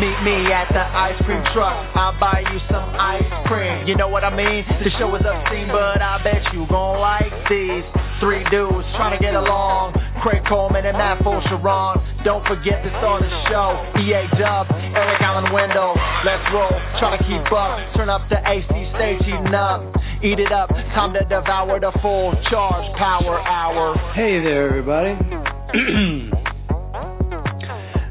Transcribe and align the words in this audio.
Meet 0.00 0.22
me 0.24 0.50
at 0.50 0.72
the 0.72 0.80
ice 0.80 1.20
cream 1.26 1.44
truck. 1.52 1.76
I'll 1.94 2.18
buy 2.18 2.40
you 2.40 2.58
some 2.72 2.88
ice 2.96 3.20
cream. 3.44 3.86
You 3.86 3.96
know 3.96 4.08
what 4.08 4.24
I 4.24 4.34
mean? 4.34 4.64
The 4.82 4.88
show 4.96 5.14
is 5.14 5.20
obscene, 5.20 5.68
but 5.68 6.00
I 6.00 6.16
bet 6.24 6.40
you 6.54 6.64
gon' 6.68 7.00
like 7.00 7.28
these 7.50 7.84
three 8.18 8.40
dudes 8.48 8.88
trying 8.96 9.12
to 9.12 9.20
get 9.20 9.34
along. 9.34 9.92
Craig 10.22 10.40
Coleman 10.48 10.86
and 10.86 10.96
Matt 10.96 11.20
Sharon. 11.20 12.00
Don't 12.24 12.46
forget 12.46 12.82
to 12.82 12.88
start 12.96 13.20
the 13.20 13.28
show. 13.52 13.76
EA 14.00 14.24
Dub, 14.40 14.72
Eric 14.72 15.20
Allen 15.20 15.52
Wendell. 15.52 15.92
Let's 16.24 16.48
roll, 16.48 16.72
try 16.96 17.18
to 17.18 17.22
keep 17.24 17.52
up. 17.52 17.94
Turn 17.94 18.08
up 18.08 18.26
the 18.30 18.40
AC 18.48 18.72
stage, 18.96 19.20
heating 19.20 19.52
up. 19.52 19.84
Eat 20.24 20.40
it 20.40 20.50
up, 20.50 20.70
time 20.96 21.12
to 21.12 21.20
devour 21.28 21.78
the 21.78 21.92
full 22.00 22.32
charge 22.48 22.88
power 22.96 23.38
hour. 23.40 23.98
Hey 24.14 24.40
there, 24.40 24.68
everybody. 24.68 26.30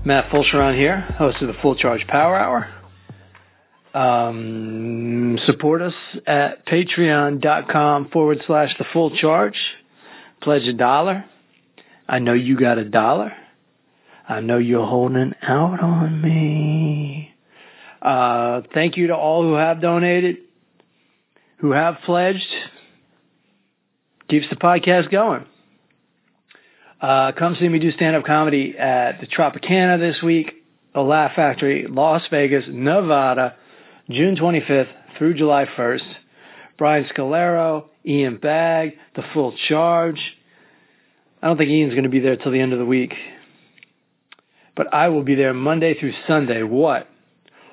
Matt 0.09 0.31
Fulchiron 0.31 0.75
here, 0.75 1.01
host 1.19 1.37
of 1.39 1.49
the 1.49 1.53
Full 1.61 1.75
Charge 1.75 2.07
Power 2.07 2.35
Hour. 2.35 2.67
Um, 3.93 5.37
support 5.45 5.83
us 5.83 5.93
at 6.25 6.65
patreon.com 6.65 8.09
forward 8.09 8.41
slash 8.47 8.75
the 8.79 8.85
full 8.91 9.15
charge. 9.15 9.53
Pledge 10.41 10.63
a 10.63 10.73
dollar. 10.73 11.25
I 12.07 12.17
know 12.17 12.33
you 12.33 12.59
got 12.59 12.79
a 12.79 12.85
dollar. 12.85 13.33
I 14.27 14.39
know 14.39 14.57
you're 14.57 14.87
holding 14.87 15.35
out 15.43 15.79
on 15.79 16.23
me. 16.23 17.31
Uh, 18.01 18.61
thank 18.73 18.97
you 18.97 19.07
to 19.07 19.15
all 19.15 19.43
who 19.43 19.53
have 19.53 19.79
donated, 19.79 20.37
who 21.57 21.69
have 21.69 21.97
pledged. 22.03 22.49
Keeps 24.27 24.49
the 24.49 24.55
podcast 24.55 25.11
going. 25.11 25.45
Uh, 27.01 27.31
come 27.31 27.55
see 27.59 27.69
me 27.69 27.79
do 27.79 27.91
stand-up 27.91 28.25
comedy 28.25 28.77
at 28.77 29.21
the 29.21 29.27
Tropicana 29.27 29.99
this 29.99 30.21
week, 30.21 30.51
the 30.93 30.99
Laugh 30.99 31.31
Factory, 31.33 31.87
Las 31.87 32.23
Vegas, 32.29 32.65
Nevada, 32.67 33.55
June 34.09 34.35
25th 34.35 34.89
through 35.17 35.35
July 35.35 35.65
1st. 35.65 36.03
Brian 36.77 37.05
Scolaro, 37.05 37.85
Ian 38.05 38.37
Bagg, 38.37 38.93
The 39.15 39.23
Full 39.33 39.53
Charge. 39.67 40.19
I 41.41 41.47
don't 41.47 41.57
think 41.57 41.69
Ian's 41.69 41.93
going 41.93 42.03
to 42.03 42.09
be 42.09 42.19
there 42.19 42.35
till 42.35 42.51
the 42.51 42.59
end 42.59 42.73
of 42.73 42.79
the 42.79 42.85
week. 42.85 43.13
But 44.75 44.93
I 44.93 45.09
will 45.09 45.23
be 45.23 45.35
there 45.35 45.53
Monday 45.53 45.97
through 45.97 46.13
Sunday. 46.27 46.63
What? 46.63 47.07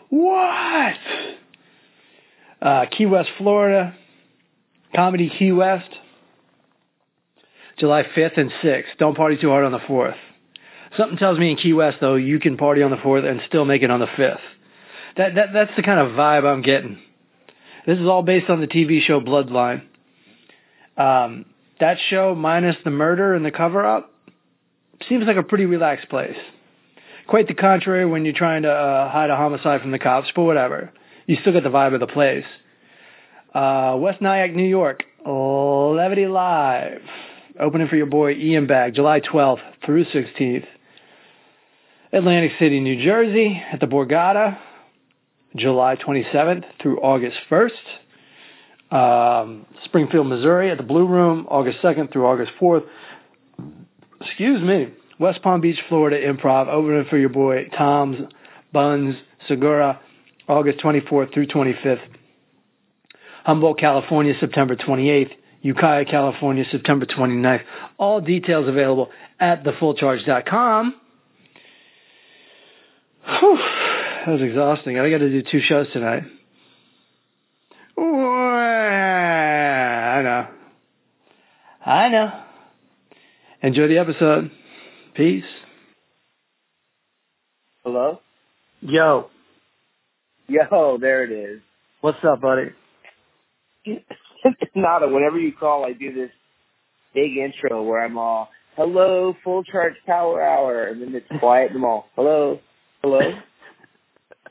What? 0.09 0.97
Uh, 2.61 2.87
Key 2.97 3.07
West, 3.07 3.31
Florida. 3.39 3.97
Comedy 4.95 5.33
Key 5.37 5.53
West. 5.53 5.91
July 7.79 8.05
5th 8.05 8.39
and 8.39 8.51
6th. 8.63 8.97
Don't 8.99 9.17
party 9.17 9.37
too 9.37 9.51
hard 9.51 9.65
on 9.65 9.73
the 9.73 9.79
4th. 9.79 10.17
Something 10.97 11.19
tells 11.19 11.39
me 11.39 11.51
in 11.51 11.57
Key 11.57 11.75
West, 11.75 11.99
though, 12.01 12.15
you 12.15 12.41
can 12.41 12.57
party 12.57 12.83
on 12.83 12.91
the 12.91 12.97
4th 12.97 13.29
and 13.29 13.41
still 13.47 13.65
make 13.65 13.83
it 13.83 13.91
on 13.91 14.01
the 14.01 14.07
5th. 14.07 14.41
That, 15.17 15.35
that, 15.35 15.49
that's 15.53 15.77
the 15.77 15.83
kind 15.83 16.01
of 16.01 16.13
vibe 16.13 16.45
I'm 16.45 16.63
getting. 16.63 16.99
This 17.87 17.99
is 17.99 18.07
all 18.07 18.23
based 18.23 18.49
on 18.51 18.61
the 18.61 18.67
TV 18.67 19.01
show 19.01 19.21
Bloodline. 19.21 19.83
Um, 20.97 21.47
that 21.81 21.99
show, 22.09 22.35
minus 22.35 22.77
the 22.85 22.91
murder 22.91 23.35
and 23.35 23.45
the 23.45 23.51
cover 23.51 23.85
up, 23.85 24.11
seems 25.09 25.27
like 25.27 25.37
a 25.37 25.43
pretty 25.43 25.67
relaxed 25.67 26.09
place. 26.09 26.37
Quite 27.27 27.49
the 27.49 27.55
contrary 27.55 28.07
when 28.07 28.25
you're 28.25 28.35
trying 28.35 28.63
to 28.63 28.71
uh, 28.71 29.11
hide 29.11 29.31
a 29.31 29.37
homicide 29.37 29.83
from 29.83 29.91
the 29.91 29.99
cops, 29.99 30.29
but 30.35 30.45
whatever. 30.45 30.93
You 31.27 31.37
still 31.41 31.53
get 31.53 31.65
the 31.65 31.71
vibe 31.71 31.93
of 31.93 32.01
the 32.01 32.07
place. 32.07 32.45
Uh, 33.55 33.97
West 33.99 34.21
Nyack, 34.21 34.55
New 34.55 34.67
York, 34.67 35.05
Levity 35.27 36.27
Live 36.27 37.03
opening 37.61 37.89
for 37.89 37.97
your 37.97 38.07
boy 38.07 38.33
Ian 38.33 38.67
Bagg, 38.67 38.95
July 38.95 39.21
12th 39.21 39.61
through 39.85 40.05
16th. 40.07 40.67
Atlantic 42.13 42.53
City, 42.59 42.81
New 42.81 43.03
Jersey, 43.05 43.63
at 43.73 43.81
the 43.81 43.87
Borgata, 43.87 44.59
July 45.57 45.97
27th 45.97 46.65
through 46.81 47.01
August 47.01 47.37
1st. 47.51 47.71
Um, 48.91 49.67
Springfield, 49.85 50.27
Missouri, 50.29 50.71
at 50.71 50.77
the 50.77 50.85
Blue 50.85 51.07
Room, 51.07 51.47
August 51.49 51.79
2nd 51.83 52.13
through 52.13 52.27
August 52.27 52.53
4th. 52.61 52.85
Excuse 54.21 54.63
me. 54.63 54.89
West 55.19 55.43
Palm 55.43 55.61
Beach, 55.61 55.79
Florida, 55.89 56.21
Improv, 56.21 56.69
opening 56.69 57.07
for 57.09 57.17
your 57.19 57.31
boy 57.31 57.69
Tom's 57.77 58.19
Buns 58.73 59.17
Segura, 59.49 60.01
August 60.49 60.79
24th 60.81 61.33
through 61.33 61.47
25th. 61.47 62.01
Humboldt, 63.45 63.79
California, 63.79 64.35
September 64.39 64.77
28th. 64.77 65.31
Ukiah, 65.67 66.05
California, 66.05 66.65
September 66.71 67.07
29th. 67.07 67.63
All 67.99 68.21
details 68.21 68.69
available 68.69 69.11
at 69.41 69.65
thefullcharge.com. 69.65 70.95
Whew, 73.41 73.57
that 73.57 74.29
was 74.29 74.43
exhausting. 74.43 74.99
I 74.99 75.11
got 75.11 75.19
to 75.19 75.29
do 75.29 75.43
two 75.51 75.61
shows 75.61 75.89
tonight. 75.93 76.23
I 80.17 80.23
know. 80.23 80.49
I 81.85 82.09
know. 82.09 82.43
Enjoy 83.63 83.89
the 83.89 83.99
episode. 83.99 84.51
Peace. 85.15 85.45
Hello? 87.83 88.21
Yo. 88.83 89.31
Yo, 90.47 90.99
there 91.01 91.25
it 91.25 91.33
is. 91.33 91.61
What's 92.03 92.23
up, 92.25 92.41
buddy? 92.41 92.71
Nada, 94.75 95.09
whenever 95.09 95.39
you 95.39 95.53
call, 95.53 95.85
I 95.85 95.93
do 95.93 96.13
this 96.13 96.31
big 97.15 97.37
intro 97.37 97.83
where 97.83 98.05
I'm 98.05 98.19
all, 98.19 98.49
hello, 98.77 99.35
full 99.43 99.65
charge 99.65 99.95
power 100.07 100.43
hour, 100.43 100.85
and 100.85 101.03
then 101.03 101.15
it's 101.15 101.27
quiet 101.41 101.71
and 101.71 101.79
I'm 101.79 101.85
all, 101.85 102.09
hello, 102.15 102.61
hello. 103.03 103.21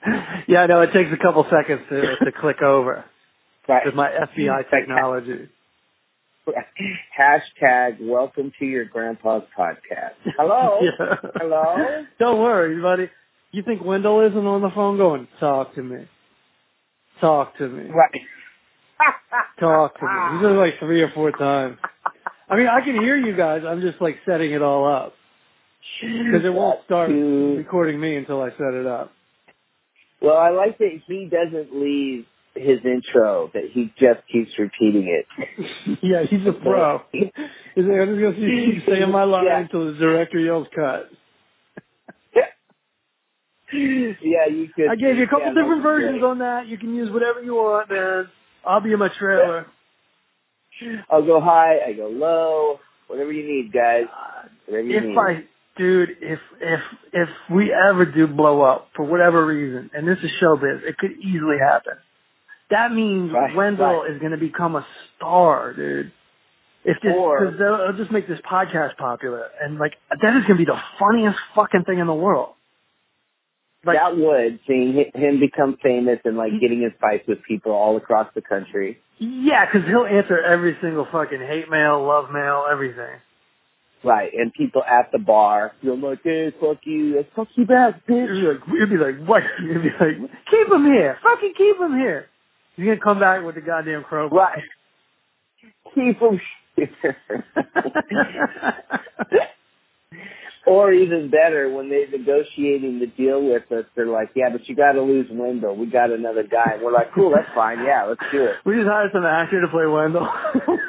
yeah, 0.48 0.62
I 0.62 0.68
know 0.68 0.82
it 0.82 0.94
takes 0.94 1.10
a 1.14 1.22
couple 1.22 1.46
seconds 1.50 1.82
to, 1.90 2.02
to 2.26 2.32
click 2.32 2.62
over. 2.62 3.06
Right. 3.68 3.86
With 3.86 3.96
my 3.96 4.10
FBI 4.10 4.70
technology. 4.70 5.50
Hashtag 7.20 7.98
welcome 8.00 8.52
to 8.60 8.66
your 8.66 8.86
grandpa's 8.86 9.44
podcast. 9.58 10.14
Hello? 10.38 10.80
yeah. 10.82 11.16
Hello? 11.36 12.06
Don't 12.20 12.40
worry, 12.40 12.80
buddy. 12.80 13.10
You 13.52 13.64
think 13.64 13.84
Wendell 13.84 14.22
isn't 14.22 14.46
on 14.46 14.62
the 14.62 14.70
phone 14.70 14.98
going, 14.98 15.28
talk 15.40 15.74
to 15.76 15.82
me. 15.82 16.08
Talk 17.20 17.58
to 17.58 17.68
me. 17.68 17.90
Right. 17.90 18.22
Talk 19.60 19.98
to 20.00 20.06
me. 20.06 20.38
He 20.38 20.44
said 20.44 20.52
it 20.52 20.60
like 20.60 20.80
three 20.80 21.02
or 21.02 21.12
four 21.12 21.32
times. 21.32 21.78
I 22.50 22.56
mean, 22.58 22.68
I 22.68 22.82
can 22.82 23.02
hear 23.02 23.18
you 23.18 23.36
guys. 23.36 23.64
I'm 23.68 23.82
just 23.82 24.02
like 24.02 24.18
setting 24.26 24.52
it 24.52 24.62
all 24.62 24.88
up. 24.88 25.14
Because 26.02 26.46
it 26.46 26.54
won't 26.54 26.84
start 26.86 27.10
recording 27.10 28.00
me 28.00 28.16
until 28.16 28.42
I 28.42 28.50
set 28.52 28.74
it 28.74 28.86
up. 28.86 29.12
Well, 30.22 30.38
I 30.38 30.50
like 30.50 30.78
that 30.80 31.02
he 31.08 31.30
doesn't 31.30 31.76
leave 31.80 32.26
his 32.56 32.80
intro, 32.86 33.52
that 33.54 33.66
he 33.72 33.94
just 34.00 34.22
keeps 34.32 34.52
repeating 34.58 35.08
it. 35.08 36.00
yeah, 36.02 36.24
he's 36.24 36.46
a 36.48 36.54
pro. 36.54 37.02
He's 37.14 37.84
like, 37.84 38.00
I'm 38.00 38.18
just 38.18 38.40
to 38.40 38.72
keep 38.74 38.86
saying 38.88 39.12
my 39.12 39.26
line 39.26 39.44
Yeah. 39.46 39.60
until 39.60 39.88
the 39.92 40.00
director 40.00 40.40
yells 40.40 40.68
cut. 40.74 41.12
yeah, 43.74 44.48
you 44.50 44.70
could. 44.74 44.90
I 44.90 44.96
gave 44.96 45.18
you 45.18 45.24
a 45.24 45.28
couple 45.28 45.48
yeah, 45.48 45.62
different 45.62 45.84
versions 45.84 46.20
great. 46.20 46.24
on 46.24 46.40
that. 46.40 46.68
You 46.68 46.78
can 46.78 46.96
use 46.96 47.12
whatever 47.12 47.44
you 47.44 47.56
want, 47.56 47.90
man. 47.92 48.30
I'll 48.66 48.82
be 48.82 48.92
in 48.92 49.00
my 49.00 49.10
trailer. 49.10 49.68
I'll 51.10 51.26
go 51.26 51.40
high, 51.40 51.80
I 51.88 51.94
go 51.94 52.08
low, 52.08 52.80
whatever 53.08 53.32
you 53.32 53.48
need, 53.48 53.72
guys. 53.72 54.06
Whatever 54.66 54.88
you 54.88 54.98
if 54.98 55.04
need. 55.04 55.18
I, 55.18 55.44
dude, 55.78 56.10
if 56.22 56.40
if 56.60 56.80
if 57.14 57.30
we 57.50 57.74
ever 57.74 58.06
do 58.06 58.28
blow 58.28 58.62
up 58.62 58.90
for 58.96 59.06
whatever 59.06 59.46
reason, 59.46 59.90
and 59.94 60.08
this 60.08 60.18
is 60.22 60.32
showbiz, 60.42 60.84
it 60.84 60.98
could 60.98 61.12
easily 61.22 61.58
happen. 61.60 61.94
That 62.72 62.92
means 62.92 63.32
Right, 63.32 63.56
Wendell 63.56 64.02
right. 64.02 64.12
is 64.12 64.20
going 64.20 64.32
to 64.32 64.38
become 64.38 64.76
a 64.76 64.86
star, 65.16 65.74
dude. 65.74 66.12
If 66.84 66.98
this, 67.02 67.14
because 67.14 67.58
they'll, 67.58 67.78
they'll 67.78 67.98
just 67.98 68.12
make 68.12 68.28
this 68.28 68.40
podcast 68.42 68.98
popular, 68.98 69.48
and 69.62 69.80
like 69.80 69.94
that 70.10 70.36
is 70.36 70.44
going 70.46 70.58
to 70.60 70.66
be 70.66 70.66
the 70.66 70.80
funniest 71.00 71.38
fucking 71.56 71.84
thing 71.86 72.00
in 72.00 72.08
the 72.08 72.14
world. 72.14 72.54
Like, 73.86 73.98
that 73.98 74.18
would 74.18 74.60
seeing 74.68 74.94
hi- 74.96 75.12
him 75.20 75.40
become 75.40 75.78
famous 75.82 76.20
and 76.26 76.38
like 76.38 76.52
mm-hmm. 76.52 76.60
getting 76.60 76.82
in 76.84 76.94
fights 77.00 77.26
with 77.28 77.40
people 77.48 77.72
all 77.72 77.96
across 77.98 78.28
the 78.34 78.42
country. 78.42 79.00
yeah, 79.20 79.66
because 79.66 79.88
he'll 79.88 80.06
answer 80.06 80.40
every 80.42 80.76
single 80.82 81.06
fucking 81.12 81.40
hate 81.40 81.70
mail, 81.70 82.06
love 82.06 82.32
mail, 82.32 82.66
everything. 82.72 83.20
Right, 84.04 84.32
and 84.34 84.54
people 84.54 84.84
at 84.84 85.12
the 85.12 85.18
bar 85.20 85.74
feel 85.82 85.98
like, 86.00 86.20
hey, 86.24 86.52
fuck 86.60 86.78
you, 86.84 87.24
fuck 87.36 87.48
you 87.56 87.66
back, 87.66 88.06
bitch. 88.08 88.28
be 88.28 88.48
like, 88.48 88.60
it'd 88.76 88.90
be 88.90 88.98
like, 88.98 89.18
what? 89.28 89.42
You'd 89.64 89.82
be 89.82 89.90
like, 90.00 90.18
keep 90.50 90.68
him 90.68 90.86
here, 90.86 91.18
fucking 91.24 91.54
keep 91.58 91.78
him 91.78 91.98
here. 91.98 92.28
He's 92.76 92.86
gonna 92.86 93.00
come 93.00 93.20
back 93.20 93.44
with 93.44 93.56
the 93.56 93.62
goddamn 93.62 94.04
crowbar. 94.04 94.38
Right. 94.38 94.64
Keep 95.96 96.20
him. 96.20 96.40
or 100.68 100.92
even 100.92 101.30
better, 101.30 101.70
when 101.70 101.90
they're 101.90 102.10
negotiating 102.10 103.00
the 103.00 103.08
deal 103.08 103.44
with 103.44 103.72
us, 103.72 103.86
they're 103.96 104.08
like, 104.08 104.30
yeah, 104.36 104.50
but 104.52 104.68
you 104.68 104.76
got 104.76 104.94
to 104.94 105.02
lose 105.02 105.28
Wendell. 105.32 105.76
We 105.76 105.86
got 105.88 106.12
another 106.12 106.44
guy. 106.44 106.74
And 106.74 106.82
we're 106.84 106.92
like, 106.94 107.14
cool, 107.14 107.32
that's 107.36 107.50
fine. 107.54 107.84
Yeah, 107.86 108.06
let's 108.06 108.22
do 108.32 108.46
it. 108.46 108.56
We 108.66 108.76
just 108.76 108.88
hired 108.88 109.12
some 109.14 109.26
actor 109.26 109.62
to 109.62 109.68
play 109.68 109.86
Wendell. 109.86 110.28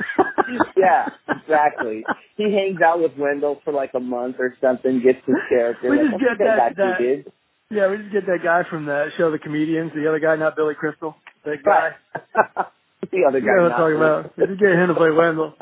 Yeah, 0.76 1.08
exactly. 1.28 2.05
He 2.37 2.44
hangs 2.52 2.81
out 2.81 3.00
with 3.00 3.12
Wendell 3.19 3.61
for 3.64 3.73
like 3.73 3.90
a 3.94 4.00
month 4.00 4.37
or 4.38 4.55
something, 4.61 5.02
gets 5.02 5.19
his 5.26 5.34
character. 5.49 5.90
We 5.90 5.96
just 5.99 6.14
"Okay, 6.14 6.25
get 6.25 6.38
that- 6.38 6.70
you, 6.70 6.76
that- 6.76 6.99
dude. 6.99 7.32
Yeah, 7.69 7.90
we 7.90 7.96
just 7.96 8.12
get 8.12 8.26
that 8.26 8.44
guy 8.44 8.62
from 8.70 8.84
the 8.87 9.08
show, 9.19 9.32
The 9.32 9.40
Comedians. 9.40 9.90
The 9.93 10.06
other 10.08 10.20
guy, 10.20 10.37
not 10.37 10.55
Billy 10.55 10.75
Crystal. 10.76 11.17
That 11.44 11.64
guy. 11.64 11.90
the 13.11 13.25
other 13.26 13.40
You 13.40 13.46
guy. 13.46 13.56
know 13.56 13.62
what 13.64 13.72
I'm 13.72 13.79
talking 13.79 13.96
about. 13.96 14.38
We 14.38 14.46
just 14.46 14.61
get 14.61 14.70
him 14.70 14.87
to 14.87 14.94
play 14.94 15.11
Wendell. 15.11 15.55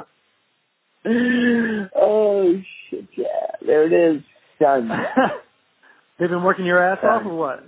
Oh 1.06 2.60
shit! 2.90 3.06
Yeah, 3.16 3.26
there 3.64 3.84
it 3.86 3.92
is. 4.16 4.22
Done. 4.60 4.88
They've 6.18 6.28
been 6.30 6.44
working 6.44 6.64
your 6.64 6.78
ass 6.82 6.98
off 7.02 7.24
or 7.26 7.34
what? 7.36 7.64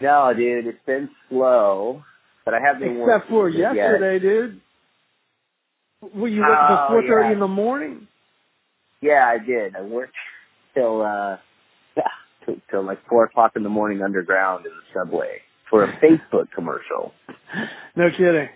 no, 0.00 0.32
dude, 0.34 0.66
it's 0.66 0.84
been 0.86 1.08
slow, 1.28 2.02
but 2.44 2.54
I 2.54 2.58
have 2.60 2.78
been 2.80 3.00
Except 3.00 3.28
for 3.28 3.34
working 3.44 3.58
it 3.60 3.62
yet. 3.62 3.74
yesterday, 3.76 4.18
dude. 4.18 4.60
Were 6.14 6.28
you 6.28 6.40
working 6.40 6.56
Oh, 6.68 7.00
till 7.00 7.10
4.30 7.16 7.22
yeah. 7.28 7.32
in 7.32 7.38
the 7.40 7.48
morning? 7.48 8.08
Yeah, 9.00 9.24
I 9.26 9.38
did. 9.44 9.76
I 9.76 9.82
worked 9.82 10.14
till 10.74 11.02
uh 11.02 11.36
till, 12.44 12.56
till 12.70 12.82
like 12.84 12.98
four 13.08 13.24
o'clock 13.24 13.52
in 13.56 13.62
the 13.62 13.68
morning 13.68 14.02
underground 14.02 14.66
in 14.66 14.72
the 14.72 15.00
subway 15.00 15.38
for 15.70 15.84
a 15.84 15.92
Facebook 16.02 16.50
commercial. 16.54 17.12
No 17.96 18.10
kidding. 18.10 18.48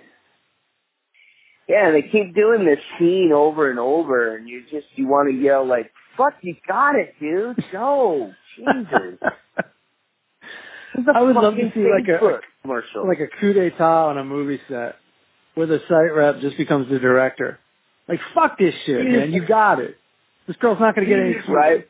Yeah, 1.69 1.89
and 1.89 1.97
they 1.97 2.03
keep 2.09 2.35
doing 2.35 2.65
this 2.65 2.79
scene 2.99 3.33
over 3.35 3.71
and 3.71 3.79
over, 3.79 4.37
and 4.37 4.49
you 4.49 4.63
just 4.71 4.87
you 4.95 5.09
want 5.09 5.29
to 5.29 5.35
yell 5.35 5.67
like, 5.67 5.91
"Fuck, 6.17 6.35
you 6.43 6.55
got 6.67 6.95
it, 6.95 7.15
dude! 7.19 7.63
Go, 7.73 8.33
Jesus!" 8.57 9.19
A 11.09 11.13
I 11.15 11.21
would 11.21 11.35
love 11.37 11.57
to 11.57 11.71
see 11.75 11.91
like 11.91 12.09
a- 12.09 12.23
Facebook 12.23 12.41
commercial. 12.63 13.07
like 13.07 13.21
a 13.21 13.27
coup 13.27 13.53
d'etat 13.53 14.07
on 14.09 14.17
a 14.17 14.25
movie 14.25 14.61
set 14.69 14.97
where 15.55 15.67
the 15.67 15.81
site 15.89 16.15
rep 16.15 16.41
just 16.41 16.57
becomes 16.57 16.89
the 16.89 16.99
director. 16.99 17.59
Like, 18.09 18.21
fuck 18.35 18.59
this 18.59 18.75
shit, 18.85 19.05
man. 19.05 19.33
You 19.33 19.45
got 19.45 19.81
it. 19.81 19.97
This 20.47 20.57
girl's 20.57 20.79
not 20.79 20.95
going 20.95 21.09
to 21.09 21.13
get 21.15 21.21
any 21.21 21.35
right? 21.55 21.89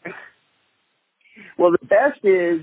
Well, 1.58 1.70
the 1.72 1.86
best 1.86 2.20
is 2.24 2.62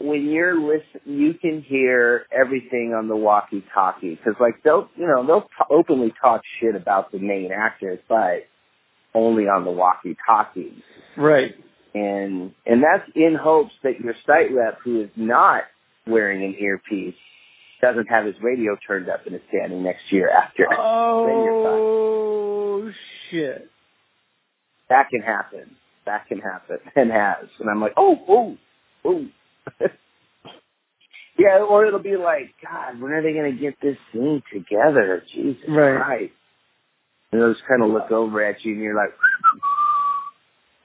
when 0.00 0.26
you're 0.30 0.58
listen, 0.60 1.00
you 1.04 1.34
can 1.34 1.62
hear 1.62 2.26
everything 2.32 2.94
on 2.96 3.08
the 3.08 3.16
walkie-talkie 3.16 4.14
because, 4.16 4.34
like, 4.40 4.62
they'll 4.64 4.88
you 4.96 5.06
know 5.06 5.24
they'll 5.26 5.42
t- 5.42 5.48
openly 5.70 6.12
talk 6.20 6.42
shit 6.60 6.74
about 6.74 7.12
the 7.12 7.18
main 7.18 7.50
actors, 7.52 7.98
but 8.08 8.44
only 9.14 9.44
on 9.44 9.64
the 9.64 9.70
walkie-talkie, 9.70 10.82
Right. 11.16 11.54
and 11.94 12.52
and 12.66 12.82
that's 12.82 13.08
in 13.14 13.36
hopes 13.40 13.72
that 13.82 14.00
your 14.00 14.14
site 14.26 14.52
rep 14.54 14.78
who 14.84 15.02
is 15.02 15.10
not 15.16 15.64
wearing 16.06 16.42
an 16.44 16.54
earpiece 16.58 17.14
doesn't 17.82 18.06
have 18.06 18.26
his 18.26 18.34
radio 18.42 18.76
turned 18.86 19.08
up 19.08 19.26
and 19.26 19.34
is 19.34 19.40
standing 19.48 19.82
next 19.82 20.02
to 20.10 20.16
your 20.16 20.30
actor. 20.30 20.66
You're. 20.70 20.78
Oh, 20.78 22.90
shit. 23.30 23.70
That 24.88 25.08
can 25.10 25.22
happen. 25.22 25.76
That 26.06 26.26
can 26.28 26.38
happen 26.40 26.78
and 26.96 27.10
has. 27.10 27.46
And 27.58 27.70
I'm 27.70 27.80
like, 27.80 27.92
oh, 27.96 28.18
oh, 28.28 28.56
oh. 29.04 29.26
yeah, 31.38 31.58
or 31.68 31.86
it'll 31.86 31.98
be 32.02 32.16
like, 32.16 32.54
God, 32.62 33.00
when 33.00 33.12
are 33.12 33.22
they 33.22 33.32
going 33.32 33.54
to 33.54 33.60
get 33.60 33.74
this 33.80 33.96
scene 34.12 34.42
together? 34.52 35.22
Jesus 35.32 35.62
Right. 35.68 35.96
Christ. 36.02 36.32
And 37.32 37.40
they'll 37.40 37.52
just 37.52 37.64
kind 37.68 37.82
of 37.82 37.90
look 37.90 38.10
over 38.10 38.42
at 38.44 38.64
you 38.64 38.72
and 38.72 38.82
you're 38.82 38.96
like, 38.96 39.10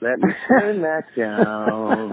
let 0.01 0.19
me 0.19 0.33
turn 0.47 0.81
that 0.83 1.05
down. 1.17 2.11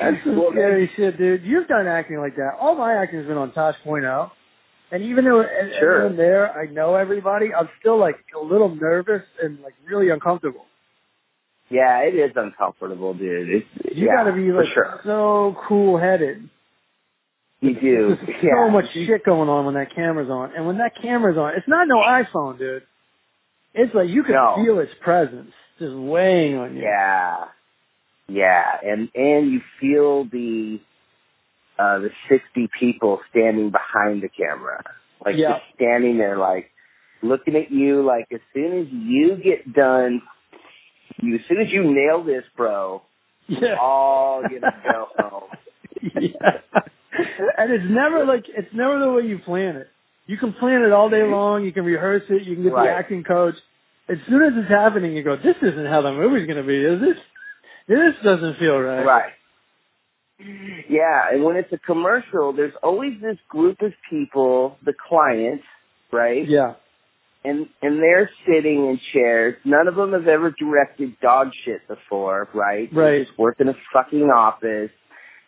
That's 0.00 0.24
some 0.24 0.42
scary 0.52 0.90
shit, 0.96 1.18
dude. 1.18 1.42
You've 1.44 1.68
done 1.68 1.86
acting 1.86 2.18
like 2.18 2.36
that. 2.36 2.52
All 2.60 2.74
my 2.76 2.94
acting 2.94 3.18
has 3.20 3.28
been 3.28 3.36
on 3.36 3.52
Tosh.0. 3.52 4.30
And 4.90 5.02
even 5.04 5.24
though 5.24 5.42
Sure. 5.78 5.96
everyone 5.96 6.16
there, 6.16 6.52
I 6.52 6.66
know 6.66 6.94
everybody, 6.96 7.52
I'm 7.54 7.68
still 7.80 7.98
like 7.98 8.16
a 8.38 8.44
little 8.44 8.74
nervous 8.74 9.22
and 9.42 9.60
like 9.62 9.74
really 9.86 10.10
uncomfortable. 10.10 10.66
Yeah, 11.72 12.00
it 12.00 12.14
is 12.14 12.32
uncomfortable, 12.36 13.14
dude. 13.14 13.48
It's, 13.48 13.96
You 13.96 14.06
yeah, 14.06 14.16
gotta 14.16 14.32
be 14.32 14.52
like 14.52 14.68
sure. 14.74 15.00
so 15.04 15.56
cool 15.68 15.98
headed. 15.98 16.48
You 17.60 17.74
do. 17.80 18.16
There's 18.26 18.36
yeah. 18.42 18.50
so 18.66 18.70
much 18.70 18.86
shit 18.92 19.24
going 19.24 19.48
on 19.48 19.64
when 19.66 19.74
that 19.74 19.94
camera's 19.94 20.28
on. 20.30 20.52
And 20.56 20.66
when 20.66 20.78
that 20.78 20.92
camera's 21.00 21.38
on, 21.38 21.54
it's 21.56 21.68
not 21.68 21.86
no 21.88 21.96
iPhone, 21.96 22.58
dude. 22.58 22.82
It's 23.74 23.94
like 23.94 24.08
you 24.08 24.22
can 24.24 24.34
No. 24.34 24.56
feel 24.62 24.78
its 24.80 24.92
presence 25.00 25.52
just 25.78 25.94
weighing 25.94 26.56
on 26.56 26.76
you. 26.76 26.82
Yeah. 26.82 27.36
Yeah. 28.28 28.64
And 28.84 29.08
and 29.14 29.50
you 29.52 29.60
feel 29.80 30.24
the 30.24 30.80
uh 31.78 31.98
the 32.00 32.10
sixty 32.28 32.68
people 32.78 33.20
standing 33.30 33.70
behind 33.70 34.22
the 34.22 34.28
camera. 34.28 34.82
Like 35.24 35.36
Yeah. 35.36 35.52
just 35.52 35.62
standing 35.76 36.18
there 36.18 36.36
like 36.36 36.70
looking 37.22 37.54
at 37.56 37.70
you 37.70 38.02
like 38.04 38.26
as 38.32 38.40
soon 38.52 38.80
as 38.80 38.86
you 38.90 39.36
get 39.42 39.72
done 39.72 40.20
you 41.20 41.36
as 41.36 41.40
soon 41.48 41.60
as 41.60 41.70
you 41.70 41.84
nail 41.92 42.22
this, 42.24 42.44
bro, 42.56 43.02
Yeah. 43.48 43.76
all 43.80 44.42
gonna 44.42 44.74
go 44.84 45.08
home. 45.18 45.42
yeah. 46.20 46.60
And 47.58 47.72
it's 47.72 47.84
never 47.88 48.24
like 48.24 48.44
it's 48.48 48.72
never 48.72 48.98
the 48.98 49.12
way 49.12 49.22
you 49.26 49.38
plan 49.38 49.76
it. 49.76 49.88
You 50.26 50.36
can 50.38 50.52
plan 50.54 50.82
it 50.82 50.92
all 50.92 51.10
day 51.10 51.24
long. 51.24 51.64
You 51.64 51.72
can 51.72 51.84
rehearse 51.84 52.22
it. 52.30 52.42
You 52.44 52.54
can 52.54 52.64
get 52.64 52.72
Right. 52.72 52.86
the 52.86 52.92
acting 52.92 53.24
coach. 53.24 53.54
As 54.08 54.18
soon 54.28 54.42
as 54.42 54.52
it's 54.56 54.68
happening, 54.70 55.16
you 55.16 55.22
go, 55.22 55.36
"This 55.36 55.56
isn't 55.62 55.86
how 55.86 56.00
the 56.02 56.12
movie's 56.12 56.46
going 56.46 56.56
to 56.58 56.66
be, 56.66 56.76
is 56.84 57.00
this? 57.00 57.16
This 57.88 58.14
doesn't 58.24 58.58
feel 58.58 58.78
right." 58.80 59.04
Right. 59.04 59.32
Yeah, 60.88 61.28
and 61.32 61.44
when 61.44 61.56
it's 61.56 61.72
a 61.72 61.78
commercial, 61.78 62.52
there's 62.52 62.72
always 62.82 63.12
this 63.20 63.36
group 63.48 63.80
of 63.80 63.92
people, 64.10 64.76
the 64.84 64.92
clients, 65.08 65.64
right? 66.12 66.46
Yeah. 66.48 66.74
And 67.44 67.66
and 67.82 68.00
they're 68.02 68.30
sitting 68.46 68.86
in 68.88 69.00
chairs. 69.12 69.56
None 69.64 69.88
of 69.88 69.96
them 69.96 70.12
have 70.12 70.28
ever 70.28 70.50
directed 70.52 71.18
dog 71.20 71.50
shit 71.64 71.86
before, 71.88 72.48
right? 72.54 72.88
Right. 72.92 73.10
They 73.18 73.24
just 73.24 73.38
work 73.38 73.60
in 73.60 73.68
a 73.68 73.74
fucking 73.92 74.30
office, 74.30 74.90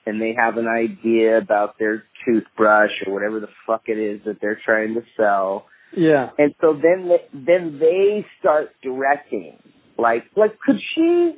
and 0.06 0.20
they 0.20 0.34
have 0.34 0.56
an 0.56 0.66
idea 0.68 1.38
about 1.38 1.78
their 1.78 2.04
toothbrush 2.26 2.90
or 3.06 3.12
whatever 3.12 3.40
the 3.40 3.48
fuck 3.66 3.82
it 3.86 3.98
is 3.98 4.20
that 4.24 4.40
they're 4.40 4.60
trying 4.64 4.94
to 4.94 5.02
sell, 5.16 5.66
Yeah. 5.96 6.30
and 6.38 6.54
so 6.60 6.72
then 6.74 7.08
they, 7.08 7.22
then 7.32 7.78
they 7.78 8.26
start 8.40 8.74
directing. 8.82 9.56
Like, 9.96 10.24
like 10.36 10.58
could 10.58 10.80
she 10.94 11.36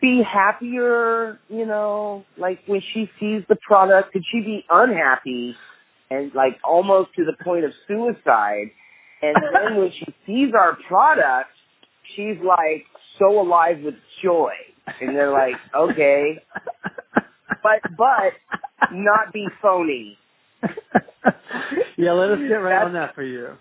be 0.00 0.22
happier? 0.22 1.38
You 1.48 1.66
know, 1.66 2.24
like 2.36 2.60
when 2.66 2.80
she 2.92 3.08
sees 3.20 3.42
the 3.48 3.56
product, 3.56 4.12
could 4.12 4.24
she 4.30 4.40
be 4.40 4.64
unhappy 4.68 5.54
and 6.10 6.34
like 6.34 6.58
almost 6.64 7.10
to 7.16 7.24
the 7.24 7.34
point 7.44 7.64
of 7.64 7.72
suicide? 7.86 8.70
And 9.34 9.54
then 9.54 9.76
when 9.78 9.90
she 9.92 10.06
sees 10.26 10.52
our 10.58 10.76
product, 10.88 11.50
she's 12.14 12.36
like 12.44 12.84
so 13.18 13.40
alive 13.40 13.78
with 13.84 13.94
joy. 14.22 14.52
And 15.00 15.16
they're 15.16 15.32
like, 15.32 15.54
okay, 15.74 16.38
but, 17.62 17.80
but 17.98 18.32
not 18.92 19.32
be 19.32 19.46
phony. 19.60 20.16
yeah, 21.96 22.12
let 22.12 22.30
us 22.30 22.38
get 22.48 22.54
right 22.54 22.70
That's- 22.70 22.86
on 22.86 22.92
that 22.94 23.14
for 23.14 23.22
you. 23.22 23.56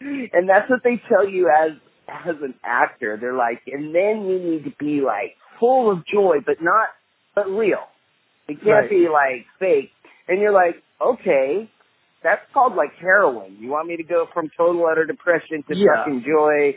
And 0.00 0.48
that's 0.48 0.68
what 0.68 0.80
they 0.82 1.00
tell 1.08 1.28
you 1.28 1.48
as, 1.48 1.72
as 2.08 2.34
an 2.42 2.54
actor. 2.64 3.16
They're 3.20 3.36
like, 3.36 3.62
and 3.68 3.94
then 3.94 4.26
you 4.28 4.38
need 4.40 4.64
to 4.64 4.72
be 4.78 5.00
like 5.00 5.36
full 5.60 5.92
of 5.92 6.04
joy, 6.06 6.38
but 6.44 6.56
not, 6.60 6.88
but 7.36 7.48
real. 7.48 7.84
It 8.48 8.54
can't 8.62 8.66
Right. 8.66 8.90
be 8.90 9.08
like 9.08 9.46
fake. 9.60 9.90
And 10.26 10.40
you're 10.40 10.52
like, 10.52 10.82
okay, 11.00 11.70
that's 12.22 12.42
called 12.54 12.74
like 12.74 12.92
heroin. 13.00 13.56
You 13.60 13.68
want 13.70 13.88
me 13.88 13.96
to 13.96 14.02
go 14.04 14.26
from 14.32 14.50
total 14.56 14.86
utter 14.90 15.04
depression 15.04 15.62
to 15.68 15.76
Yeah. 15.76 15.96
fucking 15.96 16.24
joy 16.26 16.76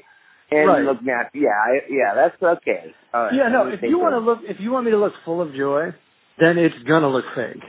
and 0.52 0.68
Right. 0.68 0.84
look 0.84 1.02
nasty? 1.02 1.40
Yeah, 1.40 1.50
I, 1.50 1.82
yeah, 1.90 2.14
that's 2.16 2.42
okay. 2.42 2.94
All 3.14 3.24
right, 3.24 3.34
Yeah, 3.34 3.48
no. 3.50 3.68
If 3.68 3.82
you 3.82 3.98
want 4.00 4.14
to 4.14 4.20
look, 4.20 4.40
if 4.48 4.60
you 4.60 4.72
want 4.72 4.86
me 4.86 4.92
to 4.92 4.98
look 4.98 5.14
full 5.24 5.42
of 5.42 5.54
joy, 5.54 5.94
then 6.40 6.58
it's 6.58 6.78
gonna 6.84 7.10
look 7.10 7.26
fake. 7.36 7.64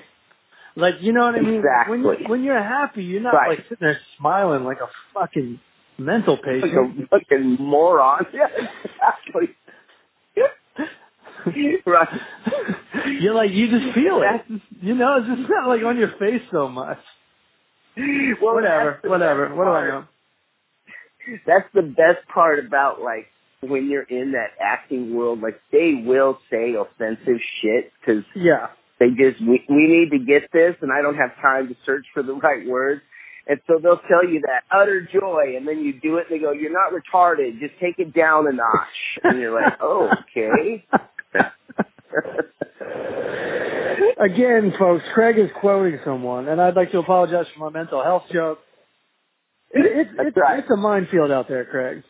Like 0.75 0.97
you 1.01 1.13
know 1.13 1.25
what 1.25 1.35
I 1.37 1.41
mean? 1.41 1.45
When 1.45 2.01
you, 2.03 2.11
Exactly. 2.11 2.27
when 2.29 2.43
you're 2.45 2.63
happy, 2.63 3.03
you're 3.05 3.23
not 3.23 3.35
Right. 3.35 3.49
like 3.51 3.63
sitting 3.69 3.79
there 3.81 3.99
smiling 4.19 4.65
like 4.65 4.79
a 4.81 4.89
fucking 5.15 5.59
mental 5.99 6.37
patient, 6.37 6.73
like 7.11 7.21
a 7.21 7.21
fucking 7.21 7.57
moron. 7.61 8.27
Yeah, 8.35 8.49
exactly. 8.85 9.55
right. 11.87 12.09
You're 13.21 13.35
like 13.35 13.51
you 13.53 13.71
just 13.71 13.95
feel 13.95 14.19
it. 14.23 14.27
That's- 14.49 14.61
You 14.83 14.95
know, 14.95 15.17
it's 15.19 15.29
just 15.29 15.49
not 15.49 15.69
like 15.69 15.83
on 15.83 15.97
your 15.97 16.13
face 16.19 16.43
so 16.51 16.69
much. 16.69 16.99
Well, 18.43 18.55
whatever, 18.55 19.01
whatever. 19.05 19.55
What 19.55 19.65
do 19.65 19.71
I 19.71 19.89
know? 19.89 20.05
That's 21.47 21.69
the 21.75 21.83
best 21.83 22.27
part 22.33 22.65
about 22.65 23.01
like 23.01 23.27
when 23.61 23.89
you're 23.91 24.03
in 24.05 24.33
that 24.33 24.51
acting 24.61 25.15
world. 25.15 25.41
Like 25.41 25.61
they 25.73 25.95
will 26.05 26.39
say 26.51 26.75
offensive 26.75 27.41
shit 27.63 27.93
because 28.01 28.23
Yeah. 28.35 28.69
they 29.01 29.09
just 29.11 29.41
we, 29.41 29.65
we 29.69 29.87
need 29.89 30.11
to 30.11 30.25
get 30.25 30.51
this, 30.53 30.77
and 30.83 30.93
I 30.93 31.03
don't 31.03 31.17
have 31.17 31.35
time 31.41 31.69
to 31.69 31.77
search 31.85 32.05
for 32.15 32.23
the 32.23 32.35
right 32.43 32.67
words. 32.67 33.03
And 33.49 33.61
so 33.69 33.79
they'll 33.81 34.01
tell 34.09 34.29
you 34.29 34.41
that 34.41 34.65
utter 34.77 35.01
joy, 35.13 35.55
and 35.57 35.67
then 35.69 35.79
you 35.85 35.93
do 36.01 36.17
it, 36.19 36.27
and 36.29 36.37
they 36.39 36.43
go, 36.43 36.51
"You're 36.53 36.73
not 36.73 36.93
retarded. 36.93 37.61
Just 37.61 37.75
take 37.81 37.99
it 37.99 38.13
down 38.13 38.47
a 38.49 38.53
notch." 38.53 39.21
And 39.23 39.39
you're 39.41 39.55
like, 39.55 39.75
"Oh, 39.81 40.11
okay." 40.37 40.85
Again, 44.19 44.73
folks, 44.79 45.05
Craig 45.15 45.39
is 45.39 45.51
quoting 45.61 45.99
someone, 46.05 46.49
and 46.49 46.61
I'd 46.61 46.75
like 46.75 46.91
to 46.93 46.99
apologize 46.99 47.47
for 47.55 47.71
my 47.71 47.79
mental 47.79 48.03
health 48.03 48.25
joke. 48.33 48.59
It, 49.71 49.85
it's 49.85 50.11
That's 50.17 50.29
it's 50.29 50.37
right. 50.37 50.59
it's 50.61 50.71
a 50.71 50.77
minefield 50.77 51.31
out 51.31 51.49
there, 51.49 51.65
Craig. 51.65 52.03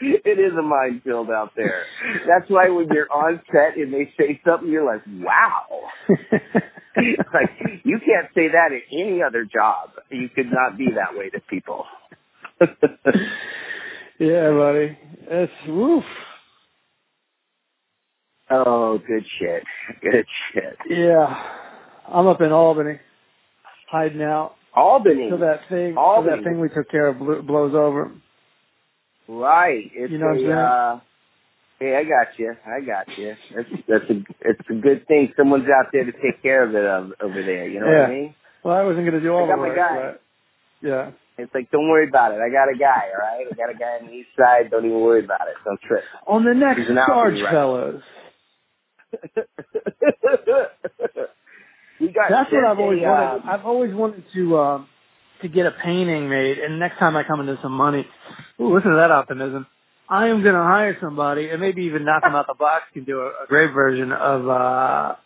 it 0.00 0.38
is 0.38 0.52
a 0.58 0.62
minefield 0.62 1.30
out 1.30 1.52
there. 1.56 1.84
That's 2.26 2.50
why 2.50 2.68
when 2.68 2.88
you're 2.92 3.10
on 3.12 3.40
set 3.52 3.76
and 3.76 3.92
they 3.92 4.12
say 4.18 4.40
something, 4.46 4.70
you're 4.70 4.84
like, 4.84 5.02
wow. 5.06 5.66
like 6.96 7.50
you 7.84 7.98
can't 7.98 8.28
say 8.34 8.48
that 8.48 8.72
at 8.72 8.82
any 8.92 9.22
other 9.22 9.44
job. 9.44 9.90
You 10.10 10.28
could 10.34 10.50
not 10.50 10.76
be 10.76 10.88
that 10.94 11.18
way 11.18 11.30
to 11.30 11.40
people. 11.48 11.84
yeah, 14.18 14.50
buddy. 14.50 14.98
That's 15.28 15.52
woof. 15.68 16.04
Oh, 18.50 18.98
good 18.98 19.24
shit. 19.38 19.62
Good 20.02 20.26
shit. 20.52 20.76
Yeah. 20.90 21.42
I'm 22.08 22.26
up 22.26 22.40
in 22.42 22.52
Albany, 22.52 22.98
hiding 23.90 24.20
out. 24.22 24.54
Albany. 24.74 25.28
So 25.30 25.38
that 25.38 25.60
thing, 25.70 25.96
Albany. 25.96 26.30
so 26.32 26.36
that 26.36 26.44
thing 26.44 26.60
we 26.60 26.68
took 26.68 26.90
care 26.90 27.06
of 27.08 27.18
blo- 27.18 27.40
blows 27.42 27.74
over. 27.74 28.10
Right. 29.28 29.90
It's 29.94 30.12
You 30.12 30.18
know 30.18 30.26
what 30.26 30.32
I'm 30.34 30.38
saying? 30.40 30.50
uh, 30.52 31.00
hey, 31.80 31.96
I 31.96 32.04
got 32.04 32.38
you. 32.38 32.54
I 32.66 32.80
got 32.80 33.18
you. 33.18 33.34
That's 33.54 33.68
that's 33.88 34.10
a 34.10 34.22
it's 34.42 34.68
a 34.70 34.74
good 34.74 35.06
thing. 35.06 35.32
Someone's 35.36 35.64
out 35.68 35.86
there 35.92 36.04
to 36.04 36.12
take 36.12 36.42
care 36.42 36.62
of 36.64 36.74
it 36.74 37.14
over 37.22 37.42
there. 37.42 37.66
You 37.68 37.80
know 37.80 37.86
what 37.86 37.96
I 37.96 38.10
mean? 38.10 38.34
Well, 38.62 38.76
I 38.76 38.82
wasn't 38.82 39.06
going 39.06 39.18
to 39.18 39.20
do 39.20 39.32
all 39.32 39.44
I 39.44 39.48
got 39.48 39.56
the 39.56 39.62
my 39.62 39.68
work, 39.68 39.76
guy. 39.76 39.96
but 40.02 40.22
yeah. 40.86 41.10
It's 41.36 41.52
like, 41.54 41.70
don't 41.72 41.88
worry 41.88 42.06
about 42.08 42.32
it. 42.32 42.38
I 42.40 42.48
got 42.48 42.68
a 42.72 42.78
guy. 42.78 43.08
All 43.10 43.18
right. 43.18 43.46
I 43.50 43.54
got 43.56 43.68
a 43.74 43.76
guy 43.78 43.98
on 44.00 44.06
the 44.06 44.12
east 44.12 44.28
side. 44.38 44.70
Don't 44.70 44.84
even 44.84 45.00
worry 45.00 45.24
about 45.24 45.48
it. 45.48 45.54
Don't 45.64 45.80
trip. 45.80 46.04
On 46.28 46.44
the 46.44 46.54
next 46.54 46.86
charge, 46.86 47.40
right? 47.40 47.50
fellows. 47.50 48.02
We 52.00 52.08
got 52.12 52.30
That's 52.30 52.52
what 52.52 52.64
I've 52.64 52.78
always 52.78 53.02
a, 53.02 53.06
wanted. 53.06 53.26
um, 53.26 53.42
I've 53.48 53.64
always 53.66 53.94
wanted 53.94 54.24
to 54.34 54.58
um 54.58 54.88
to 55.42 55.48
get 55.48 55.66
a 55.66 55.72
painting 55.72 56.28
made, 56.28 56.58
and 56.58 56.78
next 56.78 56.98
time 56.98 57.16
I 57.16 57.24
come 57.24 57.40
into 57.40 57.58
some 57.62 57.72
money, 57.72 58.06
ooh, 58.60 58.74
listen 58.74 58.90
to 58.90 58.96
that 58.96 59.10
optimism. 59.10 59.66
I 60.08 60.28
am 60.28 60.42
going 60.42 60.54
to 60.54 60.62
hire 60.62 60.96
somebody, 61.00 61.48
and 61.48 61.60
maybe 61.60 61.82
even 61.84 62.04
knock 62.04 62.22
them 62.22 62.34
out 62.34 62.46
the 62.46 62.54
box, 62.54 62.84
can 62.92 63.04
do 63.04 63.20
a, 63.20 63.26
a 63.28 63.46
great 63.48 63.72
version 63.72 64.12
of 64.12 64.48
uh 64.48 65.16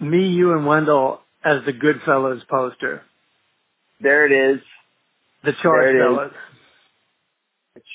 me, 0.00 0.28
you, 0.28 0.52
and 0.52 0.66
Wendell 0.66 1.20
as 1.44 1.64
the 1.66 1.72
Goodfellas 1.72 2.46
poster, 2.48 3.02
there 4.00 4.26
it 4.26 4.54
is. 4.56 4.60
the 5.44 5.52
charge 5.62 5.86
There 5.86 5.96
it 5.96 6.12
is. 6.12 6.16
fellas. 6.16 6.32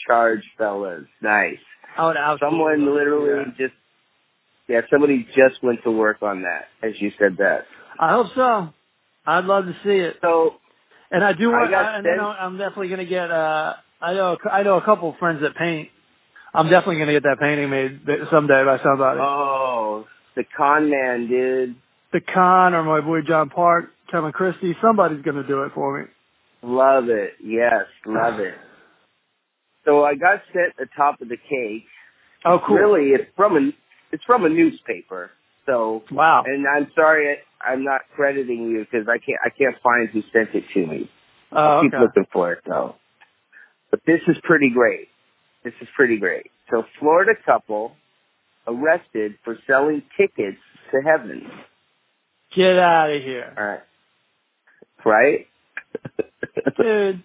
Charge 0.08 0.44
fellas. 0.58 1.06
Nice. 1.22 1.58
Someone 1.98 2.42
love 2.42 2.80
to 2.80 2.86
do 2.86 2.94
literally 2.94 3.44
that. 3.46 3.58
just, 3.58 3.74
yeah, 4.70 4.82
somebody 4.92 5.28
just 5.36 5.62
went 5.64 5.84
to 5.84 5.92
work 5.92 6.22
on 6.22 6.44
that 6.44 6.68
as 6.88 6.94
you 7.02 7.12
said 7.20 7.38
that. 7.40 7.66
I 8.00 8.12
hope 8.14 8.28
so. 8.36 8.70
I'd 9.26 9.46
love 9.46 9.66
to 9.66 9.74
see 9.84 9.90
it. 9.98 10.18
So 10.22 10.56
And 11.12 11.24
I 11.24 11.34
do 11.34 11.50
I 11.52 11.60
want, 11.60 11.72
got 11.72 11.96
and 11.96 12.06
then 12.06 12.14
sent- 12.18 12.22
I'm 12.40 12.58
definitely 12.58 12.88
going 12.88 13.00
to 13.00 13.06
get. 13.06 13.30
uh 13.32 13.74
I 14.02 14.14
know, 14.14 14.38
I 14.50 14.64
know 14.64 14.78
a 14.78 14.86
couple 14.86 15.10
of 15.10 15.18
friends 15.18 15.42
that 15.42 15.56
paint. 15.56 15.90
I'm 16.54 16.70
definitely 16.70 16.96
going 16.96 17.08
to 17.08 17.14
get 17.14 17.24
that 17.24 17.38
painting 17.40 17.70
made 17.70 18.00
someday 18.32 18.64
by 18.64 18.80
somebody. 18.82 19.20
Oh, 19.22 20.08
the 20.36 20.46
con 20.56 20.90
man, 20.90 21.28
dude. 21.28 21.76
the 22.14 22.22
Con 22.22 22.74
or 22.74 22.84
my 22.84 23.02
boy 23.02 23.22
John 23.28 23.50
Park, 23.50 23.92
Kevin 24.10 24.32
Christie. 24.32 24.76
Somebody's 24.82 25.22
going 25.22 25.36
to 25.36 25.44
do 25.48 25.64
it 25.64 25.74
for 25.76 26.00
me. 26.00 26.06
Love 26.64 27.10
it. 27.10 27.34
Yes, 27.44 27.86
love 28.06 28.40
it. 28.48 28.56
So 29.86 30.04
I 30.04 30.16
got 30.16 30.42
sent 30.54 30.76
the 30.78 30.88
top 30.96 31.22
of 31.22 31.28
the 31.30 31.38
cake. 31.38 31.86
Oh, 32.46 32.60
cool. 32.66 32.78
Really, 32.78 33.10
it's 33.10 33.30
from 33.36 33.58
a 33.58 33.72
it's 34.12 34.24
from 34.26 34.46
a 34.46 34.50
newspaper. 34.50 35.32
So, 35.66 36.04
Wow. 36.12 36.44
and 36.46 36.66
I'm 36.68 36.92
sorry 36.96 37.38
I, 37.62 37.72
I'm 37.72 37.84
not 37.84 38.02
crediting 38.16 38.70
you 38.72 38.80
because 38.90 39.08
I 39.08 39.18
can't 39.18 39.40
I 39.46 39.50
can't 39.50 39.76
find 39.84 40.10
who 40.10 40.22
sent 40.34 40.56
it 40.56 40.64
to 40.74 40.86
me. 40.88 41.10
Oh, 41.52 41.82
Keep 41.82 41.94
looking 42.00 42.26
for 42.32 42.54
it 42.54 42.60
though. 42.66 42.96
But 43.92 44.02
this 44.06 44.22
is 44.28 44.38
pretty 44.44 44.70
great. 44.70 45.08
This 45.64 45.74
is 45.82 45.88
pretty 45.96 46.18
great. 46.18 46.52
So, 46.72 46.84
Florida 47.00 47.34
couple 47.46 47.94
arrested 48.68 49.36
for 49.44 49.58
selling 49.68 50.04
tickets 50.18 50.58
to 50.92 51.02
heaven. 51.02 51.50
Get 52.56 52.78
out 52.78 53.10
of 53.12 53.22
here, 53.22 53.54
All 53.58 53.66
right. 53.66 53.82
Right? 55.06 55.48
dude. 56.78 57.24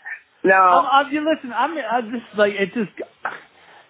now, 0.44 0.80
I'm, 0.88 1.06
I'm, 1.06 1.12
you 1.12 1.20
listen, 1.20 1.52
I'm, 1.52 1.76
I 1.78 2.00
just 2.02 2.38
like 2.38 2.54
it. 2.54 2.72
Just, 2.74 2.90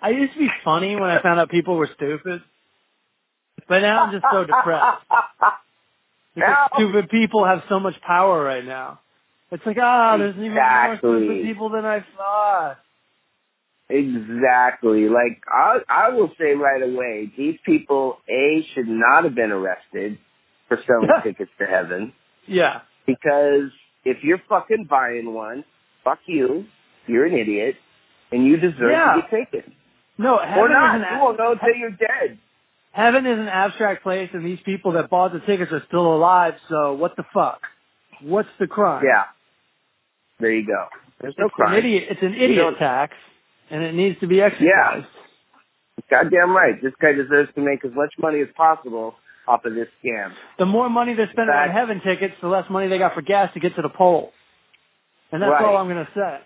I 0.02 0.10
used 0.10 0.32
to 0.34 0.38
be 0.40 0.50
funny 0.64 0.96
when 0.96 1.10
I 1.10 1.22
found 1.22 1.38
out 1.40 1.48
people 1.48 1.76
were 1.76 1.88
stupid, 1.94 2.42
but 3.68 3.80
now 3.80 4.04
I'm 4.04 4.12
just 4.12 4.24
so 4.32 4.44
depressed 4.44 5.02
because 6.34 6.48
Now- 6.50 6.68
stupid 6.74 7.08
people 7.08 7.44
have 7.44 7.62
so 7.68 7.78
much 7.80 7.94
power 8.00 8.42
right 8.42 8.64
now. 8.64 9.00
It's 9.52 9.64
like, 9.66 9.76
ah, 9.80 10.16
there's 10.16 10.34
even 10.36 10.54
more 10.54 10.96
stupid 10.98 11.42
people 11.44 11.68
than 11.68 11.84
I 11.84 12.04
thought. 12.16 12.78
Exactly. 13.88 15.08
Like 15.08 15.42
I, 15.46 15.78
I 15.88 16.08
will 16.10 16.30
say 16.38 16.54
right 16.54 16.82
away, 16.82 17.30
these 17.36 17.58
people 17.64 18.18
a 18.28 18.66
should 18.74 18.88
not 18.88 19.24
have 19.24 19.34
been 19.34 19.50
arrested 19.52 20.18
for 20.68 20.78
selling 20.86 21.08
tickets 21.22 21.50
to 21.58 21.66
heaven 21.66 22.12
Yeah, 22.46 22.80
because 23.06 23.70
if 24.04 24.24
you're 24.24 24.40
fucking 24.48 24.86
buying 24.88 25.34
one, 25.34 25.64
fuck 26.04 26.18
you. 26.26 26.64
You're 27.06 27.26
an 27.26 27.34
idiot, 27.36 27.74
and 28.30 28.46
you 28.46 28.56
deserve 28.56 28.90
Yeah. 28.92 29.14
to 29.16 29.22
be 29.22 29.36
taken. 29.44 29.74
No, 30.22 30.36
Or 30.38 30.44
heaven 30.46 30.72
not. 30.72 30.96
is 30.96 31.02
an 31.02 31.16
You 31.18 31.22
won't 31.22 31.38
know 31.38 31.52
until 31.52 31.74
you're 31.76 31.90
dead. 31.90 32.38
Heaven 32.92 33.26
is 33.26 33.38
an 33.38 33.48
abstract 33.48 34.02
place, 34.02 34.30
and 34.34 34.44
these 34.44 34.58
people 34.64 34.92
that 34.92 35.08
bought 35.10 35.32
the 35.32 35.40
tickets 35.40 35.72
are 35.72 35.82
still 35.88 36.14
alive. 36.14 36.54
So 36.68 36.92
what 36.94 37.16
the 37.16 37.24
fuck? 37.32 37.60
What's 38.20 38.48
the 38.60 38.66
crime? 38.66 39.02
Yeah. 39.06 39.24
There 40.40 40.52
you 40.52 40.66
go. 40.66 40.86
There's 41.20 41.34
no 41.38 41.46
it's 41.46 41.54
an 41.58 41.64
crime. 41.66 41.78
idiot. 41.78 42.04
It's 42.10 42.22
an 42.22 42.34
idiot 42.34 42.74
tax, 42.78 43.14
and 43.70 43.82
it 43.82 43.94
needs 43.94 44.18
to 44.20 44.26
be 44.26 44.40
exercised. 44.42 44.66
Yeah. 44.66 45.04
Goddamn 46.10 46.50
right. 46.54 46.74
This 46.82 46.92
guy 47.00 47.12
deserves 47.12 47.50
to 47.54 47.60
make 47.60 47.84
as 47.84 47.92
much 47.94 48.12
money 48.18 48.40
as 48.40 48.48
possible 48.56 49.14
off 49.46 49.64
of 49.64 49.74
this 49.74 49.88
scam. 50.04 50.32
The 50.58 50.66
more 50.66 50.88
money 50.88 51.14
they're 51.14 51.30
spending 51.32 51.54
on 51.54 51.70
heaven 51.70 52.00
tickets, 52.04 52.34
the 52.42 52.48
less 52.48 52.68
money 52.70 52.88
they 52.88 52.98
got 52.98 53.14
for 53.14 53.22
gas 53.22 53.52
to 53.54 53.60
get 53.60 53.74
to 53.76 53.82
the 53.82 53.88
pole. 53.88 54.32
And 55.30 55.40
that's 55.42 55.50
Right. 55.52 55.64
all 55.64 55.76
I'm 55.78 55.88
going 55.88 56.04
to 56.04 56.12
say. 56.14 56.40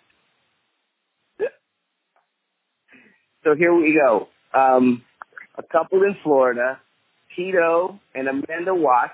So 3.47 3.55
here 3.55 3.73
we 3.73 3.95
go. 3.95 4.27
Um, 4.53 5.03
a 5.57 5.63
couple 5.63 6.03
in 6.03 6.17
Florida, 6.25 6.81
Tito 7.37 8.01
and 8.13 8.29
Amanda 8.29 8.75
Watts, 8.75 9.13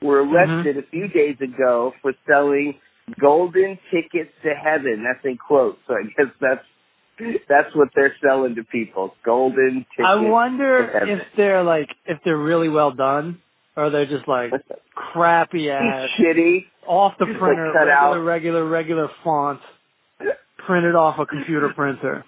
were 0.00 0.24
arrested 0.24 0.78
a 0.78 0.82
few 0.90 1.08
days 1.08 1.36
ago 1.42 1.92
for 2.00 2.14
selling 2.26 2.76
golden 3.20 3.78
tickets 3.90 4.30
to 4.42 4.54
heaven. 4.54 5.04
That's 5.04 5.24
in 5.26 5.36
quotes. 5.36 5.78
So 5.86 5.94
I 5.94 6.04
guess 6.16 6.32
that's 6.40 6.64
that's 7.46 7.74
what 7.76 7.88
they're 7.94 8.14
selling 8.26 8.54
to 8.54 8.64
people. 8.64 9.14
Golden 9.24 9.84
tickets. 9.90 10.06
I 10.06 10.16
wonder 10.16 10.86
to 10.86 10.92
heaven. 10.92 11.08
if 11.10 11.22
they're 11.36 11.62
like 11.62 11.90
if 12.06 12.20
they're 12.24 12.38
really 12.38 12.70
well 12.70 12.92
done, 12.92 13.42
or 13.76 13.90
they're 13.90 14.06
just 14.06 14.26
like 14.26 14.52
crappy 14.94 15.70
ass, 15.70 16.08
shitty. 16.18 16.64
off 16.86 17.12
the 17.18 17.26
printer, 17.26 17.72
regular, 17.74 17.92
out. 17.92 18.14
regular, 18.14 18.64
regular 18.64 19.10
font, 19.22 19.60
printed 20.66 20.94
off 20.94 21.18
a 21.18 21.26
computer 21.26 21.72
printer. 21.74 22.24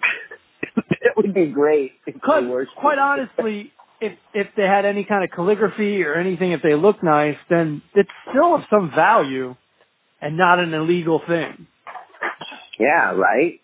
Would 1.17 1.33
be 1.33 1.47
great. 1.47 1.91
Because 2.05 2.45
quite 2.77 2.97
honestly, 2.99 3.73
if 3.99 4.13
if 4.33 4.47
they 4.55 4.63
had 4.63 4.85
any 4.85 5.03
kind 5.03 5.23
of 5.23 5.31
calligraphy 5.31 6.03
or 6.03 6.15
anything, 6.15 6.51
if 6.51 6.61
they 6.61 6.75
look 6.75 7.03
nice, 7.03 7.37
then 7.49 7.81
it's 7.95 8.09
still 8.29 8.55
of 8.55 8.61
some 8.69 8.91
value, 8.91 9.55
and 10.21 10.37
not 10.37 10.59
an 10.59 10.73
illegal 10.73 11.21
thing. 11.27 11.67
yeah, 12.79 13.11
right. 13.13 13.59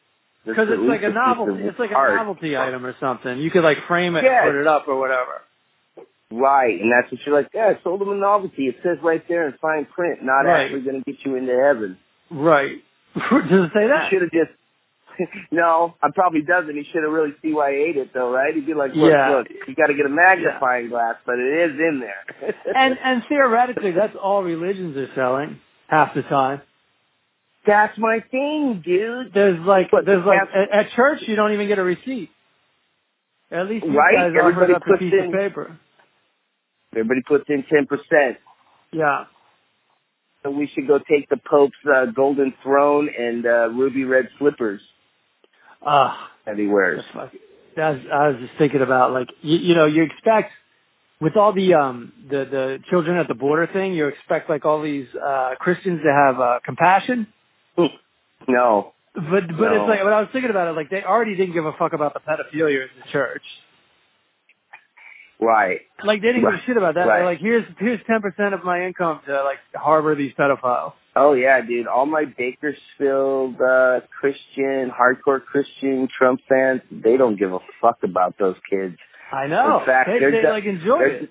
Because 0.45 0.67
it's 0.69 0.81
like 0.81 1.03
a 1.03 1.09
novelty. 1.09 1.63
It's 1.63 1.79
like 1.79 1.91
a 1.91 1.95
art. 1.95 2.15
novelty 2.17 2.57
item 2.57 2.85
or 2.85 2.95
something. 2.99 3.37
You 3.37 3.49
could 3.49 3.63
like 3.63 3.77
frame 3.87 4.15
it 4.17 4.25
and 4.25 4.51
put 4.51 4.59
it 4.59 4.67
up 4.67 4.87
or 4.87 4.99
whatever. 4.99 5.41
Right, 6.31 6.81
and 6.81 6.91
that's 6.91 7.11
what 7.11 7.21
you're 7.25 7.35
like. 7.35 7.49
Yeah, 7.53 7.73
I 7.77 7.83
sold 7.83 8.01
them 8.01 8.09
a 8.09 8.15
novelty. 8.15 8.63
It 8.67 8.77
says 8.83 8.97
right 9.03 9.23
there 9.29 9.47
in 9.47 9.53
fine 9.61 9.85
print, 9.85 10.23
not 10.23 10.41
Right. 10.41 10.65
actually 10.65 10.81
going 10.81 11.01
to 11.03 11.11
get 11.11 11.23
you 11.23 11.35
into 11.35 11.53
heaven. 11.53 11.97
Right. 12.31 12.77
Does 13.15 13.65
it 13.67 13.71
say 13.73 13.87
that? 13.87 14.09
should 14.09 14.23
have 14.23 14.31
just. 14.31 14.51
no, 15.51 15.95
I 16.01 16.09
probably 16.13 16.41
doesn't. 16.41 16.75
He 16.75 16.83
should 16.91 17.03
have 17.03 17.11
really 17.11 17.31
CYA'd 17.43 17.97
it 17.97 18.13
though, 18.13 18.31
right? 18.31 18.53
He'd 18.53 18.65
be 18.65 18.73
like, 18.73 18.93
look, 18.95 19.11
Yeah. 19.11 19.29
look, 19.37 19.47
you 19.67 19.75
got 19.75 19.87
to 19.87 19.93
get 19.93 20.05
a 20.05 20.09
magnifying 20.09 20.89
glass, 20.89 21.15
but 21.25 21.35
it 21.39 21.71
is 21.71 21.79
in 21.79 22.01
there. 22.01 22.55
And 22.75 22.97
and 23.03 23.23
theoretically, 23.29 23.91
that's 23.91 24.15
all 24.21 24.43
religions 24.43 24.95
are 24.97 25.09
selling 25.15 25.59
half 25.87 26.13
the 26.15 26.23
time. 26.23 26.61
that's 27.65 27.97
my 27.97 28.23
thing, 28.31 28.81
dude. 28.85 29.33
There's 29.33 29.59
like 29.65 29.89
But 29.91 30.05
there's 30.05 30.25
like 30.25 30.39
at, 30.53 30.71
at 30.87 30.91
church 30.91 31.19
you 31.27 31.35
don't 31.35 31.53
even 31.53 31.67
get 31.67 31.79
a 31.79 31.83
receipt. 31.83 32.29
At 33.51 33.69
least 33.69 33.85
you 33.85 33.95
Right? 33.95 34.15
guys 34.15 34.33
Everybody 34.37 34.73
up 34.73 34.81
a 34.81 34.85
puts 34.85 34.99
piece 34.99 35.13
in- 35.13 35.25
of 35.27 35.31
paper. 35.31 35.77
Everybody 36.93 37.21
puts 37.27 37.45
in 37.49 37.63
ten 37.71 37.85
percent. 37.87 38.37
Yeah. 38.91 39.25
So 40.43 40.51
we 40.51 40.67
should 40.73 40.87
go 40.87 40.99
take 40.99 41.29
the 41.29 41.37
Pope's 41.37 41.73
uh, 41.87 42.07
golden 42.07 42.53
throne 42.63 43.09
and 43.17 43.45
uh, 43.45 43.69
ruby 43.69 44.03
red 44.03 44.27
slippers 44.39 44.81
Ah. 45.85 46.31
that 46.45 46.57
he 46.57 46.67
wears. 46.67 47.03
That's 47.75 47.99
I 48.13 48.27
was 48.29 48.37
just 48.39 48.53
thinking 48.57 48.81
about 48.81 49.11
like 49.13 49.27
you, 49.41 49.57
you 49.57 49.75
know 49.75 49.85
you 49.85 50.03
expect 50.03 50.51
with 51.19 51.35
all 51.35 51.53
the 51.53 51.73
um 51.73 52.13
the 52.29 52.45
the 52.45 52.79
children 52.89 53.17
at 53.17 53.27
the 53.27 53.33
border 53.33 53.67
thing 53.71 53.93
you 53.93 54.07
expect 54.07 54.49
like 54.49 54.65
all 54.65 54.81
these 54.81 55.07
uh 55.15 55.55
Christians 55.59 56.01
to 56.03 56.11
have 56.13 56.39
uh 56.39 56.59
compassion 56.65 57.27
No, 58.47 58.93
But 59.15 59.23
but 59.47 59.69
No. 59.71 59.73
it's 59.75 59.89
like 59.89 60.03
when 60.03 60.13
I 60.13 60.19
was 60.19 60.29
thinking 60.33 60.51
about 60.51 60.67
it, 60.67 60.75
like 60.75 60.89
they 60.89 61.01
already 61.03 61.35
didn't 61.35 61.53
give 61.53 61.65
a 61.65 61.73
fuck 61.73 61.93
about 61.93 62.13
the 62.13 62.19
pedophilia 62.19 62.83
in 62.83 62.89
the 63.03 63.11
church. 63.11 63.43
Right. 65.39 65.81
Like 66.03 66.21
they 66.21 66.27
didn't 66.27 66.41
give 66.43 66.53
a 66.53 66.63
shit 66.65 66.77
about 66.77 66.95
that. 66.95 67.07
Right. 67.07 67.17
They're 67.19 67.25
like, 67.25 67.39
here's 67.39 67.65
here's 67.79 67.99
ten 68.07 68.21
percent 68.21 68.53
of 68.53 68.63
my 68.63 68.85
income 68.85 69.21
to 69.27 69.43
like 69.43 69.57
harbor 69.73 70.15
these 70.15 70.33
pedophiles. 70.33 70.93
Oh 71.15 71.33
yeah, 71.33 71.61
dude. 71.61 71.87
All 71.87 72.05
my 72.05 72.25
Bakersfield 72.25 73.55
uh 73.61 74.01
Christian, 74.19 74.91
hardcore 74.91 75.43
Christian 75.43 76.07
Trump 76.17 76.41
fans, 76.49 76.81
they 76.91 77.17
don't 77.17 77.37
give 77.37 77.53
a 77.53 77.59
fuck 77.81 77.99
about 78.03 78.37
those 78.39 78.55
kids. 78.69 78.95
I 79.31 79.47
know. 79.47 79.79
In 79.79 79.85
fact, 79.85 80.09
they 80.09 80.19
they're 80.19 80.31
they 80.31 80.41
ju- 80.41 80.49
like 80.49 80.65
enjoy 80.65 81.01
it. 81.01 81.29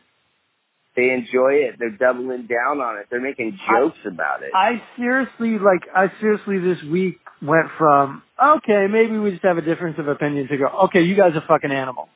They 0.94 1.10
enjoy 1.10 1.54
it. 1.54 1.76
They're 1.78 1.96
doubling 1.96 2.46
down 2.46 2.80
on 2.80 2.98
it. 2.98 3.06
They're 3.10 3.20
making 3.20 3.58
jokes 3.68 3.98
about 4.06 4.42
it. 4.42 4.50
I 4.54 4.82
seriously 4.96 5.58
like 5.58 5.82
I 5.94 6.12
seriously 6.20 6.58
this 6.58 6.82
week 6.84 7.18
went 7.40 7.68
from 7.76 8.22
okay 8.42 8.86
maybe 8.88 9.18
we 9.18 9.32
just 9.32 9.42
have 9.42 9.58
a 9.58 9.62
difference 9.62 9.98
of 9.98 10.06
opinion 10.06 10.46
to 10.48 10.56
go 10.56 10.66
okay 10.84 11.02
you 11.02 11.16
guys 11.16 11.32
are 11.34 11.42
fucking 11.48 11.72
animals. 11.72 12.08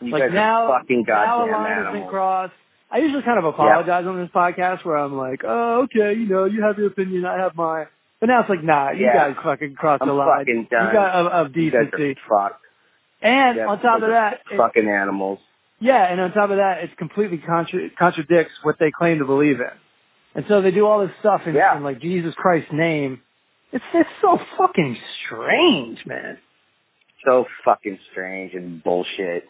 you 0.00 0.12
like 0.12 0.22
guys 0.22 0.30
now, 0.32 0.70
are 0.70 0.80
fucking 0.80 1.04
now 1.06 1.44
a 1.44 1.48
goddamn 1.48 1.62
line 1.62 1.84
has 1.84 1.92
been 1.92 2.08
crossed. 2.08 2.52
I 2.90 2.98
usually 2.98 3.22
kind 3.22 3.38
of 3.38 3.44
apologize 3.44 4.06
on 4.06 4.16
this 4.20 4.30
podcast 4.34 4.84
where 4.84 4.96
I'm 4.96 5.16
like, 5.16 5.42
oh, 5.44 5.82
okay, 5.84 6.18
you 6.18 6.26
know, 6.28 6.44
you 6.44 6.62
have 6.62 6.78
your 6.78 6.86
opinion, 6.86 7.24
I 7.26 7.38
have 7.38 7.56
mine. 7.56 7.86
But 8.20 8.28
now 8.28 8.40
it's 8.40 8.48
like, 8.48 8.62
nah, 8.62 8.90
you 8.92 9.04
Yeah. 9.06 9.14
guys 9.30 9.36
fucking 9.42 9.74
crossed 9.74 10.02
I'm 10.02 10.08
the 10.08 10.14
line. 10.14 10.38
fucking 10.40 10.68
done. 10.70 10.86
You 10.86 10.92
got 10.92 11.14
of, 11.14 11.26
of 11.26 11.52
decency. 11.52 12.16
fucked. 12.28 12.60
And 13.20 13.56
Yeah, 13.58 13.66
on 13.66 13.80
top 13.80 14.02
of 14.02 14.08
that, 14.10 14.40
it- 14.50 14.56
fucking 14.56 14.88
animals. 14.88 15.38
yeah, 15.80 16.04
and 16.10 16.20
on 16.20 16.32
top 16.32 16.50
of 16.50 16.56
that, 16.58 16.84
it 16.84 16.96
completely 16.96 17.38
contra- 17.38 17.90
contradicts 17.98 18.54
what 18.62 18.76
they 18.78 18.90
claim 18.90 19.18
to 19.18 19.24
believe 19.26 19.60
in. 19.60 19.70
And 20.34 20.44
so 20.48 20.60
they 20.62 20.70
do 20.70 20.86
all 20.86 21.00
this 21.06 21.14
stuff 21.20 21.42
in, 21.46 21.54
Yeah. 21.54 21.76
in 21.76 21.82
like 21.82 21.98
Jesus 21.98 22.34
Christ's 22.36 22.72
name. 22.72 23.20
It's 23.72 23.84
it's 23.92 24.08
so 24.22 24.38
fucking 24.56 24.96
strange, 25.24 26.06
man. 26.06 26.38
So 27.26 27.46
fucking 27.64 27.98
strange 28.12 28.54
and 28.54 28.82
bullshit. 28.82 29.48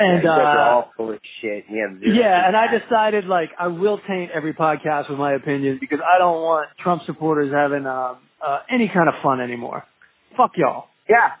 And 0.00 0.22
yeah, 0.24 0.32
you 0.36 0.38
guys 0.42 0.56
uh, 0.56 0.58
are 0.60 0.70
all 0.72 0.90
full 0.96 1.12
of 1.12 1.20
shit. 1.40 1.66
And 1.68 1.78
have 1.78 2.00
zero 2.00 2.14
Yeah, 2.14 2.46
and 2.48 2.56
I 2.56 2.76
decided 2.78 3.26
like 3.26 3.50
I 3.58 3.66
will 3.68 4.00
taint 4.08 4.30
every 4.32 4.54
podcast 4.54 5.08
with 5.10 5.18
my 5.18 5.34
opinions 5.34 5.78
because 5.80 6.00
I 6.04 6.18
don't 6.18 6.40
want 6.42 6.68
Trump 6.78 7.02
supporters 7.06 7.52
having 7.52 7.86
um, 7.86 8.16
uh, 8.44 8.60
any 8.70 8.88
kind 8.88 9.08
of 9.08 9.14
fun 9.22 9.40
anymore. 9.40 9.84
Fuck 10.36 10.52
y'all. 10.56 10.86
Yeah. 11.08 11.32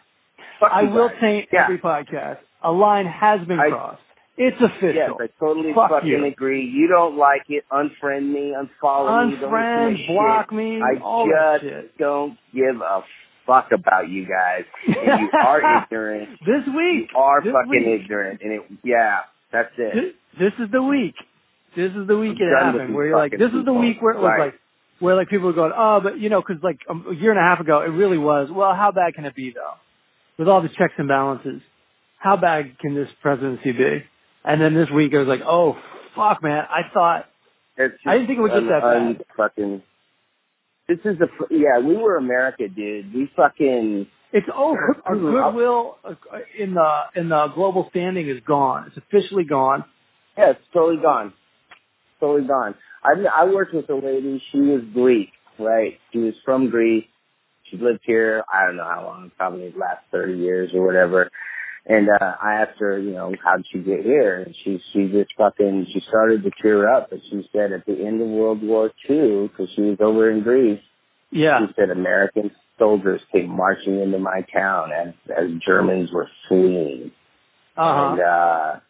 Fuck 0.60 0.70
I 0.72 0.82
will 0.84 1.08
guys. 1.08 1.16
taint 1.20 1.48
Yeah. 1.52 1.64
every 1.64 1.78
podcast. 1.78 2.38
A 2.62 2.70
line 2.70 3.06
has 3.06 3.40
been 3.48 3.58
I- 3.58 3.70
crossed. 3.70 4.02
It's 4.42 4.56
official. 4.62 4.94
Yes, 4.94 5.10
I 5.20 5.26
totally 5.38 5.74
Fuck 5.74 5.90
fucking 5.90 6.08
you. 6.08 6.24
agree. 6.24 6.64
You 6.64 6.88
don't 6.88 7.18
like 7.18 7.42
it, 7.50 7.64
unfriend 7.70 8.32
me, 8.32 8.54
unfollow 8.56 9.28
me, 9.28 9.36
to 9.36 9.46
my 9.48 9.52
Unfriend, 9.52 9.96
shit. 9.98 10.08
block 10.08 10.50
me, 10.52 10.80
I 10.80 10.98
all 11.02 11.26
that 11.28 11.60
just 11.60 11.64
shit. 11.70 11.98
don't 11.98 12.38
give 12.54 12.80
a 12.80 13.02
fuck 13.50 13.72
about 13.72 14.08
you 14.08 14.26
guys. 14.26 14.64
And 14.86 15.20
you 15.20 15.30
are 15.38 15.82
ignorant. 15.84 16.28
This 16.46 16.64
week. 16.66 17.10
You 17.12 17.18
are 17.18 17.42
fucking 17.42 17.68
week. 17.70 18.02
ignorant. 18.04 18.40
And 18.42 18.52
it, 18.52 18.62
yeah, 18.84 19.20
that's 19.52 19.72
it. 19.76 20.14
This, 20.38 20.52
this 20.52 20.66
is 20.66 20.70
the 20.72 20.82
week. 20.82 21.14
This 21.76 21.92
is 21.92 22.06
the 22.06 22.16
week 22.16 22.36
I'm 22.40 22.46
it 22.48 22.64
happened 22.64 22.94
where 22.94 23.06
you're 23.06 23.16
like, 23.18 23.32
this 23.32 23.52
is 23.52 23.64
the 23.64 23.72
week 23.72 24.00
where 24.02 24.12
it 24.14 24.18
was 24.20 24.24
Right. 24.26 24.40
like, 24.46 24.54
where 25.00 25.16
like 25.16 25.28
people 25.28 25.46
were 25.46 25.52
going, 25.52 25.72
oh, 25.74 26.00
but 26.02 26.18
you 26.18 26.28
know, 26.28 26.42
cause 26.42 26.56
like 26.62 26.78
a 26.88 27.14
year 27.14 27.30
and 27.30 27.38
a 27.40 27.42
half 27.42 27.60
ago, 27.60 27.80
it 27.82 27.88
really 27.88 28.18
was, 28.18 28.48
well, 28.52 28.74
how 28.74 28.92
bad 28.92 29.14
can 29.14 29.24
it 29.24 29.34
be 29.34 29.50
though? 29.52 29.74
With 30.38 30.48
all 30.48 30.62
the 30.62 30.68
checks 30.68 30.94
and 30.98 31.08
balances, 31.08 31.60
how 32.18 32.36
bad 32.36 32.78
can 32.80 32.94
this 32.94 33.08
presidency 33.22 33.72
be? 33.72 34.04
And 34.44 34.60
then 34.60 34.74
this 34.74 34.90
week 34.90 35.12
it 35.12 35.18
was 35.18 35.28
like, 35.28 35.42
oh, 35.46 35.76
fuck 36.14 36.42
man, 36.42 36.64
I 36.68 36.82
thought, 36.92 37.26
It's 37.76 37.94
I 38.06 38.14
didn't 38.14 38.26
think 38.26 38.38
it 38.38 38.42
would 38.42 38.52
get 38.52 38.68
that 38.68 38.82
bad. 38.82 39.24
Fucking, 39.36 39.82
this 40.90 40.98
is 41.04 41.18
the, 41.18 41.28
yeah, 41.50 41.78
we 41.78 41.96
were 41.96 42.16
America, 42.16 42.66
dude. 42.68 43.14
We 43.14 43.30
fucking, 43.36 44.08
it's 44.32 44.48
over. 44.52 44.96
Our 45.06 45.16
goodwill 45.16 45.98
uh, 46.04 46.14
in 46.58 46.74
the, 46.74 47.00
in 47.14 47.28
the 47.28 47.46
global 47.54 47.86
standing 47.90 48.28
is 48.28 48.40
gone. 48.46 48.88
It's 48.88 48.96
officially 48.96 49.44
gone. 49.44 49.84
yeah, 50.36 50.50
it's 50.50 50.60
totally 50.72 51.00
gone. 51.00 51.32
Totally 52.18 52.46
gone. 52.46 52.74
I, 53.04 53.42
I 53.42 53.44
worked 53.44 53.72
with 53.72 53.88
a 53.88 53.94
lady, 53.94 54.42
she 54.50 54.58
was 54.58 54.82
Greek, 54.92 55.30
right? 55.60 55.98
She 56.12 56.18
was 56.18 56.34
from 56.44 56.70
Greece. 56.70 57.06
She 57.70 57.76
lived 57.76 58.00
here, 58.02 58.42
I 58.52 58.66
don't 58.66 58.76
know 58.76 58.84
how 58.84 59.04
long, 59.04 59.30
probably 59.36 59.70
the 59.70 59.78
last 59.78 60.02
30 60.10 60.38
years 60.38 60.70
or 60.74 60.84
whatever. 60.84 61.30
And, 61.86 62.08
uh, 62.10 62.34
I 62.42 62.54
asked 62.62 62.78
her, 62.80 62.98
you 62.98 63.12
know, 63.12 63.32
how 63.42 63.56
did 63.56 63.66
she 63.72 63.78
get 63.78 64.04
here? 64.04 64.42
And 64.42 64.54
she, 64.64 64.80
she 64.92 65.08
just 65.08 65.32
fucking, 65.36 65.86
she 65.92 66.00
started 66.08 66.42
to 66.44 66.50
tear 66.62 66.92
up 66.92 67.10
and 67.12 67.20
she 67.30 67.48
said 67.52 67.72
at 67.72 67.86
the 67.86 68.04
end 68.04 68.20
of 68.20 68.28
World 68.28 68.62
War 68.62 68.90
II, 69.08 69.50
cause 69.56 69.68
she 69.74 69.82
was 69.82 69.98
over 70.00 70.30
in 70.30 70.42
Greece, 70.42 70.80
Yeah. 71.30 71.60
She 71.66 71.72
said 71.76 71.90
American 71.90 72.50
soldiers 72.78 73.20
came 73.32 73.48
marching 73.48 74.00
into 74.00 74.18
my 74.18 74.40
town 74.52 74.90
as 74.92 75.14
as 75.36 75.46
Germans 75.66 76.10
were 76.12 76.28
fleeing. 76.48 77.12
Uh 77.76 77.80
And 78.12 78.20
uh 78.20 78.80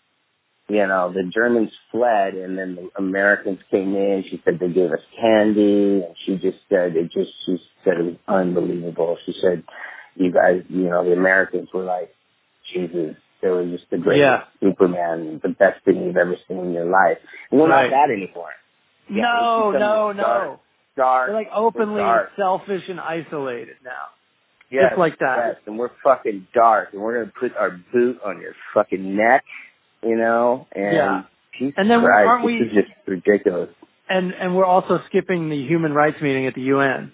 you 0.68 0.86
know, 0.86 1.12
the 1.12 1.24
Germans 1.34 1.72
fled 1.90 2.34
and 2.34 2.56
then 2.56 2.76
the 2.76 2.88
Americans 2.96 3.58
came 3.72 3.96
in. 3.96 4.24
She 4.30 4.40
said 4.44 4.58
they 4.60 4.68
gave 4.68 4.92
us 4.92 5.00
candy 5.20 6.04
and 6.06 6.14
she 6.24 6.36
just 6.36 6.58
said 6.68 6.96
it 6.96 7.10
just 7.12 7.32
she 7.44 7.56
said 7.84 7.94
it 7.98 8.04
was 8.04 8.16
unbelievable. 8.28 9.16
She 9.26 9.34
said 9.40 9.64
you 10.16 10.32
guys, 10.32 10.62
you 10.68 10.88
know, 10.88 11.04
the 11.04 11.12
Americans 11.12 11.68
were 11.74 11.84
like 11.84 12.14
Jesus. 12.72 13.16
They 13.42 13.48
were 13.48 13.64
just 13.66 13.88
the 13.90 13.98
greatest 13.98 14.20
Yeah. 14.62 14.68
Superman, 14.68 15.40
the 15.42 15.48
best 15.50 15.82
thing 15.84 16.02
you've 16.04 16.16
ever 16.16 16.36
seen 16.46 16.58
in 16.58 16.72
your 16.74 16.84
life. 16.84 17.18
And 17.50 17.60
we're 17.60 17.68
Right. 17.68 17.90
not 17.90 18.08
that 18.08 18.12
anymore. 18.12 18.50
Yeah, 19.08 19.22
no, 19.22 19.70
no, 19.72 19.78
dark. 19.78 20.16
no. 20.16 20.60
Dark. 20.96 21.26
They're 21.28 21.34
like 21.36 21.48
openly 21.52 22.02
selfish 22.36 22.88
and 22.88 23.00
isolated 23.00 23.76
now. 23.84 23.90
Yes, 24.70 24.90
Just 24.90 24.98
like 24.98 25.18
that. 25.18 25.36
Yes, 25.38 25.56
and 25.66 25.78
we're 25.78 25.90
fucking 26.04 26.46
dark, 26.54 26.92
and 26.92 27.00
we're 27.02 27.18
gonna 27.20 27.32
put 27.40 27.56
our 27.56 27.70
boot 27.92 28.20
on 28.24 28.40
your 28.40 28.52
fucking 28.74 29.16
neck, 29.16 29.44
you 30.02 30.16
know. 30.16 30.66
And 30.72 30.92
Yeah. 30.94 31.22
Jesus 31.58 31.74
And 31.78 31.90
then 31.90 32.02
Christ, 32.02 32.28
aren't 32.28 32.42
this 32.42 32.46
we- 32.46 32.60
is 32.66 32.72
just 32.72 32.92
ridiculous. 33.06 33.70
And 34.08 34.32
and 34.34 34.54
we're 34.56 34.64
also 34.66 34.98
skipping 35.06 35.48
the 35.48 35.56
human 35.66 35.94
rights 35.94 36.20
meeting 36.20 36.46
at 36.46 36.54
the 36.54 36.62
UN. 36.62 37.12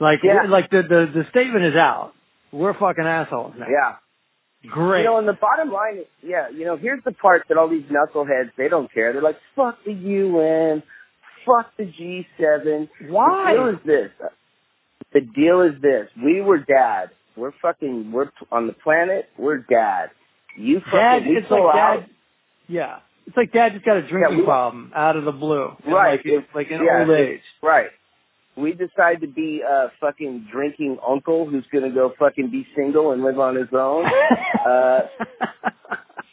Like 0.00 0.22
Yeah. 0.24 0.42
like 0.48 0.70
the, 0.70 0.82
the 0.82 1.06
the 1.06 1.24
statement 1.30 1.64
is 1.66 1.76
out. 1.76 2.14
We're 2.52 2.74
fucking 2.74 3.06
assholes 3.06 3.54
now. 3.56 3.66
Yeah. 3.68 3.94
Great. 4.68 5.00
You 5.00 5.04
know, 5.06 5.18
and 5.18 5.26
the 5.28 5.32
bottom 5.32 5.72
line 5.72 5.98
is, 5.98 6.06
yeah, 6.22 6.48
you 6.48 6.64
know, 6.64 6.76
here's 6.76 7.02
the 7.04 7.12
part 7.12 7.42
that 7.48 7.58
all 7.58 7.68
these 7.68 7.84
knuckleheads 7.84 8.50
they 8.56 8.68
don't 8.68 8.92
care. 8.92 9.12
They're 9.12 9.22
like, 9.22 9.38
fuck 9.56 9.78
the 9.84 9.92
UN, 9.92 10.82
fuck 11.44 11.76
the 11.76 11.84
G7. 11.84 12.88
Why? 13.08 13.52
The 13.54 13.58
deal 13.58 13.68
is 13.68 13.78
this. 13.84 14.10
The 15.12 15.20
deal 15.20 15.60
is 15.62 15.80
this. 15.82 16.08
We 16.22 16.40
were 16.40 16.58
dad. 16.58 17.10
We're 17.36 17.52
fucking. 17.60 18.12
We're 18.12 18.30
on 18.50 18.66
the 18.66 18.72
planet. 18.72 19.28
We're 19.38 19.58
dad. 19.58 20.10
You 20.56 20.80
fucking. 20.80 20.92
Dad, 20.98 21.26
we 21.26 21.36
it's 21.38 21.48
pull 21.48 21.64
like 21.66 21.76
out. 21.76 22.00
dad. 22.00 22.10
Yeah, 22.68 22.98
it's 23.26 23.36
like 23.36 23.52
dad 23.52 23.72
just 23.72 23.84
got 23.84 23.96
a 23.96 24.06
drinking 24.08 24.38
we- 24.38 24.44
problem 24.44 24.92
out 24.94 25.16
of 25.16 25.24
the 25.24 25.32
blue. 25.32 25.74
Right. 25.86 26.12
Like, 26.18 26.20
it's 26.24 26.46
like 26.54 26.70
in 26.70 26.84
Yeah, 26.84 27.00
old 27.00 27.10
age. 27.10 27.40
Right. 27.62 27.88
We 28.56 28.72
decide 28.72 29.22
to 29.22 29.26
be 29.26 29.62
a 29.66 29.90
fucking 30.00 30.48
drinking 30.52 30.98
uncle 31.06 31.46
who's 31.48 31.64
gonna 31.72 31.90
go 31.90 32.12
fucking 32.18 32.50
be 32.50 32.66
single 32.76 33.12
and 33.12 33.22
live 33.22 33.38
on 33.38 33.56
his 33.56 33.68
own. 33.72 34.04
uh, 34.68 35.00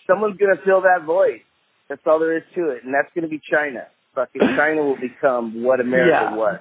someone's 0.08 0.38
gonna 0.38 0.60
fill 0.66 0.82
that 0.82 1.04
void. 1.06 1.42
That's 1.88 2.02
all 2.06 2.20
there 2.20 2.36
is 2.38 2.44
to 2.56 2.70
it, 2.72 2.84
and 2.84 2.94
that's 2.94 3.08
gonna 3.16 3.28
be 3.30 3.40
China. 3.50 3.88
Fucking 4.16 4.42
China 4.58 4.84
will 4.84 4.98
become 5.00 5.64
what 5.64 5.80
America 5.80 6.10
Yeah. 6.32 6.36
was, 6.36 6.60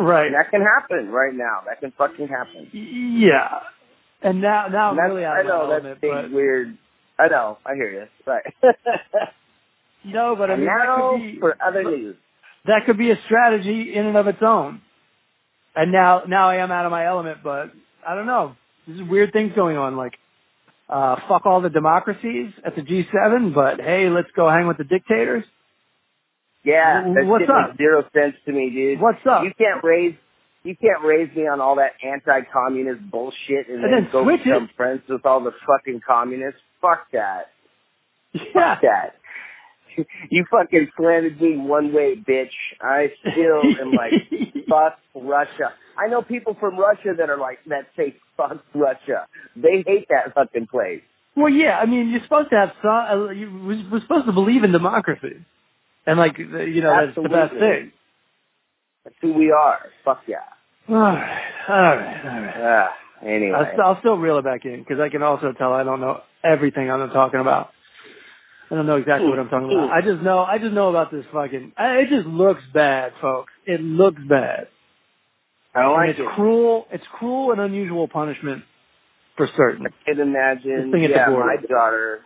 right. 0.00 0.26
and 0.26 0.34
that 0.34 0.50
can 0.50 0.62
happen 0.62 1.10
right 1.10 1.34
now. 1.34 1.60
That 1.66 1.80
can 1.80 1.92
fucking 1.98 2.28
happen. 2.28 2.68
Yeah. 2.72 3.60
And 4.22 4.40
now 4.40 4.66
now 4.68 4.90
And 4.90 4.98
really 4.98 5.24
I 5.26 5.42
know 5.42 5.68
that's 5.70 6.00
big, 6.00 6.10
but 6.10 6.30
weird. 6.32 6.76
I 7.18 7.28
know. 7.28 7.58
I 7.66 7.74
hear 7.74 7.90
you. 7.92 8.06
Right. 8.26 8.42
no, 10.04 10.34
but 10.36 10.50
I 10.50 10.56
mean 10.56 10.66
now 10.66 11.12
could 11.12 11.20
be 11.34 11.38
for 11.40 11.56
other 11.64 11.84
news. 11.84 12.16
That 12.66 12.80
could 12.86 12.98
be 12.98 13.10
a 13.10 13.18
strategy 13.26 13.94
in 13.94 14.06
and 14.06 14.16
of 14.16 14.26
its 14.26 14.42
own. 14.42 14.80
And 15.74 15.92
now, 15.92 16.22
now 16.26 16.48
I 16.48 16.56
am 16.56 16.72
out 16.72 16.84
of 16.86 16.90
my 16.90 17.06
element, 17.06 17.38
but 17.42 17.70
I 18.06 18.14
don't 18.14 18.26
know. 18.26 18.56
There's 18.86 19.08
weird 19.08 19.32
things 19.32 19.52
going 19.54 19.76
on, 19.76 19.96
like, 19.96 20.14
uh, 20.88 21.16
fuck 21.28 21.44
all 21.46 21.60
the 21.60 21.70
democracies 21.70 22.52
at 22.64 22.74
the 22.74 22.82
G7, 22.82 23.54
but 23.54 23.80
hey, 23.80 24.08
let's 24.08 24.28
go 24.34 24.48
hang 24.48 24.66
with 24.66 24.78
the 24.78 24.84
dictators. 24.84 25.44
Yeah, 26.64 27.02
that 27.14 27.26
what's 27.26 27.44
up? 27.48 27.76
zero 27.76 28.04
sense 28.14 28.34
to 28.46 28.52
me, 28.52 28.70
dude. 28.70 29.00
What's 29.00 29.24
up? 29.26 29.44
You 29.44 29.52
can't 29.56 29.82
raise 29.84 30.14
you 30.64 30.76
can't 30.76 31.02
raise 31.04 31.34
me 31.34 31.46
on 31.46 31.60
all 31.60 31.76
that 31.76 31.92
anti-communist 32.04 33.10
bullshit 33.10 33.68
and, 33.68 33.84
And 33.84 33.92
then 33.92 34.08
go 34.12 34.24
switch 34.24 34.40
it. 34.40 34.44
become 34.44 34.68
friends 34.76 35.02
with 35.08 35.24
all 35.24 35.42
the 35.42 35.52
fucking 35.66 36.00
communists. 36.06 36.60
Fuck 36.82 37.06
that. 37.12 37.46
Yeah. 38.34 38.42
Fuck 38.52 38.82
that. 38.82 39.14
You 40.30 40.44
fucking 40.50 40.88
slanted 40.96 41.40
me 41.40 41.56
one 41.56 41.92
way, 41.92 42.16
bitch. 42.16 42.50
I 42.80 43.08
still 43.20 43.62
am 43.80 43.92
like, 43.92 44.12
fuck 44.68 44.98
Russia. 45.14 45.72
I 45.96 46.08
know 46.08 46.22
people 46.22 46.56
from 46.58 46.78
Russia 46.78 47.14
that 47.16 47.30
are 47.30 47.38
like, 47.38 47.58
that 47.66 47.86
say 47.96 48.14
fuck 48.36 48.58
Russia. 48.74 49.26
They 49.56 49.84
hate 49.86 50.08
that 50.10 50.34
fucking 50.34 50.68
place. 50.68 51.02
Well, 51.36 51.52
yeah, 51.52 51.78
I 51.78 51.86
mean, 51.86 52.10
you're 52.10 52.22
supposed 52.22 52.50
to 52.50 52.56
have 52.56 52.70
some, 52.82 52.90
uh, 52.90 53.30
you, 53.30 53.86
we're 53.90 54.00
supposed 54.00 54.26
to 54.26 54.32
believe 54.32 54.64
in 54.64 54.72
democracy. 54.72 55.44
And 56.06 56.18
like, 56.18 56.38
you 56.38 56.80
know, 56.80 57.06
that's 57.06 57.14
the 57.14 57.28
best 57.28 57.52
thing. 57.52 57.92
That's 59.04 59.16
who 59.20 59.34
we 59.34 59.50
are. 59.52 59.78
Fuck 60.04 60.22
yeah. 60.26 60.38
All 60.88 60.94
right, 60.96 61.42
all 61.68 61.76
right, 61.76 62.24
all 62.24 62.40
right. 62.40 62.54
Ah, 62.56 63.26
anyway. 63.26 63.72
I'll, 63.78 63.84
I'll 63.84 63.98
still 64.00 64.16
reel 64.16 64.38
it 64.38 64.44
back 64.44 64.64
in 64.64 64.78
because 64.78 65.00
I 65.00 65.10
can 65.10 65.22
also 65.22 65.52
tell 65.52 65.72
I 65.72 65.84
don't 65.84 66.00
know 66.00 66.22
everything 66.42 66.90
I'm 66.90 67.10
talking 67.10 67.40
about. 67.40 67.70
I 68.70 68.74
don't 68.74 68.86
know 68.86 68.96
exactly 68.96 69.28
what 69.28 69.38
I'm 69.38 69.48
talking 69.48 69.72
about. 69.72 69.90
I 69.90 70.00
just 70.02 70.22
know 70.22 70.40
I 70.40 70.58
just 70.58 70.72
know 70.72 70.90
about 70.90 71.10
this 71.10 71.24
fucking. 71.32 71.72
I, 71.76 71.98
it 71.98 72.08
just 72.10 72.26
looks 72.26 72.62
bad, 72.74 73.12
folks. 73.20 73.52
It 73.66 73.80
looks 73.80 74.20
bad. 74.28 74.68
I 75.74 75.82
don't 75.82 76.00
And 76.00 76.10
it's 76.10 76.20
it. 76.20 76.26
cruel. 76.34 76.86
It's 76.90 77.04
cruel 77.18 77.52
and 77.52 77.60
unusual 77.60 78.08
punishment 78.08 78.64
for 79.36 79.48
certain. 79.56 79.86
I 79.86 79.90
can't 80.04 80.18
imagine. 80.20 80.92
Yeah, 80.98 81.28
my 81.30 81.56
daughter. 81.68 82.20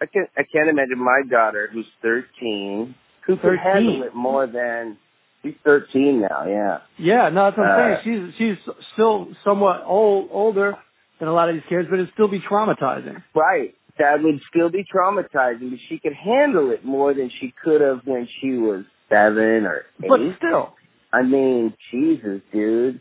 I 0.00 0.06
can't. 0.06 0.28
I 0.36 0.42
can't 0.52 0.68
imagine 0.68 0.98
my 0.98 1.22
daughter, 1.30 1.68
who's 1.72 1.86
13, 2.02 2.94
who 3.26 3.36
can 3.36 3.42
13? 3.42 3.58
handle 3.62 4.02
it 4.04 4.14
more 4.14 4.46
than. 4.46 4.98
She's 5.42 5.54
13 5.64 6.20
now. 6.22 6.46
Yeah. 6.46 6.78
Yeah, 6.98 7.28
no, 7.28 7.44
that's 7.44 7.58
what 7.58 7.66
I'm 7.66 7.92
Uh, 7.92 8.02
saying. 8.02 8.32
She's 8.38 8.56
she's 8.66 8.74
still 8.94 9.28
somewhat 9.44 9.82
old, 9.84 10.28
older 10.32 10.76
than 11.18 11.28
a 11.28 11.32
lot 11.32 11.48
of 11.50 11.54
these 11.54 11.64
kids, 11.68 11.86
but 11.90 11.98
it'd 11.98 12.12
still 12.14 12.28
be 12.28 12.40
traumatizing. 12.40 13.22
Right. 13.34 13.74
That 13.98 14.22
would 14.22 14.40
still 14.50 14.70
be 14.70 14.84
traumatizing, 14.84 15.70
but 15.70 15.78
she 15.88 15.98
could 15.98 16.14
handle 16.14 16.70
it 16.72 16.84
more 16.84 17.14
than 17.14 17.30
she 17.40 17.54
could 17.62 17.80
have 17.80 18.00
when 18.04 18.26
she 18.40 18.52
was 18.54 18.84
seven 19.08 19.66
or 19.66 19.84
eight. 20.02 20.08
But 20.08 20.20
still, 20.38 20.74
I 21.12 21.22
mean, 21.22 21.74
Jesus, 21.90 22.40
dude. 22.52 23.00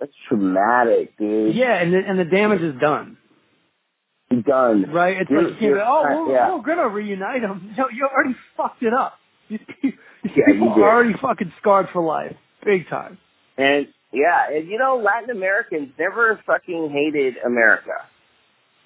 That's 0.00 0.12
traumatic, 0.28 1.16
dude. 1.18 1.54
yeah, 1.54 1.74
and 1.74 1.92
the, 1.92 1.98
and 1.98 2.18
the 2.18 2.24
damage 2.24 2.62
is 2.62 2.74
done, 2.80 3.18
Done. 4.46 4.90
right? 4.92 5.16
It's 5.20 5.30
You're- 5.30 5.50
like 5.50 5.60
you 5.60 5.68
you're- 5.68 5.82
oh, 5.84 6.26
we're, 6.28 6.34
yeah. 6.34 6.54
we're 6.54 6.62
gonna 6.62 6.88
reunite 6.88 7.42
them. 7.42 7.74
No, 7.76 7.88
you 7.92 8.06
already 8.06 8.34
fucked 8.56 8.82
it 8.82 8.94
up. 8.94 9.14
These 9.48 9.58
people, 9.82 9.98
these 10.22 10.32
Yeah, 10.36 10.44
people 10.52 10.68
are 10.82 10.88
already 10.90 11.14
fucking 11.20 11.52
scarred 11.60 11.88
for 11.92 12.02
life, 12.02 12.36
big 12.64 12.88
time. 12.88 13.18
And 13.58 13.88
yeah, 14.12 14.48
and 14.52 14.68
you 14.68 14.78
know, 14.78 14.96
Latin 15.04 15.30
Americans 15.30 15.90
never 15.98 16.40
fucking 16.46 16.90
hated 16.90 17.34
America. 17.44 17.92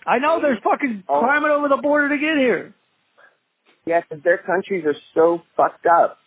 I 0.07 0.19
know 0.19 0.41
they're 0.41 0.59
fucking 0.63 1.05
Oh. 1.09 1.21
climbing 1.21 1.51
over 1.51 1.69
the 1.69 1.77
border 1.79 2.09
to 2.11 2.19
get 2.19 2.37
here. 2.37 2.73
Yeah, 3.87 4.01
'cause 4.03 4.21
their 4.23 4.39
countries 4.39 4.85
are 4.87 4.95
so 5.15 5.43
fucked 5.57 5.87
up. 5.87 6.19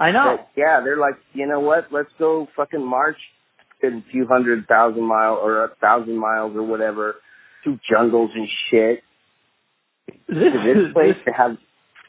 I 0.00 0.10
know. 0.10 0.36
that, 0.36 0.48
yeah, 0.56 0.80
they're 0.80 0.96
like, 0.96 1.14
you 1.34 1.46
know 1.46 1.60
what? 1.60 1.92
Let's 1.92 2.12
go 2.18 2.46
fucking 2.56 2.84
march 2.84 3.18
a 3.82 4.00
few 4.10 4.26
hundred 4.26 4.66
thousand 4.68 5.02
mile 5.02 5.34
or 5.36 5.64
a 5.64 5.68
thousand 5.80 6.16
miles 6.16 6.56
or 6.56 6.62
whatever 6.62 7.16
through 7.62 7.78
jungles 7.88 8.30
and 8.34 8.48
shit 8.68 9.02
This, 10.28 10.52
to 10.52 10.58
this 10.60 10.92
place 10.92 11.16
to 11.26 11.32
have 11.32 11.58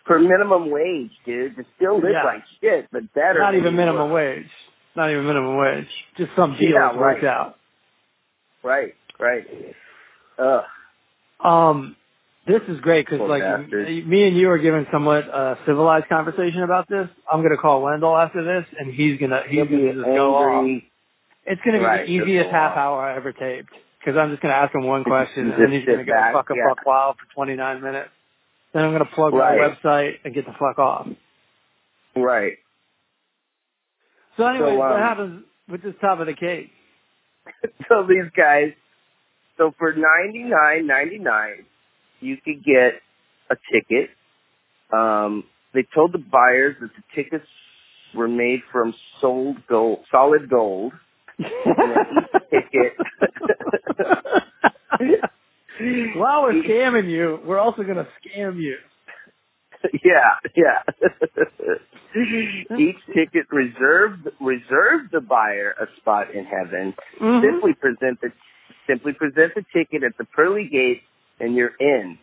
for 0.06 0.20
minimum 0.20 0.70
wage, 0.72 1.12
dude. 1.26 1.56
To 1.58 1.64
still 1.76 2.00
live 2.00 2.12
Yeah. 2.14 2.24
like 2.24 2.44
shit, 2.62 2.88
but 2.92 3.12
better. 3.14 3.40
not 3.40 3.56
even 3.56 3.76
minimum 3.76 4.10
were. 4.10 4.16
wage. 4.16 4.50
Not 4.96 5.10
even 5.12 5.26
minimum 5.26 5.58
wage. 5.58 5.90
Just 6.16 6.36
some 6.36 6.56
deal 6.56 6.72
Yeah, 6.72 6.88
that's 6.88 6.98
worked 6.98 7.24
right. 7.24 7.30
out. 7.32 7.58
Right, 8.64 8.96
right. 9.20 9.48
Ugh. 10.38 10.64
Um, 11.44 11.96
this 12.48 12.62
is 12.68 12.80
great 12.82 13.06
because 13.10 13.28
like 13.30 13.44
me 13.70 14.28
and 14.28 14.38
you 14.38 14.50
are 14.50 14.58
giving 14.58 14.86
somewhat 14.92 15.30
uh, 15.30 15.56
civilized 15.66 16.08
conversation 16.10 16.64
about 16.64 16.90
this. 16.90 17.08
I'm 17.32 17.42
gonna 17.42 17.58
call 17.58 17.82
Wendell 17.82 18.16
after 18.18 18.44
this, 18.44 18.66
and 18.78 18.94
he's 18.94 19.20
gonna 19.20 19.44
he's 19.48 19.64
gonna 19.64 19.94
just 19.94 20.06
go 20.06 20.36
off. 20.36 20.82
It's 21.46 21.62
gonna 21.66 21.80
be 21.80 21.86
Right, 21.86 22.06
the 22.06 22.12
easiest 22.12 22.50
half 22.52 22.72
off. 22.72 22.78
hour 22.78 23.02
I 23.02 23.16
ever 23.16 23.32
taped 23.34 23.70
because 24.00 24.18
I'm 24.18 24.32
just 24.32 24.42
gonna 24.42 24.56
ask 24.56 24.74
him 24.76 24.84
one 24.86 25.04
question, 25.04 25.52
and 25.52 25.62
then 25.62 25.72
he's 25.72 25.86
gonna 25.86 26.04
go 26.06 26.12
back, 26.12 26.34
fuck 26.34 26.50
a 26.50 26.54
yeah. 26.56 26.64
buck 26.68 26.86
wild 26.86 27.18
for 27.18 27.34
29 27.34 27.82
minutes. 27.82 28.10
Then 28.74 28.84
I'm 28.86 28.92
gonna 28.92 29.06
plug 29.06 29.34
Right. 29.34 29.58
my 29.60 29.70
website 29.70 30.16
and 30.26 30.34
get 30.34 30.46
the 30.46 30.54
fuck 30.54 30.80
off. 30.80 31.08
Right. 32.16 32.54
So 34.38 34.46
anyway, 34.48 34.74
So, 34.74 34.80
what 34.80 34.92
um, 34.94 35.00
happens 35.00 35.44
with 35.70 35.84
this 35.84 35.96
top 36.02 36.20
of 36.20 36.28
the 36.28 36.34
cake? 36.34 36.72
so 37.90 38.06
these 38.08 38.30
guys, 38.36 38.74
so 39.58 39.74
for 39.78 39.94
ninety 39.94 40.44
nine 40.44 40.88
ninety 40.88 41.18
nine, 41.20 41.66
you 42.20 42.38
could 42.38 42.64
get 42.64 43.02
a 43.50 43.56
ticket. 43.72 44.10
Um, 44.92 45.44
they 45.74 45.86
told 45.94 46.12
the 46.14 46.20
buyers 46.20 46.76
that 46.82 46.92
the 46.96 47.04
tickets 47.16 47.48
were 48.16 48.28
made 48.28 48.62
from 48.72 48.94
sold 49.20 49.58
gold, 49.68 50.00
solid 50.12 50.50
gold. 50.50 50.94
ticket. 51.40 52.94
While 56.16 56.44
we're 56.44 56.64
scamming 56.64 57.10
you, 57.10 57.40
we're 57.46 57.60
also 57.60 57.84
gonna 57.84 58.08
scam 58.24 58.62
you. 58.62 58.78
yeah, 60.04 60.38
yeah. 60.56 60.84
Each 62.78 62.96
ticket 63.14 63.48
reserved 63.52 64.30
reserved 64.40 65.12
the 65.12 65.20
buyer 65.22 65.74
a 65.82 65.88
spot 66.00 66.34
in 66.34 66.46
heaven. 66.46 66.94
Mhm. 67.20 67.42
Simply 67.42 67.74
present 67.74 68.22
the 68.22 68.32
simply 68.88 69.14
present 69.14 69.54
the 69.56 69.64
ticket 69.74 70.04
at 70.04 70.18
the 70.18 70.26
pearly 70.26 70.68
gate, 70.72 71.02
and 71.40 71.56
you're 71.56 71.76
in. 71.80 72.18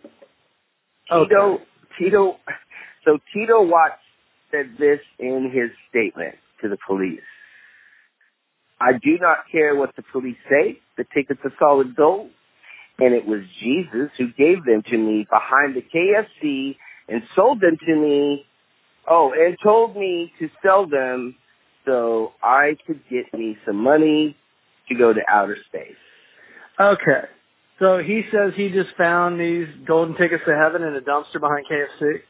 Tito 1.08 1.54
Okay. 1.54 1.64
Tito. 1.98 2.36
So 3.04 3.18
Tito 3.32 3.62
Watts 3.62 3.94
said 4.50 4.76
this 4.78 5.00
in 5.18 5.50
his 5.52 5.70
statement 5.88 6.36
to 6.62 6.68
the 6.68 6.76
police. 6.86 7.20
I 8.80 8.92
do 8.92 9.18
not 9.20 9.38
care 9.50 9.74
what 9.74 9.94
the 9.96 10.02
police 10.02 10.38
say. 10.48 10.78
The 10.96 11.04
tickets 11.14 11.40
are 11.44 11.52
solid 11.58 11.94
gold. 11.94 12.30
And 12.98 13.14
it 13.14 13.26
was 13.26 13.40
Jesus 13.60 14.10
who 14.18 14.32
gave 14.32 14.64
them 14.64 14.82
to 14.90 14.98
me 14.98 15.26
behind 15.30 15.74
the 15.74 15.82
KFC 15.82 16.76
and 17.08 17.22
sold 17.34 17.60
them 17.60 17.76
to 17.86 17.96
me. 17.96 18.44
Oh, 19.08 19.32
and 19.32 19.56
told 19.62 19.96
me 19.96 20.32
to 20.38 20.48
sell 20.62 20.86
them 20.86 21.34
so 21.86 22.32
I 22.42 22.76
could 22.86 23.00
get 23.10 23.32
me 23.32 23.56
some 23.66 23.76
money 23.76 24.36
to 24.88 24.94
go 24.94 25.12
to 25.12 25.20
outer 25.28 25.56
space. 25.66 25.94
Okay. 26.80 27.22
So 27.78 27.98
he 27.98 28.22
says 28.32 28.52
he 28.56 28.70
just 28.70 28.90
found 28.96 29.40
these 29.40 29.66
golden 29.86 30.16
tickets 30.16 30.42
to 30.46 30.56
heaven 30.56 30.82
in 30.82 30.94
a 30.96 31.00
dumpster 31.00 31.40
behind 31.40 31.66
KFC. 31.70 32.20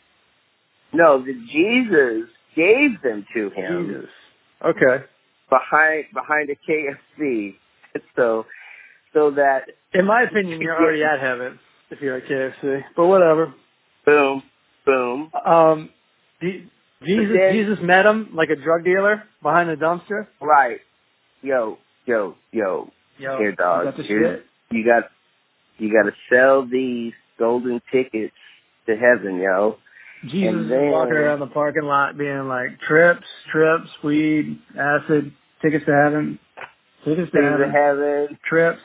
No, 0.92 1.22
that 1.24 1.46
Jesus 1.52 2.28
gave 2.56 3.00
them 3.02 3.26
to 3.34 3.50
him 3.50 3.88
Jesus. 3.88 4.10
Okay. 4.64 5.04
behind 5.48 6.04
behind 6.12 6.50
a 6.50 6.70
KFC. 6.70 7.54
So 8.14 8.46
so 9.12 9.32
that 9.32 9.62
In 9.92 10.06
my 10.06 10.22
opinion, 10.22 10.60
you're 10.60 10.76
already 10.80 11.02
at 11.02 11.18
heaven 11.20 11.58
if 11.90 12.00
you're 12.00 12.18
at 12.18 12.26
KFC. 12.26 12.82
But 12.94 13.06
whatever. 13.06 13.52
boom, 14.06 14.42
boom. 14.86 15.32
Um, 15.44 15.90
Je- 16.40 16.68
Jesus, 17.04 17.36
then- 17.36 17.52
Jesus 17.52 17.78
met 17.82 18.06
him 18.06 18.30
like 18.32 18.50
a 18.50 18.54
drug 18.54 18.84
dealer 18.84 19.24
behind 19.42 19.70
the 19.70 19.74
dumpster. 19.74 20.28
Right. 20.40 20.78
Yo, 21.42 21.78
yo, 22.06 22.36
yo. 22.52 22.92
Yo, 23.20 23.37
Here, 23.37 23.52
dog. 23.52 23.85
you 23.85 23.90
got 23.92 24.06
shit. 24.06 24.46
You 24.70 24.85
got 24.85 25.11
you 25.76 25.92
got 25.92 26.09
to 26.09 26.16
sell 26.33 26.66
these 26.66 27.12
golden 27.38 27.83
tickets 27.92 28.35
to 28.87 28.96
heaven, 28.96 29.38
yo. 29.40 29.76
Jesus 30.26 30.68
then- 30.68 30.90
walking 30.90 31.16
around 31.16 31.40
the 31.40 31.46
parking 31.46 31.85
lot 31.85 32.16
being 32.16 32.48
like, 32.48 32.80
trips, 32.80 33.26
trips, 33.50 33.88
weed, 34.02 34.59
acid, 34.78 35.33
tickets 35.61 35.85
to 35.85 35.92
heaven, 35.92 36.38
tickets 37.04 37.30
to 37.33 37.42
heaven, 37.42 37.61
to 37.61 37.70
heaven. 37.70 38.38
trips, 38.48 38.80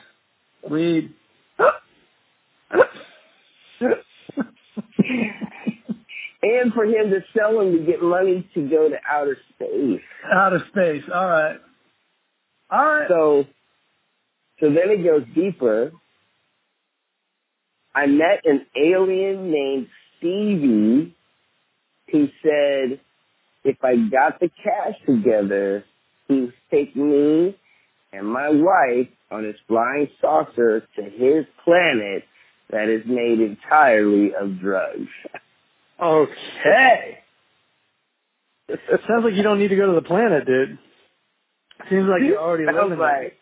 weed. 0.68 1.14
and 6.42 6.72
for 6.74 6.84
him 6.84 7.10
to 7.10 7.20
sell 7.36 7.58
them 7.58 7.72
to 7.72 7.84
get 7.84 8.02
money 8.02 8.48
to 8.54 8.68
go 8.68 8.88
to 8.88 8.96
outer 9.10 9.38
space. 9.54 10.00
Outer 10.30 10.60
space. 10.70 11.04
All 11.12 11.26
right. 11.28 11.58
All 12.70 12.84
right. 12.84 13.08
So, 13.08 13.44
so 14.60 14.66
then 14.68 14.90
it 14.90 15.04
goes 15.04 15.24
deeper. 15.34 15.92
I 17.94 18.06
met 18.06 18.44
an 18.44 18.66
alien 18.76 19.50
named 19.50 19.88
Stevie 20.18 21.14
who 22.12 22.28
said 22.42 23.00
if 23.64 23.76
I 23.82 23.96
got 23.96 24.38
the 24.40 24.50
cash 24.62 24.94
together, 25.06 25.84
he 26.28 26.40
would 26.42 26.54
take 26.70 26.94
me 26.94 27.56
and 28.12 28.26
my 28.26 28.48
wife 28.48 29.08
on 29.30 29.44
his 29.44 29.56
flying 29.66 30.08
saucer 30.20 30.80
to 30.96 31.02
his 31.02 31.46
planet 31.64 32.24
that 32.70 32.88
is 32.88 33.02
made 33.06 33.40
entirely 33.40 34.32
of 34.34 34.60
drugs. 34.60 35.08
Okay. 35.98 37.20
It 38.68 38.80
sounds 39.08 39.24
like 39.24 39.32
you 39.32 39.42
don't 39.42 39.58
need 39.58 39.68
to 39.68 39.76
go 39.76 39.86
to 39.86 39.94
the 39.94 40.06
planet, 40.06 40.44
dude. 40.44 40.78
Seems 41.88 42.06
like 42.06 42.20
you're 42.22 42.38
already 42.38 42.66
living 42.66 42.98
like 42.98 43.38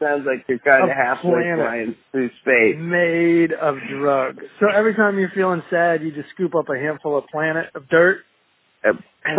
sounds 0.00 0.24
like 0.26 0.44
you're 0.48 0.58
kind 0.60 0.84
A 0.84 0.90
of 0.90 0.96
halfway 0.96 1.52
flying 1.56 1.96
through 2.12 2.30
space. 2.40 2.76
Made 2.78 3.52
of 3.52 3.76
drugs. 3.90 4.44
So 4.60 4.66
every 4.72 4.94
time 4.94 5.18
you're 5.18 5.30
feeling 5.34 5.62
sad, 5.70 6.02
you 6.02 6.12
just 6.12 6.30
scoop 6.30 6.54
up 6.54 6.68
a 6.68 6.78
handful 6.78 7.16
of 7.18 7.26
planet 7.26 7.70
of 7.74 7.88
dirt. 7.88 8.18
Uh, 8.86 8.92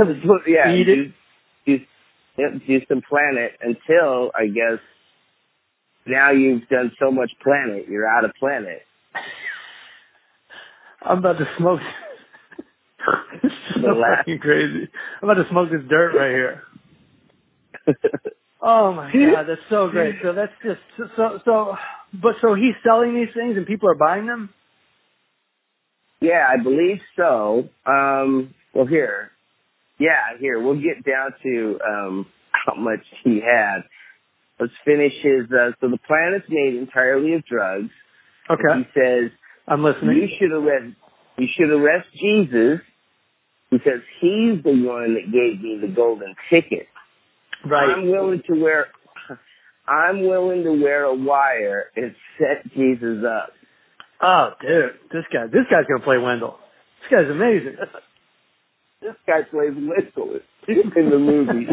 yeah, 0.48 0.72
Eat 0.74 0.84
do, 0.86 1.13
do, 1.66 1.80
yeah, 2.38 2.46
do 2.66 2.82
some 2.90 3.02
planet 3.08 3.54
until 3.62 4.32
I 4.36 4.48
guess 4.48 4.80
now 6.06 6.32
you've 6.32 6.68
done 6.68 6.92
so 7.00 7.12
much 7.12 7.32
planet, 7.44 7.88
you're 7.90 8.08
out 8.08 8.26
of 8.26 8.32
planet. 8.40 8.82
I'm 11.02 11.20
about 11.20 11.38
to 11.38 11.48
smoke. 11.58 11.80
is 13.44 13.52
so 13.76 13.82
The 13.82 13.88
last- 13.94 14.18
fucking 14.20 14.40
crazy. 14.40 14.90
I'm 15.22 15.30
about 15.30 15.42
to 15.44 15.50
smoke 15.50 15.70
this 15.72 15.82
dirt 15.88 16.13
right 16.16 16.32
here. 16.32 16.63
Oh 18.69 18.91
my 18.91 19.12
god, 19.13 19.45
that's 19.47 19.62
so 19.69 19.89
great. 19.89 20.15
So 20.21 20.34
that's 20.34 20.51
just 20.62 20.82
so 21.15 21.39
so. 21.45 21.75
But 22.13 22.36
so 22.41 22.53
he's 22.53 22.75
selling 22.86 23.15
these 23.15 23.34
things 23.34 23.56
and 23.56 23.65
people 23.65 23.89
are 23.89 23.95
buying 23.95 24.27
them. 24.27 24.49
Yeah, 26.19 26.45
I 26.49 26.62
believe 26.62 26.99
so. 27.15 27.69
Um, 27.86 28.53
well, 28.73 28.86
here, 28.88 29.32
yeah, 29.99 30.38
here 30.39 30.60
we'll 30.60 30.82
get 30.82 31.06
down 31.06 31.32
to 31.43 31.80
um, 31.88 32.25
how 32.51 32.75
much 32.75 33.06
he 33.23 33.39
had. 33.39 33.84
Let's 34.60 34.73
finish 34.84 35.13
his. 35.21 35.43
Uh, 35.51 35.71
so 35.80 35.89
the 35.89 35.99
plan 36.06 36.34
is 36.36 36.43
made 36.49 36.75
entirely 36.75 37.36
of 37.36 37.45
drugs. 37.45 37.91
Okay, 38.49 38.63
And 38.69 38.86
he 38.86 38.99
says 38.99 39.32
I'm 39.67 39.84
listening. 39.84 40.17
you 40.17 40.27
should 40.38 40.51
arrest. 40.51 40.93
You 41.38 41.47
should 41.56 41.69
arrest 41.69 42.08
Jesus 42.19 42.82
because 43.71 44.01
he's 44.19 44.62
the 44.63 44.71
one 44.86 45.13
that 45.13 45.32
gave 45.32 45.62
me 45.62 45.77
the 45.80 45.88
golden 45.93 46.36
ticket. 46.49 46.88
Right. 47.69 47.89
I'm 47.89 48.10
willing 48.10 48.41
to 48.49 48.62
wear. 48.62 48.88
I'm 49.88 50.27
willing 50.27 50.63
to 50.63 50.73
wear 50.73 51.03
a 51.06 51.13
wire 51.15 51.86
and 51.95 52.13
set 52.38 52.71
Jesus 52.73 53.23
up. 53.25 53.51
Oh, 54.21 54.49
dude, 54.62 54.93
this 55.12 55.23
guy, 55.32 55.45
this 55.47 55.65
guy's 55.69 55.86
gonna 55.88 56.03
play 56.03 56.17
Wendell. 56.17 56.60
This 57.01 57.12
guy's 57.19 57.30
amazing. 57.32 57.77
This 58.99 59.13
guy 59.27 59.43
plays 59.43 59.73
Whistle 59.75 60.39
in 60.67 61.10
the 61.12 61.19
movie. 61.19 61.67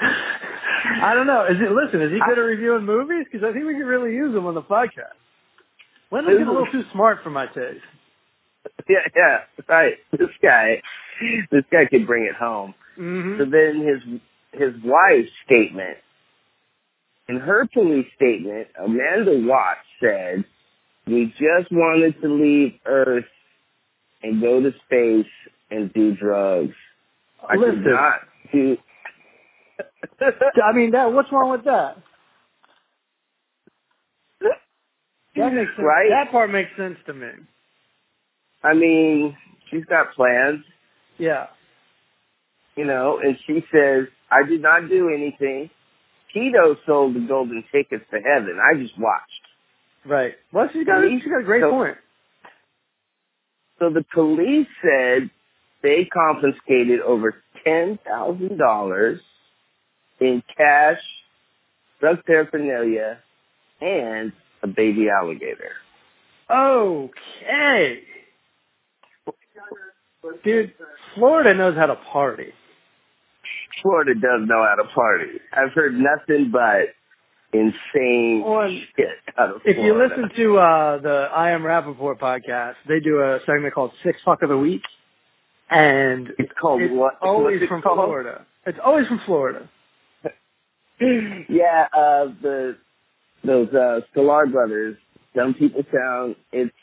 I 0.00 1.12
don't 1.12 1.26
know. 1.26 1.44
Is 1.46 1.56
it? 1.60 1.72
Listen, 1.72 2.02
is 2.02 2.12
he 2.12 2.20
good 2.24 2.38
at 2.38 2.42
reviewing 2.42 2.84
movies? 2.86 3.26
Because 3.30 3.44
I 3.44 3.52
think 3.52 3.66
we 3.66 3.74
could 3.74 3.86
really 3.86 4.12
use 4.14 4.34
him 4.34 4.46
on 4.46 4.54
the 4.54 4.62
podcast. 4.62 5.18
Wendell's 6.10 6.34
getting 6.38 6.46
a 6.46 6.52
little 6.52 6.70
too 6.70 6.84
smart 6.92 7.18
for 7.24 7.30
my 7.30 7.46
taste. 7.46 7.82
yeah, 8.88 8.98
yeah, 9.16 9.38
right. 9.68 9.94
This 10.12 10.30
guy, 10.40 10.82
this 11.50 11.64
guy 11.70 11.86
could 11.90 12.06
bring 12.06 12.24
it 12.24 12.36
home. 12.36 12.74
hmm 12.96 13.38
So 13.38 13.44
then 13.44 13.84
his 13.84 14.20
his 14.52 14.74
wife's 14.84 15.30
statement. 15.46 15.98
In 17.28 17.36
her 17.36 17.66
police 17.72 18.06
statement, 18.16 18.68
Amanda 18.78 19.32
Watts 19.46 19.80
said, 20.00 20.44
"We 21.06 21.26
just 21.38 21.70
wanted 21.70 22.20
to 22.22 22.28
leave 22.28 22.72
Earth 22.84 23.24
and 24.22 24.40
go 24.40 24.60
to 24.60 24.72
space 24.86 25.30
and 25.70 25.92
do 25.92 26.14
drugs. 26.16 26.74
I 27.48 27.56
could 27.56 27.78
Listen, 27.78 27.84
not 27.92 28.20
do." 28.52 28.76
I 30.64 30.72
mean, 30.74 30.90
that. 30.90 31.12
What's 31.12 31.30
wrong 31.32 31.50
with 31.52 31.64
that? 31.64 31.96
That 35.36 35.52
makes 35.54 35.70
sense. 35.76 35.86
right. 35.86 36.08
That 36.10 36.32
part 36.32 36.50
makes 36.50 36.70
sense 36.76 36.96
to 37.06 37.14
me. 37.14 37.28
I 38.64 38.74
mean, 38.74 39.36
she's 39.70 39.84
got 39.84 40.12
plans, 40.14 40.64
Yeah. 41.18 41.46
You 42.76 42.84
know, 42.84 43.18
and 43.22 43.36
she 43.46 43.64
says, 43.72 44.06
"I 44.30 44.44
did 44.48 44.62
not 44.62 44.88
do 44.88 45.08
anything." 45.08 45.70
Tito 46.32 46.76
sold 46.86 47.14
the 47.14 47.20
golden 47.20 47.64
tickets 47.72 48.04
to 48.12 48.20
heaven. 48.20 48.58
I 48.62 48.78
just 48.78 48.96
watched. 48.98 49.24
Right. 50.06 50.34
Well, 50.52 50.68
she's 50.72 50.86
got. 50.86 51.02
She's 51.08 51.24
got 51.24 51.40
a 51.40 51.44
great 51.44 51.62
So- 51.62 51.70
point. 51.70 51.96
So 53.78 53.88
the 53.90 54.04
police 54.12 54.68
said 54.82 55.30
they 55.82 56.04
confiscated 56.04 57.00
over 57.00 57.42
ten 57.64 57.98
thousand 58.06 58.58
dollars 58.58 59.20
in 60.20 60.42
cash, 60.56 61.00
drug 61.98 62.24
paraphernalia, 62.26 63.18
and 63.80 64.32
a 64.62 64.66
baby 64.66 65.08
alligator. 65.08 65.72
Okay. 66.50 68.02
Dude, 70.44 70.74
Florida 71.14 71.54
knows 71.54 71.76
how 71.76 71.86
to 71.86 71.94
party. 71.96 72.52
Florida 73.82 74.14
does 74.14 74.42
know 74.46 74.64
how 74.68 74.76
to 74.82 74.88
party. 74.94 75.40
I've 75.52 75.72
heard 75.72 75.94
nothing 75.94 76.50
but 76.52 76.88
insane 77.52 78.42
On- 78.46 78.82
shit 78.96 79.08
out 79.38 79.56
of 79.56 79.62
Florida. 79.62 79.80
If 79.80 79.84
you 79.84 79.98
listen 79.98 80.30
to 80.36 80.58
uh 80.58 80.98
the 80.98 81.28
I 81.34 81.50
Am 81.50 81.62
Rapaport 81.62 82.18
podcast, 82.18 82.74
they 82.88 83.00
do 83.00 83.20
a 83.20 83.40
segment 83.46 83.74
called 83.74 83.92
Six 84.04 84.18
Fuck 84.24 84.42
of 84.42 84.48
the 84.48 84.58
Week. 84.58 84.82
And 85.70 86.30
it's 86.38 86.52
called 86.60 86.82
it's 86.82 86.92
what? 86.92 87.14
always 87.22 87.62
it 87.62 87.68
from 87.68 87.82
called? 87.82 87.96
Florida. 87.98 88.44
It's 88.66 88.78
always 88.84 89.06
from 89.06 89.20
Florida. 89.24 89.68
yeah, 91.00 91.86
uh, 91.92 92.26
the 92.42 92.76
those 93.44 93.68
uh, 93.72 94.00
Sklar 94.14 94.50
brothers, 94.50 94.96
Dumb 95.34 95.54
People 95.54 95.82
Town. 95.84 96.36
It's 96.52 96.74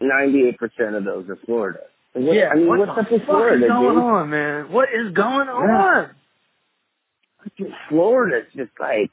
ninety 0.00 0.48
eight 0.48 0.58
percent 0.58 0.94
of 0.96 1.04
those 1.04 1.28
are 1.28 1.38
Florida. 1.46 1.80
What- 2.12 2.34
yeah. 2.36 2.48
I 2.52 2.56
mean, 2.56 2.66
what 2.68 2.80
what's 2.80 2.94
the 2.96 3.00
up 3.02 3.10
with 3.12 3.20
fuck 3.22 3.28
Florida, 3.30 3.64
is 3.64 3.68
going 3.68 3.94
dude? 3.94 4.02
on, 4.04 4.30
man? 4.30 4.72
What 4.72 4.88
is 4.94 5.12
going 5.14 5.48
on? 5.48 6.10
Florida's 7.88 8.46
just 8.56 8.70
like 8.78 9.10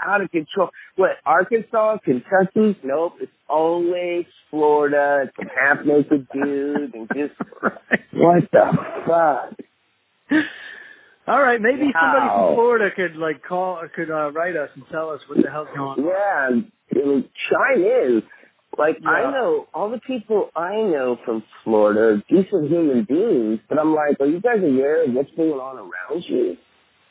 out 0.00 0.20
of 0.20 0.30
control. 0.30 0.70
What 0.96 1.12
Arkansas, 1.26 1.98
Kentucky? 2.04 2.78
Nope, 2.82 3.14
it's 3.20 3.32
always 3.48 4.26
Florida. 4.50 5.24
It's 5.26 5.36
some 5.36 5.48
half 5.48 5.84
naked 5.84 6.28
dude 6.32 6.94
and 6.94 7.08
just 7.08 7.34
what 8.12 8.50
the 8.52 8.72
fuck? 9.06 10.40
All 11.26 11.42
right, 11.42 11.60
maybe 11.60 11.92
somebody 11.92 12.26
from 12.26 12.54
Florida 12.54 12.88
could 12.94 13.16
like 13.16 13.42
call, 13.42 13.82
could 13.94 14.10
uh, 14.10 14.32
write 14.32 14.56
us 14.56 14.70
and 14.74 14.84
tell 14.90 15.10
us 15.10 15.20
what 15.28 15.42
the 15.42 15.50
hell's 15.50 15.68
going 15.76 16.00
on. 16.00 16.64
Yeah, 16.94 17.00
chime 17.50 17.82
in. 17.82 18.22
Like 18.78 18.98
Yeah. 19.02 19.10
I 19.10 19.30
know 19.30 19.66
all 19.74 19.90
the 19.90 20.00
people 20.06 20.50
I 20.54 20.76
know 20.76 21.18
from 21.24 21.42
Florida 21.64 22.00
are 22.00 22.16
decent 22.28 22.70
human 22.70 23.04
beings, 23.04 23.60
but 23.68 23.78
I'm 23.78 23.94
like, 23.94 24.20
are 24.20 24.26
you 24.26 24.40
guys 24.40 24.58
aware 24.62 25.04
of 25.04 25.12
what's 25.12 25.30
going 25.36 25.50
on 25.52 25.76
around 25.76 26.24
you 26.28 26.56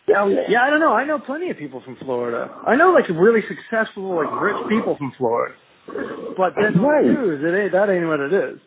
down 0.07 0.33
there? 0.33 0.49
Yeah, 0.49 0.63
I 0.63 0.69
don't 0.69 0.79
know. 0.79 0.93
I 0.93 1.05
know 1.05 1.19
plenty 1.19 1.49
of 1.49 1.57
people 1.57 1.81
from 1.81 1.95
Florida. 1.97 2.49
I 2.65 2.75
know 2.75 2.91
like 2.91 3.07
really 3.09 3.41
successful, 3.47 4.15
like 4.15 4.41
rich 4.41 4.57
people 4.69 4.95
from 4.97 5.13
Florida. 5.17 5.55
But 6.37 6.53
then 6.59 6.81
Right. 6.81 7.05
news, 7.05 7.43
it 7.43 7.57
ain't 7.57 7.71
that 7.73 7.89
ain't 7.89 8.07
what 8.07 8.19
it 8.19 8.33
is. 8.33 8.59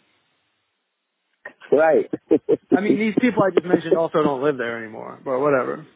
Right. 1.73 2.11
I 2.77 2.81
mean, 2.81 2.99
these 2.99 3.15
people 3.21 3.43
I 3.43 3.51
just 3.51 3.67
mentioned 3.67 3.97
also 3.97 4.23
don't 4.23 4.43
live 4.43 4.57
there 4.57 4.79
anymore. 4.83 5.19
But 5.25 5.41
whatever. 5.41 5.87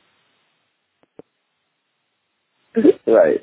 right. 3.06 3.40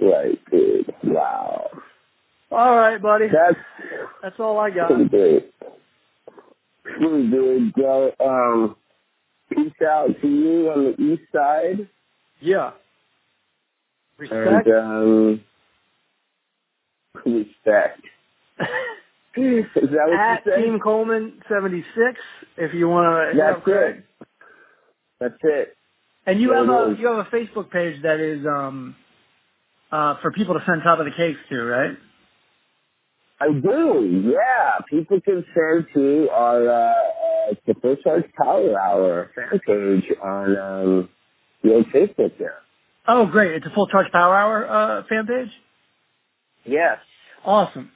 Right, 0.00 0.38
dude. 0.50 0.94
Wow. 1.04 1.68
All 2.50 2.76
right, 2.76 3.00
buddy. 3.00 3.26
That's 3.28 3.56
That's 4.22 4.40
all 4.40 4.58
I 4.58 4.70
got. 4.70 4.88
pretty 4.88 5.08
good. 5.08 5.52
Pretty 6.84 7.28
good, 7.30 7.72
bro. 7.74 8.12
Um, 8.20 8.76
peace 9.54 9.72
out 9.86 10.08
to 10.20 10.28
you 10.28 10.70
on 10.70 10.84
the 10.84 11.02
east 11.02 11.22
side. 11.32 11.88
Yeah. 12.40 12.72
And, 14.18 14.30
Respect. 14.30 14.68
um, 14.68 15.40
respect. 17.24 18.00
Is 19.36 19.64
that 19.74 20.06
what 20.06 20.18
At 20.18 20.46
you? 20.46 20.56
Team 20.56 20.80
Coleman 20.80 21.40
seventy 21.48 21.84
six. 21.94 22.20
If 22.56 22.74
you 22.74 22.88
want 22.88 23.32
to. 23.32 23.38
That's 23.38 23.62
it. 23.66 24.04
That's 25.20 25.34
it. 25.42 25.76
And 26.26 26.40
you 26.40 26.48
There 26.48 26.58
have 26.58 26.68
a 26.68 26.96
you 27.00 27.06
have 27.06 27.26
a 27.26 27.30
Facebook 27.30 27.70
page 27.70 28.02
that 28.02 28.20
is 28.20 28.44
um 28.46 28.96
uh 29.90 30.16
for 30.20 30.32
people 30.32 30.54
to 30.54 30.60
send 30.66 30.82
top 30.82 30.98
of 30.98 31.06
the 31.06 31.12
cakes 31.12 31.38
to, 31.50 31.62
right? 31.62 31.96
I 33.40 33.48
do, 33.52 34.30
yeah. 34.30 34.80
People 34.90 35.20
can 35.22 35.44
send 35.54 35.86
to 35.94 36.28
our 36.30 36.68
uh, 36.68 36.92
uh, 37.50 37.54
the 37.66 37.74
First 37.80 38.02
Charge 38.02 38.24
Power 38.40 38.78
Hour 38.80 39.30
fan 39.34 39.60
page 39.66 40.04
on 40.22 40.56
um, 40.58 41.08
the 41.62 41.74
old 41.74 41.86
Facebook 41.86 42.38
there. 42.38 42.58
Oh, 43.08 43.26
great! 43.26 43.52
It's 43.52 43.66
a 43.66 43.70
full 43.70 43.86
charge 43.88 44.10
power 44.12 44.34
hour 44.36 44.68
uh, 44.68 45.02
fan 45.08 45.26
page. 45.26 45.50
Yes, 46.64 46.98
Awesome. 47.44 47.90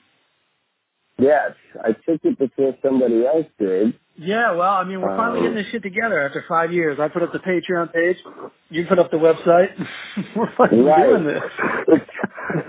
yes. 1.18 1.52
I 1.82 1.88
took 1.92 2.20
it 2.24 2.38
before 2.38 2.74
somebody 2.82 3.26
else 3.26 3.46
did. 3.58 3.94
Yeah, 4.16 4.52
well, 4.52 4.72
I 4.72 4.84
mean, 4.84 5.00
we're 5.00 5.16
finally 5.16 5.40
Um, 5.40 5.44
getting 5.46 5.56
this 5.62 5.66
shit 5.72 5.82
together 5.82 6.20
after 6.20 6.44
five 6.48 6.72
years. 6.72 6.98
I 7.00 7.08
put 7.08 7.22
up 7.22 7.32
the 7.32 7.40
Patreon 7.40 7.92
page. 7.92 8.16
You 8.70 8.86
put 8.86 8.98
up 9.00 9.10
the 9.10 9.16
website. 9.18 9.70
we're 10.36 10.54
fucking 10.56 10.84
Right. 10.84 11.06
doing 11.08 11.24
this. 11.26 11.42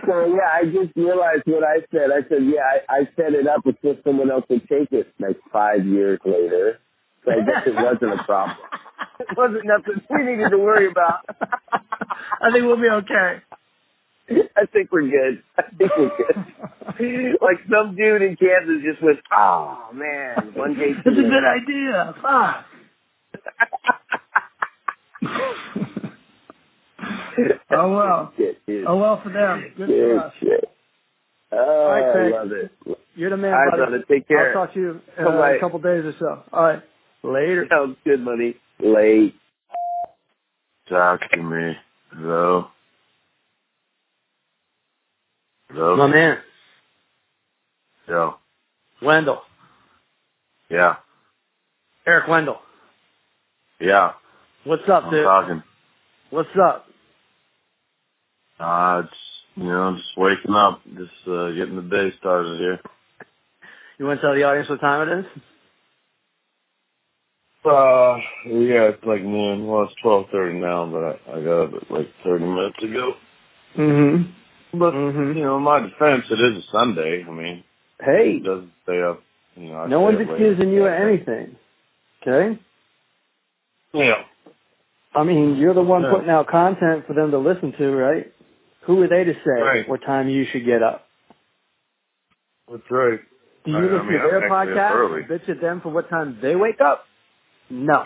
So 0.06 0.26
yeah, 0.26 0.50
I 0.54 0.66
just 0.66 0.96
realized 0.96 1.44
what 1.46 1.64
I 1.64 1.80
said. 1.92 2.12
I 2.12 2.28
said, 2.30 2.44
yeah, 2.44 2.62
I, 2.90 3.02
I 3.02 3.10
set 3.16 3.34
it 3.34 3.48
up 3.48 3.64
before 3.64 3.96
someone 4.04 4.32
else 4.32 4.46
would 4.50 4.68
take 4.68 4.92
it. 4.92 5.14
Like 5.20 5.38
five 5.52 5.86
years 5.86 6.20
later, 6.26 6.80
so 7.24 7.32
I 7.32 7.46
guess 7.46 7.64
it 7.66 7.76
wasn't 7.76 8.20
a 8.20 8.24
problem. 8.24 8.58
It 9.18 9.28
wasn't 9.38 9.64
nothing 9.66 10.02
we 10.10 10.24
needed 10.24 10.50
to 10.50 10.58
worry 10.58 10.88
about. 10.90 11.26
I 11.72 12.52
think 12.52 12.66
we'll 12.66 12.82
be 12.82 12.90
okay. 12.90 13.42
I 14.30 14.66
think 14.72 14.92
we're 14.92 15.10
good. 15.10 15.42
I 15.58 15.64
think 15.78 15.92
we're 15.98 16.18
good. 16.18 16.36
like 17.42 17.60
some 17.72 17.96
dude 17.96 18.22
in 18.22 18.36
Kansas 18.36 18.84
just 18.84 19.02
went, 19.02 19.20
oh 19.32 19.90
man, 19.94 20.52
one 20.54 20.76
day. 20.76 20.92
It's 20.98 21.08
a 21.08 21.12
good 21.12 21.46
idea. 21.46 22.16
Fuck. 22.22 22.66
Oh, 27.72 27.92
well. 27.96 28.34
Shit. 28.38 28.58
Oh 28.88 28.98
well 28.98 29.22
for 29.24 29.30
them. 29.32 29.62
Good 29.78 29.88
Good 29.88 30.20
for 30.20 30.20
us. 30.26 30.34
shit. 30.40 30.70
Oh, 31.52 31.88
right, 31.88 32.34
I 32.36 32.38
love 32.44 32.52
it. 32.52 32.72
You're 33.16 33.30
the 33.30 33.38
man, 33.38 33.54
All 33.54 33.60
right, 33.60 33.72
buddy. 33.72 33.82
brother. 33.92 34.04
Take 34.10 34.28
care. 34.28 34.58
I'll 34.58 34.66
talk 34.66 34.74
to 34.74 34.80
you 34.80 35.02
uh, 35.20 35.22
in 35.52 35.56
a 35.56 35.60
couple 35.60 35.80
days 35.80 36.04
or 36.04 36.14
so. 36.20 36.44
All 36.52 36.64
right. 36.64 36.84
Later. 37.24 37.66
Sounds 37.70 37.96
good, 38.04 38.26
buddy. 38.26 38.58
Late. 38.80 39.36
Talk 40.90 41.22
to 41.32 41.38
me. 41.42 41.74
Hello? 42.12 42.68
Hello? 45.70 45.96
My 45.98 46.08
man, 46.08 46.38
Yo. 48.08 48.36
Wendell. 49.02 49.42
Yeah. 50.70 50.96
Eric 52.06 52.28
Wendell. 52.28 52.60
Yeah. 53.80 54.14
What's 54.64 54.88
up, 54.90 55.06
I'm 55.06 55.12
dude? 55.12 55.24
talking. 55.24 55.64
What's 56.30 56.50
up? 56.64 56.86
Uh, 58.60 59.04
it's, 59.06 59.16
you 59.56 59.64
know, 59.66 59.96
just 59.96 60.18
waking 60.18 60.54
up. 60.54 60.82
Just, 60.98 61.28
uh, 61.28 61.52
getting 61.52 61.76
the 61.76 61.82
day 61.90 62.16
started 62.20 62.60
here. 62.60 62.80
You 64.00 64.06
want 64.06 64.22
to 64.22 64.28
tell 64.28 64.36
the 64.36 64.44
audience 64.44 64.70
what 64.70 64.82
time 64.82 65.08
it 65.08 65.20
is? 65.20 65.26
Uh, 67.66 68.18
yeah, 68.48 68.90
it's 68.94 69.04
like 69.06 69.24
noon. 69.24 69.68
Well, 69.68 69.84
it's 69.84 69.94
12.30 70.06 70.62
now, 70.62 70.86
but 70.86 71.34
I, 71.34 71.38
I 71.40 71.44
got 71.44 71.64
up 71.64 71.74
at 71.84 71.92
like 71.92 72.08
30 72.24 72.46
minutes 72.46 72.84
ago. 72.84 73.14
Mm-hmm. 73.78 74.80
But, 74.80 74.94
Mm-hmm. 74.94 75.38
you 75.38 75.44
know, 75.44 75.58
in 75.58 75.64
my 75.64 75.80
defense, 75.80 76.26
it 76.30 76.40
is 76.40 76.64
a 76.64 76.68
Sunday. 76.72 77.26
I 77.28 77.32
mean, 77.32 77.64
Hey, 78.00 78.38
it 78.38 78.44
doesn't 78.44 78.72
stay 78.84 79.02
up, 79.02 79.22
you 79.56 79.70
know. 79.70 79.78
I 79.78 79.88
no 79.88 80.02
one's 80.02 80.20
accusing 80.20 80.70
you 80.72 80.86
of 80.86 80.94
anything. 80.94 81.56
Okay? 82.22 82.60
Yeah. 83.94 84.24
I 85.16 85.24
mean, 85.24 85.56
you're 85.56 85.74
the 85.74 85.82
one 85.82 86.04
Yeah. 86.04 86.12
putting 86.12 86.30
out 86.30 86.48
content 86.48 87.08
for 87.08 87.14
them 87.14 87.32
to 87.32 87.38
listen 87.38 87.72
to, 87.74 87.92
right? 87.96 88.34
Who 88.86 89.02
are 89.02 89.08
they 89.08 89.24
to 89.24 89.34
say 89.34 89.62
Right. 89.62 89.90
what 89.90 90.02
time 90.04 90.30
you 90.30 90.46
should 90.52 90.66
get 90.66 90.84
up? 90.84 91.08
That's 92.70 92.90
right. 92.90 93.20
Do 93.64 93.72
you 93.72 93.78
I- 93.78 93.80
I 93.80 93.84
listen 93.84 94.08
mean, 94.08 94.22
to 94.22 94.28
their 94.30 94.38
I'm 94.46 94.52
actually 94.52 94.80
up 94.80 94.92
podcast 94.92 95.16
and 95.18 95.28
bitch 95.30 95.50
at 95.50 95.62
them 95.62 95.82
for 95.82 95.90
what 95.90 96.10
time 96.10 96.40
they 96.42 96.56
wake 96.56 96.82
up? 96.82 97.06
No. 97.70 98.06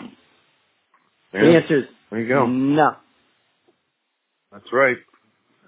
The 1.32 1.38
Yeah. 1.38 1.58
answer 1.58 1.76
is 1.78 1.84
There 2.10 2.20
you 2.20 2.28
go. 2.28 2.46
no. 2.46 2.96
That's 4.52 4.72
right. 4.72 4.96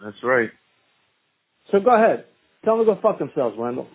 That's 0.03 0.23
right. 0.23 0.51
So 1.71 1.81
go 1.81 1.91
ahead. 1.91 2.27
Tell 2.65 2.77
them 2.77 2.87
to 2.87 2.95
go 2.95 3.01
fuck 3.01 3.19
themselves, 3.19 3.57
Wendell. 3.57 3.89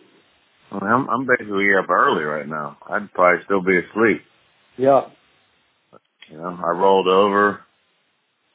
I 0.72 0.76
mean, 0.76 0.92
I'm, 0.92 1.10
I'm 1.10 1.26
basically 1.26 1.74
up 1.76 1.90
early 1.90 2.24
right 2.24 2.48
now. 2.48 2.78
I'd 2.90 3.12
probably 3.14 3.44
still 3.46 3.62
be 3.62 3.78
asleep. 3.78 4.22
Yeah. 4.78 5.10
You 6.30 6.38
know, 6.38 6.60
I 6.64 6.70
rolled 6.72 7.08
over, 7.08 7.62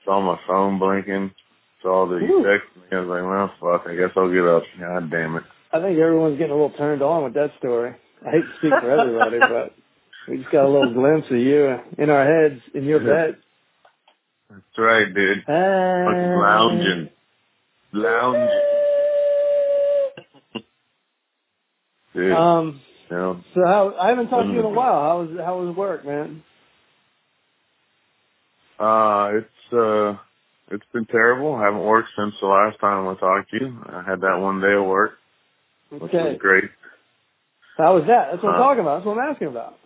saw 0.04 0.20
my 0.20 0.38
phone 0.46 0.78
blinking, 0.78 1.34
saw 1.82 2.06
that 2.08 2.20
you 2.22 2.44
texted 2.44 2.76
me. 2.82 2.88
I 2.96 3.00
was 3.00 3.08
like, 3.08 3.22
well, 3.24 3.78
fuck, 3.78 3.86
I 3.90 3.94
guess 3.96 4.10
I'll 4.16 4.32
get 4.32 4.46
up. 4.46 4.62
God 4.78 5.10
damn 5.10 5.36
it. 5.36 5.44
I 5.72 5.80
think 5.80 5.98
everyone's 5.98 6.38
getting 6.38 6.52
a 6.52 6.56
little 6.56 6.76
turned 6.76 7.02
on 7.02 7.24
with 7.24 7.34
that 7.34 7.52
story. 7.58 7.94
I 8.26 8.30
hate 8.30 8.42
to 8.50 8.56
speak 8.58 8.72
for 8.80 8.90
everybody, 8.90 9.38
but 9.48 9.74
we 10.28 10.38
just 10.38 10.50
got 10.50 10.64
a 10.64 10.68
little 10.68 10.92
glimpse 10.94 11.26
of 11.30 11.36
you 11.38 11.76
in 11.98 12.10
our 12.10 12.24
heads 12.24 12.60
in 12.74 12.84
your 12.84 13.00
bed. 13.00 13.36
That's 14.50 14.62
right, 14.78 15.12
dude. 15.14 15.44
Fucking 15.46 16.38
lounging. 16.40 17.10
Lounging. 17.92 18.48
Dude, 22.14 22.32
Um. 22.32 22.80
know, 23.10 23.40
So 23.54 23.62
how? 23.64 23.94
I 23.98 24.08
haven't 24.10 24.28
talked 24.28 24.44
to 24.48 24.52
you 24.52 24.58
in 24.60 24.66
a 24.66 24.68
Mm. 24.68 24.74
while. 24.74 25.02
How 25.02 25.22
was 25.22 25.30
how 25.42 25.58
was 25.62 25.74
work, 25.74 26.04
man? 26.04 26.42
uh, 28.78 29.30
it's, 29.36 29.72
uh, 29.72 30.16
it's 30.72 30.84
been 30.92 31.06
terrible. 31.06 31.54
I 31.54 31.64
haven't 31.66 31.84
worked 31.84 32.08
since 32.16 32.34
the 32.40 32.46
last 32.46 32.78
time 32.80 33.06
I 33.08 33.14
talked 33.14 33.50
to 33.50 33.56
you. 33.60 33.78
I 33.86 34.02
had 34.02 34.20
that 34.22 34.38
one 34.40 34.60
day 34.60 34.72
of 34.74 34.86
work, 34.86 35.12
which 35.90 36.02
Okay. 36.04 36.32
was 36.32 36.38
great. 36.38 36.64
How 37.78 37.94
was 37.96 38.04
that? 38.06 38.30
That's 38.32 38.42
what 38.42 38.54
I'm 38.54 38.60
Uh, 38.60 38.64
talking 38.64 38.80
about. 38.80 38.96
That's 38.98 39.06
what 39.06 39.18
I'm 39.18 39.30
asking 39.32 39.48
about. 39.48 39.78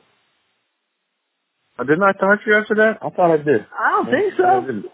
Uh, 1.78 1.84
didn't 1.84 2.02
I 2.02 2.12
talk 2.12 2.42
to 2.44 2.50
you 2.50 2.56
after 2.56 2.74
that? 2.76 2.98
I 3.02 3.10
thought 3.10 3.30
I 3.32 3.36
did. 3.38 3.66
I 3.78 3.90
don't 3.92 4.06
think 4.10 4.34
I 4.34 4.36
so. 4.36 4.60
didn't. 4.62 4.86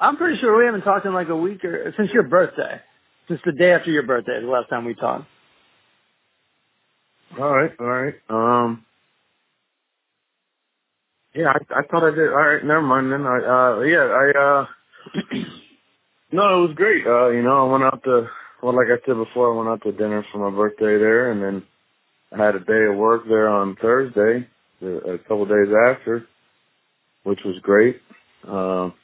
I'm 0.00 0.16
pretty 0.16 0.38
sure 0.40 0.56
we 0.58 0.66
haven't 0.66 0.82
talked 0.82 1.06
in 1.06 1.14
like 1.14 1.28
a 1.28 1.36
week 1.36 1.64
or 1.64 1.92
since 1.96 2.10
your 2.12 2.24
birthday. 2.24 2.80
Since 3.28 3.40
the 3.46 3.52
day 3.52 3.72
after 3.72 3.90
your 3.90 4.02
birthday, 4.02 4.36
is 4.36 4.42
the 4.44 4.50
last 4.50 4.68
time 4.68 4.84
we 4.84 4.94
talked. 4.94 5.26
All 7.38 7.50
right, 7.54 7.72
all 7.80 7.86
right. 7.86 8.14
Um, 8.28 8.84
yeah, 11.34 11.48
I, 11.48 11.80
I 11.80 11.82
thought 11.90 12.04
I 12.04 12.10
did. 12.14 12.28
All 12.28 12.34
right, 12.36 12.64
never 12.64 12.82
mind 12.82 13.12
then. 13.12 13.24
I, 13.26 13.38
uh, 13.38 13.80
yeah, 13.80 14.04
I, 14.04 14.38
uh, 14.38 14.66
no, 16.32 16.64
it 16.64 16.68
was 16.68 16.74
great. 16.74 17.06
Uh, 17.06 17.30
you 17.30 17.42
know, 17.42 17.66
I 17.68 17.72
went 17.72 17.84
out 17.84 18.02
to, 18.04 18.28
well, 18.62 18.74
like 18.76 18.86
I 18.88 19.04
said 19.06 19.16
before, 19.16 19.52
I 19.52 19.56
went 19.56 19.68
out 19.68 19.82
to 19.82 19.92
dinner 19.92 20.24
for 20.32 20.50
my 20.50 20.56
birthday 20.56 20.98
there, 20.98 21.32
and 21.32 21.42
then 21.42 21.62
I 22.32 22.44
had 22.44 22.56
a 22.56 22.60
day 22.60 22.84
of 22.90 22.96
work 22.96 23.22
there 23.28 23.48
on 23.48 23.76
Thursday, 23.80 24.46
a 24.82 25.18
couple 25.18 25.46
days 25.46 25.72
after, 25.88 26.26
which 27.22 27.40
was 27.44 27.56
great. 27.62 28.00
Um, 28.46 28.94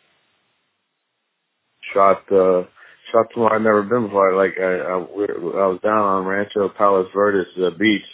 shot, 1.95 2.23
uh, 2.33 2.65
shot 3.13 3.27
somewhere 3.35 3.55
I'd 3.55 3.63
never 3.63 3.83
been 3.83 4.05
before. 4.07 4.35
Like 4.35 4.55
I, 4.61 4.65
I, 4.65 4.95
I 4.95 5.67
was 5.69 5.81
down 5.83 5.99
on 5.99 6.27
Rancho 6.27 6.69
Palos 6.71 7.09
Verdes 7.15 7.49
uh, 7.63 7.71
Beach. 7.79 8.05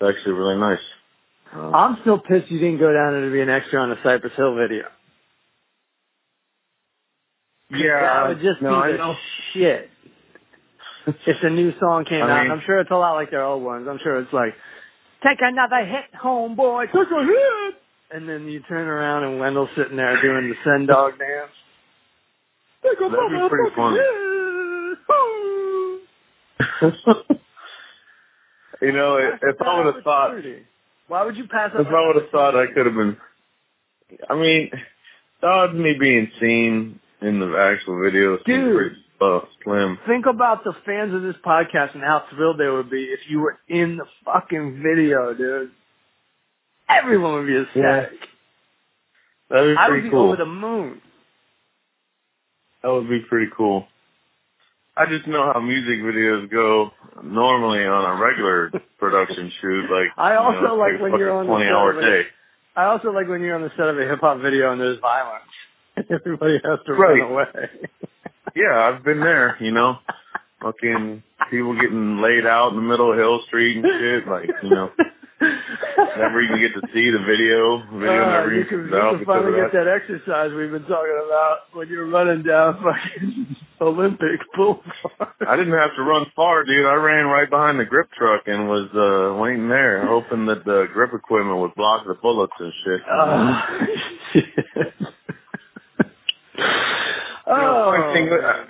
It's 0.00 0.16
actually 0.16 0.32
really 0.32 0.58
nice. 0.58 0.78
Uh, 1.54 1.70
I'm 1.70 1.98
still 2.02 2.18
pissed 2.18 2.50
you 2.50 2.58
didn't 2.58 2.78
go 2.78 2.92
down 2.92 3.12
there 3.12 3.24
to 3.24 3.32
be 3.32 3.40
an 3.40 3.50
extra 3.50 3.80
on 3.80 3.90
the 3.90 3.96
Cypress 4.02 4.32
Hill 4.36 4.54
video. 4.56 4.84
Yeah, 7.78 8.00
that 8.00 8.28
would 8.28 8.40
just 8.40 8.62
no, 8.62 8.82
be 8.82 8.92
the 8.92 9.14
shit. 9.52 9.90
If 11.26 11.36
the 11.40 11.50
new 11.50 11.72
song 11.78 12.04
came 12.04 12.22
I 12.24 12.30
out, 12.30 12.42
mean- 12.42 12.50
I'm 12.52 12.62
sure 12.66 12.78
it's 12.80 12.90
a 12.90 12.96
lot 12.96 13.14
like 13.14 13.30
their 13.30 13.44
old 13.44 13.62
ones. 13.62 13.86
I'm 13.88 13.98
sure 14.02 14.18
it's 14.20 14.32
like, 14.32 14.54
take 15.22 15.38
another 15.40 15.84
hit, 15.86 16.04
homeboy, 16.20 16.86
take 16.86 16.94
a 16.94 17.24
hit. 17.24 17.74
And 18.10 18.28
then 18.28 18.46
you 18.48 18.60
turn 18.68 18.88
around 18.88 19.22
and 19.24 19.38
Wendell's 19.38 19.68
sitting 19.76 19.96
there 19.96 20.20
doing 20.20 20.48
the 20.48 20.54
Sen 20.64 20.86
Dog 20.86 21.12
dance. 21.18 21.50
Take 22.82 22.98
a 22.98 23.08
That'd 23.08 23.30
be 23.30 23.48
pretty 23.48 23.74
funny. 23.76 24.00
you 28.82 28.92
know, 28.92 29.16
if, 29.16 29.40
if 29.42 29.62
I 29.62 29.78
would 29.78 29.94
have 29.94 30.04
thought, 30.04 30.34
Why 31.08 31.24
would 31.24 31.36
you 31.36 31.46
pass 31.48 31.70
up? 31.74 31.80
if 31.80 31.86
I 31.86 32.06
would 32.06 32.16
have 32.22 32.30
thought 32.30 32.56
I 32.56 32.66
could 32.72 32.86
have 32.86 32.94
been, 32.94 33.16
I 34.28 34.34
mean, 34.34 34.70
that 35.40 35.48
was 35.48 35.74
me 35.74 35.94
being 35.98 36.30
seen 36.40 37.00
in 37.22 37.40
the 37.40 37.56
actual 37.56 38.02
video 38.02 38.38
Dude. 38.44 38.76
pretty 38.76 38.96
uh, 39.20 39.40
slim. 39.64 39.98
Think 40.06 40.26
about 40.26 40.64
the 40.64 40.74
fans 40.84 41.14
of 41.14 41.22
this 41.22 41.36
podcast 41.44 41.94
and 41.94 42.02
how 42.02 42.24
thrilled 42.34 42.58
they 42.58 42.68
would 42.68 42.90
be 42.90 43.04
if 43.04 43.20
you 43.28 43.40
were 43.40 43.58
in 43.68 43.96
the 43.96 44.04
fucking 44.24 44.82
video, 44.82 45.32
dude. 45.34 45.70
Everyone 46.88 47.34
would 47.34 47.46
be 47.46 47.56
ecstatic. 47.56 48.10
That'd 49.50 49.74
be 49.74 49.78
I 49.78 49.88
would 49.88 49.92
pretty 49.92 50.08
be 50.08 50.10
cool. 50.10 50.26
over 50.28 50.36
the 50.36 50.46
moon. 50.46 51.00
That 52.82 52.90
would 52.92 53.08
be 53.08 53.20
pretty 53.28 53.50
cool. 53.56 53.86
I 54.96 55.04
just 55.06 55.26
know 55.26 55.52
how 55.52 55.60
music 55.60 55.98
videos 56.00 56.50
go 56.50 56.90
normally 57.22 57.84
on 57.84 58.16
a 58.18 58.22
regular 58.22 58.70
production 58.98 59.52
shoot. 59.60 59.90
Like 59.90 60.08
I 60.16 60.32
you 60.34 60.38
also 60.38 60.60
know, 60.60 60.76
like 60.76 61.00
when 61.00 61.18
you're 61.18 61.32
on 61.32 61.46
the 61.46 61.50
twenty 61.52 61.66
hour 61.68 61.98
a- 61.98 62.00
day. 62.02 62.28
I 62.76 62.84
also 62.84 63.10
like 63.10 63.28
when 63.28 63.40
you're 63.40 63.54
on 63.56 63.62
the 63.62 63.70
set 63.76 63.88
of 63.88 63.98
a 63.98 64.02
hip 64.06 64.20
hop 64.20 64.40
video 64.40 64.72
and 64.72 64.80
there's 64.80 64.98
violence. 65.00 65.44
Everybody 66.10 66.60
has 66.64 66.78
to 66.86 66.92
Right. 66.94 67.20
run 67.20 67.30
away. 67.32 67.46
Yeah, 68.54 68.72
I've 68.88 69.04
been 69.04 69.20
there. 69.20 69.58
You 69.60 69.70
know, 69.70 69.98
fucking 70.62 71.22
people 71.50 71.74
getting 71.78 72.22
laid 72.22 72.46
out 72.46 72.70
in 72.70 72.76
the 72.76 72.80
middle 72.82 73.12
of 73.12 73.18
Hill 73.18 73.40
Street 73.48 73.76
and 73.76 73.84
shit. 73.84 74.26
Like 74.26 74.48
you 74.62 74.70
know, 74.70 74.90
never 76.16 76.40
even 76.40 76.60
get 76.60 76.72
to 76.72 76.80
see 76.94 77.10
the 77.10 77.18
video. 77.18 77.82
Video 78.00 78.24
Uh, 78.24 78.30
never 78.32 78.54
you 78.54 78.64
can, 78.64 78.84
you 78.86 78.88
can 78.88 79.24
finally 79.26 79.52
get 79.60 79.72
that. 79.72 79.84
that 79.84 79.88
exercise 80.00 80.52
we've 80.56 80.70
been 80.70 80.88
talking 80.88 81.20
about 81.26 81.58
when 81.74 81.88
you're 81.88 82.08
running 82.08 82.44
down 82.44 82.80
fucking 82.82 83.56
Olympic 83.82 84.40
Boulevard. 84.56 85.36
I 85.46 85.54
didn't 85.56 85.74
have 85.76 85.94
to 85.96 86.02
run 86.02 86.24
far, 86.34 86.64
dude. 86.64 86.86
I 86.86 86.94
ran 86.94 87.26
right 87.26 87.50
behind 87.50 87.78
the 87.78 87.84
grip 87.84 88.08
truck 88.16 88.44
and 88.46 88.68
was 88.70 88.88
uh 88.96 89.36
waiting 89.38 89.68
there, 89.68 90.06
hoping 90.06 90.46
that 90.46 90.64
the 90.64 90.86
grip 90.94 91.12
equipment 91.12 91.58
would 91.60 91.74
block 91.74 92.06
the 92.06 92.14
bullets 92.14 92.54
and 92.58 92.72
shit. 92.86 93.02
Oh. 96.58 97.92
You 97.92 97.98
know, 97.98 98.12
thing, 98.12 98.28
oh, 98.32 98.44
uh, 98.46 98.64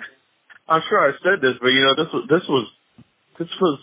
I'm 0.69 0.81
sure 0.89 0.99
I 0.99 1.11
said 1.23 1.41
this, 1.41 1.55
but 1.61 1.67
you 1.69 1.81
know, 1.81 1.95
this 1.95 2.11
was 2.13 2.25
this 2.29 2.43
was 2.49 2.67
this 3.39 3.47
was 3.61 3.79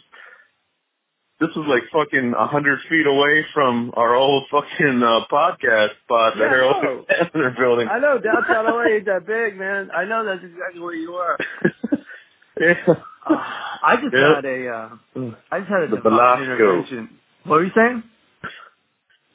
this 1.40 1.50
was 1.56 1.66
like 1.68 1.82
fucking 1.92 2.34
a 2.38 2.46
hundred 2.46 2.78
feet 2.88 3.06
away 3.06 3.44
from 3.52 3.92
our 3.96 4.14
old 4.14 4.44
fucking 4.50 5.02
uh, 5.02 5.20
podcast 5.30 5.90
spot, 6.04 6.34
the 6.36 6.40
Yeah, 6.40 6.46
I 6.46 6.50
Harold. 6.50 7.06
Sandler 7.08 7.56
building. 7.58 7.88
I 7.88 7.98
know 7.98 8.18
downtown 8.18 8.66
LA 8.66 8.84
ain't 8.96 9.06
that 9.06 9.26
big, 9.26 9.56
man. 9.58 9.90
I 9.94 10.04
know 10.04 10.24
that's 10.24 10.44
exactly 10.44 10.80
where 10.80 10.94
you 10.94 11.14
are. 11.14 11.38
yeah. 12.60 12.74
Uh, 12.86 13.34
I 13.82 13.96
just 14.00 14.14
Yeah. 14.14 14.34
had 14.36 14.44
a, 14.44 14.68
uh, 14.68 14.88
I 15.50 15.58
just 15.60 15.70
had 15.70 15.82
a 15.84 15.88
The 15.88 15.96
divine 16.02 16.42
intervention. 16.42 17.08
What 17.44 17.56
were 17.56 17.64
you 17.64 17.72
saying? 17.74 18.02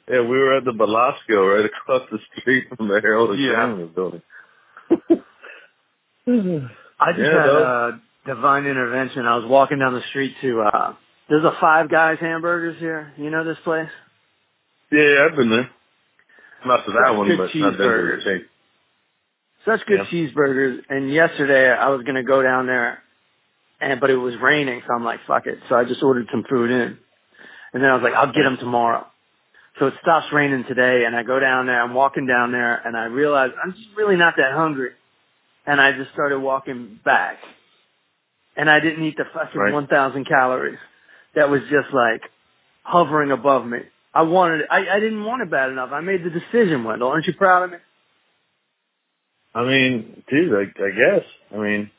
Yeah, 0.08 0.20
we 0.22 0.38
were 0.38 0.56
at 0.56 0.64
the 0.64 0.72
Belasco 0.72 1.46
right 1.46 1.64
across 1.66 2.08
the 2.10 2.18
street 2.38 2.66
from 2.76 2.88
the 2.88 3.00
Harold 3.00 3.38
Yeah. 3.38 3.52
Sandler 3.54 3.94
building. 3.94 4.22
I 7.00 7.12
just 7.12 7.30
Yeah, 7.32 7.40
had 7.40 7.48
a 7.50 8.00
divine 8.26 8.66
intervention. 8.66 9.26
I 9.26 9.36
was 9.36 9.46
walking 9.46 9.78
down 9.78 9.94
the 9.94 10.02
street 10.10 10.34
to, 10.42 10.62
uh, 10.62 10.94
there's 11.28 11.44
a 11.44 11.56
Five 11.60 11.90
Guys 11.90 12.18
hamburgers 12.20 12.78
here. 12.78 13.12
You 13.16 13.30
know 13.30 13.44
this 13.44 13.58
place? 13.64 13.88
Yeah, 14.90 15.26
I've 15.28 15.36
been 15.36 15.50
there. 15.50 15.70
Not 16.66 16.84
to 16.86 16.92
that 16.92 17.08
Such 17.10 17.16
one, 17.16 17.26
good 17.28 17.38
but 17.38 17.54
not 17.54 17.72
that 17.72 17.78
cheeseburgers. 17.78 18.24
to 18.24 18.40
such 19.64 19.86
good 19.86 19.98
Yeah. 20.00 20.04
cheeseburgers. 20.06 20.84
And 20.90 21.10
yesterday 21.10 21.70
I 21.70 21.88
was 21.90 22.02
gonna 22.04 22.22
go 22.24 22.42
down 22.42 22.66
there, 22.66 23.02
and 23.80 24.00
but 24.00 24.10
it 24.10 24.16
was 24.16 24.36
raining, 24.38 24.82
so 24.86 24.94
I'm 24.94 25.04
like, 25.04 25.20
fuck 25.26 25.46
it. 25.46 25.58
So 25.68 25.76
I 25.76 25.84
just 25.84 26.02
ordered 26.02 26.28
some 26.30 26.44
food 26.44 26.70
in, 26.70 26.98
and 27.72 27.82
then 27.82 27.90
I 27.90 27.94
was 27.94 28.02
like, 28.02 28.14
I'll 28.14 28.32
get 28.32 28.42
them 28.44 28.58
tomorrow. 28.58 29.06
So 29.80 29.86
it 29.86 29.94
stops 30.02 30.26
raining 30.30 30.64
today, 30.68 31.04
and 31.06 31.16
I 31.16 31.22
go 31.22 31.40
down 31.40 31.66
there. 31.66 31.82
I'm 31.82 31.94
walking 31.94 32.26
down 32.26 32.52
there, 32.52 32.76
and 32.76 32.94
I 32.94 33.04
realize 33.04 33.50
I'm 33.64 33.72
just 33.72 33.88
really 33.96 34.16
not 34.16 34.34
that 34.36 34.52
hungry, 34.52 34.90
and 35.66 35.80
I 35.80 35.92
just 35.92 36.12
started 36.12 36.38
walking 36.38 37.00
back, 37.02 37.38
and 38.56 38.70
I 38.70 38.78
didn't 38.80 39.02
eat 39.04 39.16
the 39.16 39.24
fucking 39.32 39.58
Right. 39.58 39.72
1,000 39.72 40.26
calories. 40.26 40.78
That 41.34 41.48
was 41.48 41.62
just 41.62 41.94
like 41.94 42.20
hovering 42.82 43.30
above 43.30 43.64
me. 43.66 43.78
I 44.12 44.22
wanted 44.22 44.62
it. 44.62 44.66
I, 44.70 44.86
I 44.96 45.00
didn't 45.00 45.24
want 45.24 45.42
it 45.42 45.50
bad 45.50 45.70
enough. 45.70 45.90
I 45.92 46.00
made 46.00 46.24
the 46.24 46.30
decision, 46.30 46.84
Wendell. 46.84 47.08
Aren't 47.08 47.26
you 47.26 47.34
proud 47.34 47.62
of 47.64 47.70
me? 47.70 47.78
I 49.54 49.64
mean, 49.64 50.22
dude, 50.28 50.52
I, 50.52 50.62
I 50.62 50.90
guess. 50.90 51.24
I 51.54 51.56
mean, 51.56 51.90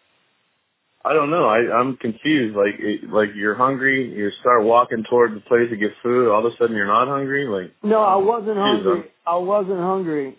I 1.04 1.14
don't 1.14 1.32
know. 1.32 1.45
I, 1.45 1.80
I'm 1.80 1.97
confused. 1.97 2.56
Like, 2.56 2.76
it, 2.80 3.10
like 3.10 3.30
you're 3.36 3.56
hungry, 3.56 4.14
you 4.16 4.30
start 4.39 4.64
walking 4.64 5.04
toward 5.10 5.36
the 5.36 5.39
place 5.41 5.70
to 5.72 5.76
get 5.78 5.91
food. 6.04 6.30
All 6.32 6.45
of 6.45 6.54
a 6.54 6.56
sudden, 6.58 6.76
you're 6.76 6.86
not 6.86 7.08
hungry. 7.08 7.47
Like, 7.47 7.72
No, 7.84 8.02
I 8.02 8.18
wasn't 8.18 8.58
hungry. 8.58 9.06
I 9.26 9.38
wasn't 9.38 9.80
hungry. 9.80 10.38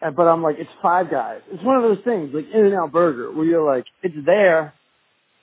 Uh, 0.00 0.10
But 0.10 0.28
I'm 0.28 0.42
like, 0.42 0.56
it's 0.58 0.70
Five 0.82 1.10
Guys. 1.10 1.40
It's 1.50 1.62
one 1.62 1.76
of 1.76 1.82
those 1.82 2.02
things, 2.04 2.30
like 2.34 2.46
In 2.52 2.66
and 2.66 2.74
Out 2.74 2.92
Burger, 2.92 3.30
where 3.32 3.44
you're 3.44 3.64
like, 3.64 3.84
it's 4.02 4.16
there. 4.24 4.72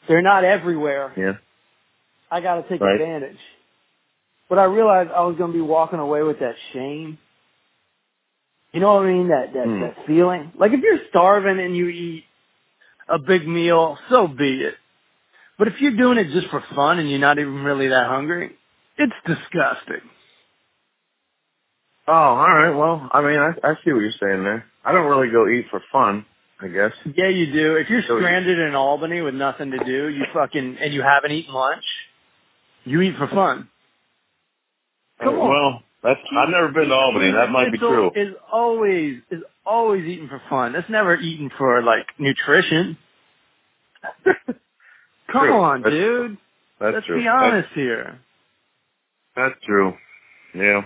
They're 0.07 0.21
not 0.23 0.43
everywhere. 0.43 1.13
yeah, 1.15 1.33
I 2.31 2.41
got 2.41 2.55
to 2.55 2.67
take 2.69 2.81
Right. 2.81 2.99
advantage. 2.99 3.37
But 4.49 4.57
I 4.57 4.63
realized 4.63 5.11
I 5.11 5.21
was 5.25 5.35
going 5.37 5.51
to 5.51 5.57
be 5.57 5.61
walking 5.61 5.99
away 5.99 6.23
with 6.23 6.39
that 6.39 6.55
shame. 6.73 7.19
You 8.71 8.79
know 8.79 8.95
what 8.95 9.05
I 9.05 9.11
mean? 9.11 9.27
That 9.27 9.53
that 9.53 9.65
Hmm. 9.65 9.81
that 9.81 10.05
feeling. 10.07 10.51
Like 10.57 10.71
if 10.73 10.81
you're 10.81 10.99
starving 11.09 11.59
and 11.59 11.75
you 11.77 11.87
eat 11.89 12.23
a 13.09 13.19
big 13.19 13.47
meal, 13.47 13.97
so 14.09 14.27
be 14.27 14.61
it. 14.61 14.75
But 15.57 15.67
if 15.67 15.75
you're 15.81 15.95
doing 15.97 16.17
it 16.17 16.31
just 16.31 16.47
for 16.47 16.63
fun 16.75 16.99
and 16.99 17.09
you're 17.09 17.19
not 17.19 17.39
even 17.39 17.63
really 17.63 17.89
that 17.89 18.07
hungry, 18.07 18.51
it's 18.97 19.13
disgusting. 19.25 20.07
Oh, 22.07 22.13
all 22.13 22.37
right. 22.53 22.75
Well, 22.75 23.09
I 23.11 23.21
mean, 23.21 23.37
I, 23.39 23.49
I 23.63 23.73
see 23.83 23.91
what 23.93 23.99
you're 23.99 24.11
saying 24.19 24.43
there. 24.43 24.65
I 24.83 24.91
don't 24.93 25.07
really 25.07 25.31
go 25.31 25.47
eat 25.47 25.65
for 25.69 25.81
fun. 25.91 26.25
I 26.61 26.67
guess. 26.67 26.91
Yeah, 27.15 27.29
you 27.29 27.53
do. 27.53 27.75
If 27.77 27.89
you're 27.89 28.01
So 28.07 28.15
you- 28.15 28.21
stranded 28.21 28.59
in 28.59 28.75
Albany 28.75 29.21
with 29.21 29.33
nothing 29.35 29.71
to 29.71 29.77
do, 29.83 30.09
you 30.09 30.25
fucking 30.33 30.77
and 30.81 30.93
you 30.93 31.01
haven't 31.01 31.31
eaten 31.31 31.53
lunch, 31.53 31.83
you 32.83 32.99
eat 33.01 33.15
for 33.17 33.27
fun. 33.27 33.69
Come 35.23 35.35
on. 35.35 35.49
Well, 35.49 35.83
that's. 36.03 36.19
I've 36.37 36.49
never 36.49 36.69
been 36.69 36.89
to 36.89 36.93
Albany. 36.95 37.31
That 37.31 37.49
might 37.49 37.71
be 37.71 37.77
true. 37.77 38.11
Is 38.15 38.33
always 38.51 39.19
is 39.31 39.41
always 39.69 40.05
eating 40.05 40.27
for 40.27 40.41
fun. 40.49 40.73
That's 40.73 40.89
never 40.89 41.15
eating 41.15 41.49
for 41.57 41.81
like 41.83 42.07
nutrition. 42.17 42.97
Come 44.25 45.45
True. 45.45 45.53
on, 45.53 45.81
That's- 45.81 45.99
dude. 46.01 46.37
That's 46.79 46.93
Let's 46.95 47.07
true. 47.07 47.21
be 47.21 47.27
honest 47.27 47.67
here. 47.75 48.19
That's, 49.35 49.51
that's 49.53 49.65
true. 49.65 49.93
Yeah. 50.55 50.81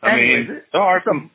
I 0.00 0.10
Anyways, 0.12 0.48
mean, 0.48 0.60
there 0.72 0.80
are 0.82 1.02
some. 1.04 1.30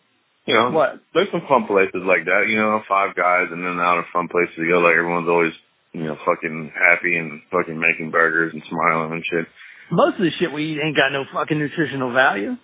You 0.45 0.53
know, 0.55 0.71
What? 0.71 1.01
there's 1.13 1.27
some 1.31 1.41
fun 1.49 1.67
places 1.67 2.01
like 2.05 2.23
that. 2.25 2.45
You 2.47 2.55
know, 2.57 2.81
five 2.87 3.13
guys, 3.15 3.47
and 3.51 3.61
then 3.61 3.77
out 3.79 3.97
of 3.99 4.05
fun 4.13 4.29
places 4.29 4.55
to 4.55 4.67
go. 4.69 4.79
Like 4.79 4.95
everyone's 4.95 5.27
always, 5.27 5.51
you 5.91 6.03
know, 6.05 6.17
fucking 6.25 6.71
happy 6.73 7.17
and 7.17 7.41
fucking 7.51 7.77
making 7.77 8.11
burgers 8.11 8.53
and 8.53 8.63
smiling 8.69 9.11
and 9.11 9.23
shit. 9.29 9.47
Most 9.91 10.15
of 10.15 10.21
the 10.21 10.31
shit 10.39 10.53
we 10.53 10.63
eat 10.73 10.79
ain't 10.81 10.95
got 10.95 11.11
no 11.11 11.25
fucking 11.33 11.59
nutritional 11.59 12.13
value. 12.13 12.55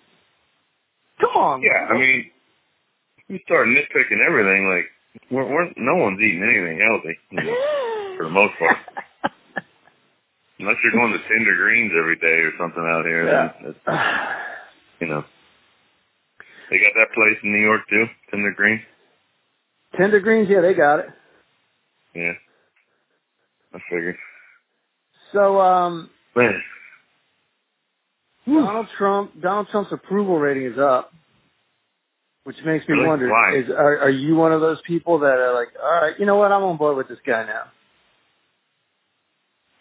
Come 1.19 1.29
on. 1.35 1.61
Yeah, 1.61 1.85
I 1.93 1.97
mean, 1.99 2.31
you 3.29 3.39
start 3.45 3.67
nitpicking 3.67 4.19
everything. 4.27 4.67
Like, 4.67 4.85
we're, 5.31 5.45
we're 5.47 5.69
no 5.77 5.95
one's 5.95 6.19
eating 6.19 6.43
anything 6.43 6.79
healthy 6.85 7.17
you 7.31 7.43
know, 7.43 8.15
for 8.17 8.23
the 8.25 8.29
most 8.31 8.53
part. 8.59 8.77
Unless 10.59 10.75
you're 10.83 10.91
going 10.93 11.13
to 11.13 11.19
Tender 11.19 11.55
Greens 11.55 11.91
every 11.97 12.17
day 12.17 12.43
or 12.43 12.51
something 12.59 12.83
out 12.83 13.05
here, 13.05 13.25
Yeah. 13.27 13.51
then 13.61 13.71
it's, 13.71 13.79
you 15.01 15.07
know. 15.07 15.23
They 16.69 16.77
got 16.79 16.91
that 16.95 17.13
place 17.15 17.37
in 17.43 17.51
New 17.53 17.61
York 17.63 17.81
too, 17.89 18.05
Tender 18.29 18.51
Greens. 18.55 18.81
Tender 19.97 20.19
greens, 20.19 20.47
yeah, 20.49 20.61
they 20.61 20.75
got 20.75 20.99
it. 20.99 21.07
Yeah, 22.13 22.33
I 23.73 23.79
figured. 23.89 24.17
So, 25.33 25.59
um, 25.59 26.09
Man, 26.35 26.61
Donald 28.45 28.87
Trump, 28.97 29.41
Donald 29.41 29.67
Trump's 29.71 29.91
approval 29.91 30.37
rating 30.37 30.65
is 30.71 30.77
up, 30.77 31.11
which 32.49 32.57
makes 32.65 32.87
me 32.87 32.95
Really? 32.95 33.07
wonder: 33.07 33.29
Why? 33.29 33.57
is 33.57 33.69
are, 33.69 33.99
are 33.99 34.09
you 34.09 34.33
one 34.35 34.51
of 34.51 34.59
those 34.59 34.81
people 34.81 35.19
that 35.19 35.37
are 35.37 35.53
like, 35.53 35.67
all 35.79 36.01
right, 36.01 36.19
you 36.19 36.25
know 36.25 36.35
what, 36.35 36.51
I'm 36.51 36.63
on 36.63 36.77
board 36.77 36.97
with 36.97 37.07
this 37.07 37.19
guy 37.23 37.45
now? 37.45 37.65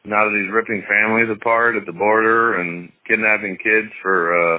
now 0.05 0.25
that 0.29 0.39
he's 0.43 0.53
ripping 0.53 0.83
families 0.89 1.29
apart 1.35 1.77
at 1.77 1.85
the 1.87 1.93
border 1.93 2.61
and 2.61 2.91
kidnapping 3.07 3.57
kids 3.57 3.89
for 4.03 4.17
uh 4.33 4.59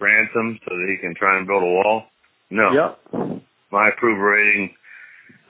ransom 0.00 0.58
so 0.64 0.74
that 0.76 0.86
he 0.88 0.96
can 0.96 1.14
try 1.14 1.36
and 1.38 1.46
build 1.46 1.62
a 1.62 1.66
wall. 1.66 2.04
No. 2.50 2.72
Yep. 2.72 3.42
my 3.72 3.88
approval 3.88 4.22
rating 4.22 4.70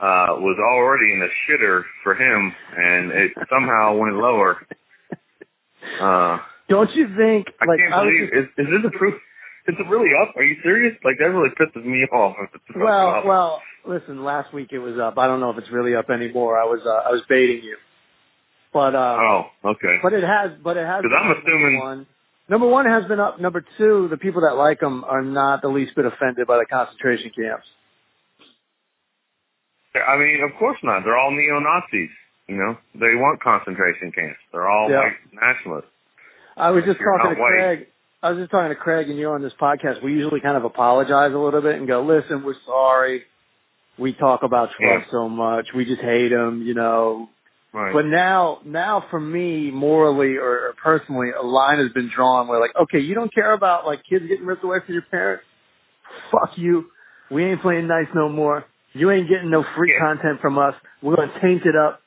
uh 0.00 0.36
was 0.40 0.58
already 0.58 1.12
in 1.12 1.20
the 1.20 1.28
shitter 1.46 1.82
for 2.02 2.14
him 2.14 2.52
and 2.76 3.12
it 3.12 3.32
somehow 3.50 3.94
went 3.96 4.16
lower. 4.16 4.66
Uh 6.00 6.38
Don't 6.68 6.94
you 6.94 7.06
think? 7.16 7.46
I 7.60 7.64
like, 7.64 7.78
can't 7.78 7.90
was 7.92 8.04
believe 8.04 8.30
just- 8.30 8.58
is, 8.58 8.66
is 8.66 8.82
this 8.82 8.92
approved 8.94 9.16
is 9.72 9.76
it 9.78 9.88
really 9.88 10.10
up? 10.22 10.34
Are 10.36 10.42
you 10.44 10.56
serious? 10.62 10.96
Like 11.04 11.16
that 11.18 11.30
really 11.30 11.50
pisses 11.50 11.84
me 11.84 12.04
off. 12.12 12.36
well, 12.74 13.22
well, 13.26 13.62
listen. 13.86 14.24
Last 14.24 14.52
week 14.52 14.68
it 14.72 14.78
was 14.78 14.98
up. 14.98 15.18
I 15.18 15.26
don't 15.26 15.40
know 15.40 15.50
if 15.50 15.58
it's 15.58 15.70
really 15.70 15.94
up 15.94 16.10
anymore. 16.10 16.58
I 16.60 16.64
was, 16.64 16.80
uh, 16.84 17.08
I 17.08 17.10
was 17.12 17.22
baiting 17.28 17.62
you, 17.64 17.76
but, 18.72 18.94
uh, 18.94 19.16
Oh, 19.20 19.42
okay. 19.64 19.98
but 20.02 20.12
it 20.12 20.24
has, 20.24 20.52
but 20.62 20.76
it 20.76 20.86
has. 20.86 21.02
Because 21.02 21.18
I'm 21.20 21.30
assuming- 21.32 21.72
number 21.74 21.86
one. 21.86 22.06
Number 22.48 22.66
one 22.66 22.86
has 22.86 23.04
been 23.04 23.20
up. 23.20 23.40
Number 23.40 23.64
two, 23.78 24.08
the 24.10 24.16
people 24.16 24.40
that 24.42 24.56
like 24.56 24.80
them 24.80 25.04
are 25.04 25.22
not 25.22 25.62
the 25.62 25.68
least 25.68 25.94
bit 25.94 26.04
offended 26.04 26.48
by 26.48 26.58
the 26.58 26.66
concentration 26.66 27.30
camps. 27.30 27.64
I 29.94 30.16
mean, 30.18 30.42
of 30.42 30.56
course 30.58 30.78
not. 30.82 31.02
They're 31.04 31.16
all 31.18 31.30
neo 31.30 31.60
Nazis. 31.60 32.10
You 32.48 32.56
know, 32.56 32.76
they 32.94 33.14
want 33.14 33.40
concentration 33.42 34.10
camps. 34.12 34.40
They're 34.52 34.68
all 34.68 34.90
Yeah. 34.90 34.98
white 34.98 35.16
nationalists. 35.32 35.90
I 36.56 36.70
was 36.70 36.84
just 36.84 36.98
you're 36.98 37.16
talking 37.18 37.36
to 37.36 37.40
white. 37.40 37.88
I 38.22 38.30
was 38.30 38.38
just 38.38 38.50
talking 38.50 38.68
to 38.68 38.74
Craig 38.76 39.08
and 39.08 39.18
you 39.18 39.30
on 39.30 39.42
this 39.42 39.52
podcast. 39.60 40.02
We 40.02 40.12
usually 40.12 40.40
kind 40.40 40.56
of 40.56 40.64
apologize 40.64 41.32
a 41.32 41.38
little 41.38 41.62
bit 41.62 41.76
and 41.76 41.86
go, 41.88 42.02
listen, 42.02 42.44
we're 42.44 42.54
sorry. 42.66 43.22
We 43.98 44.12
talk 44.12 44.42
about 44.42 44.70
Trump 44.72 45.04
Yeah. 45.06 45.10
so 45.10 45.28
much. 45.28 45.68
We 45.74 45.84
just 45.86 46.02
hate 46.02 46.30
him, 46.32 46.62
you 46.62 46.74
know. 46.74 47.28
Right. 47.72 47.92
But 47.94 48.06
now, 48.06 48.60
now 48.64 49.04
for 49.10 49.20
me, 49.20 49.70
morally 49.70 50.36
or, 50.36 50.68
or 50.68 50.74
personally, 50.82 51.28
a 51.30 51.42
line 51.42 51.78
has 51.78 51.92
been 51.92 52.10
drawn 52.14 52.48
where 52.48 52.60
like, 52.60 52.72
okay, 52.82 52.98
you 52.98 53.14
don't 53.14 53.32
care 53.32 53.52
about 53.52 53.86
like 53.86 54.02
kids 54.08 54.26
getting 54.26 54.44
ripped 54.44 54.64
away 54.64 54.78
from 54.84 54.94
your 54.94 55.02
parents. 55.10 55.44
Fuck 56.30 56.58
you. 56.58 56.86
We 57.30 57.44
ain't 57.44 57.62
playing 57.62 57.86
nice 57.86 58.08
no 58.14 58.28
more. 58.28 58.64
You 58.92 59.10
ain't 59.12 59.28
getting 59.28 59.50
no 59.50 59.64
free 59.76 59.92
Yeah. 59.94 60.00
content 60.14 60.40
from 60.40 60.58
us. 60.58 60.74
We're 61.00 61.16
gonna 61.16 61.38
taint 61.40 61.64
it 61.64 61.76
up 61.76 62.00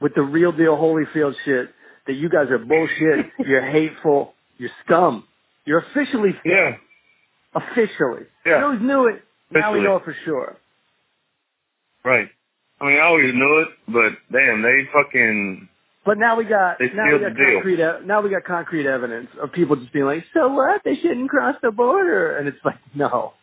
with 0.00 0.14
the 0.14 0.22
real 0.22 0.52
deal 0.52 0.76
Holyfield 0.76 1.34
shit 1.44 1.70
that 2.06 2.14
you 2.14 2.28
guys 2.28 2.48
are 2.50 2.58
bullshit. 2.58 3.26
you're 3.46 3.64
hateful. 3.68 4.34
You're 4.56 4.70
scum. 4.86 5.24
You're 5.64 5.80
officially 5.80 6.34
yeah. 6.44 6.76
Officially. 7.54 8.22
Yeah. 8.46 8.64
Always 8.64 8.80
knew 8.80 9.06
it. 9.08 9.22
Now 9.50 9.72
we 9.72 9.80
know 9.80 9.96
it 9.96 10.04
for 10.04 10.16
sure. 10.24 10.56
Right. 12.04 12.28
I 12.80 12.86
mean, 12.86 12.96
I 12.98 13.02
always 13.02 13.32
knew 13.32 13.60
it, 13.60 13.68
but 13.86 14.12
damn, 14.36 14.62
they 14.62 14.88
fucking 14.92 15.68
But 16.04 16.18
now 16.18 16.36
we 16.36 16.44
got 16.44 16.78
They 16.78 16.90
now 16.94 17.12
we 17.12 17.20
got 17.20 17.36
concrete 17.36 17.80
e- 17.80 18.06
now 18.06 18.20
we 18.22 18.30
got 18.30 18.44
concrete 18.44 18.86
evidence 18.86 19.28
of 19.40 19.52
people 19.52 19.76
just 19.76 19.92
being 19.92 20.06
like, 20.06 20.24
so 20.34 20.48
what? 20.48 20.82
They 20.84 20.96
shouldn't 20.96 21.30
cross 21.30 21.56
the 21.62 21.70
border, 21.70 22.36
and 22.36 22.48
it's 22.48 22.58
like, 22.64 22.78
no, 22.94 23.34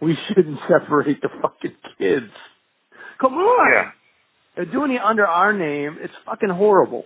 we 0.00 0.18
shouldn't 0.28 0.58
separate 0.68 1.20
the 1.20 1.28
fucking 1.40 1.76
kids. 1.98 2.32
Come 3.20 3.34
on, 3.34 3.72
yeah. 3.72 3.90
they're 4.56 4.64
doing 4.64 4.92
it 4.92 5.00
under 5.00 5.26
our 5.26 5.52
name. 5.52 5.98
It's 6.00 6.14
fucking 6.24 6.50
horrible. 6.50 7.04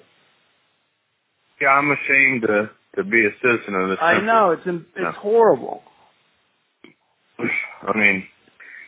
Yeah, 1.60 1.68
I'm 1.68 1.90
ashamed 1.90 2.42
to 2.42 2.70
to 2.96 3.04
be 3.04 3.26
a 3.26 3.30
citizen 3.42 3.74
of 3.74 3.90
this 3.90 3.98
country. 3.98 4.22
I 4.22 4.26
know 4.26 4.50
it's 4.50 4.66
in, 4.66 4.84
it's 4.96 5.02
No. 5.02 5.10
horrible. 5.12 5.82
I 7.38 7.96
mean, 7.96 8.26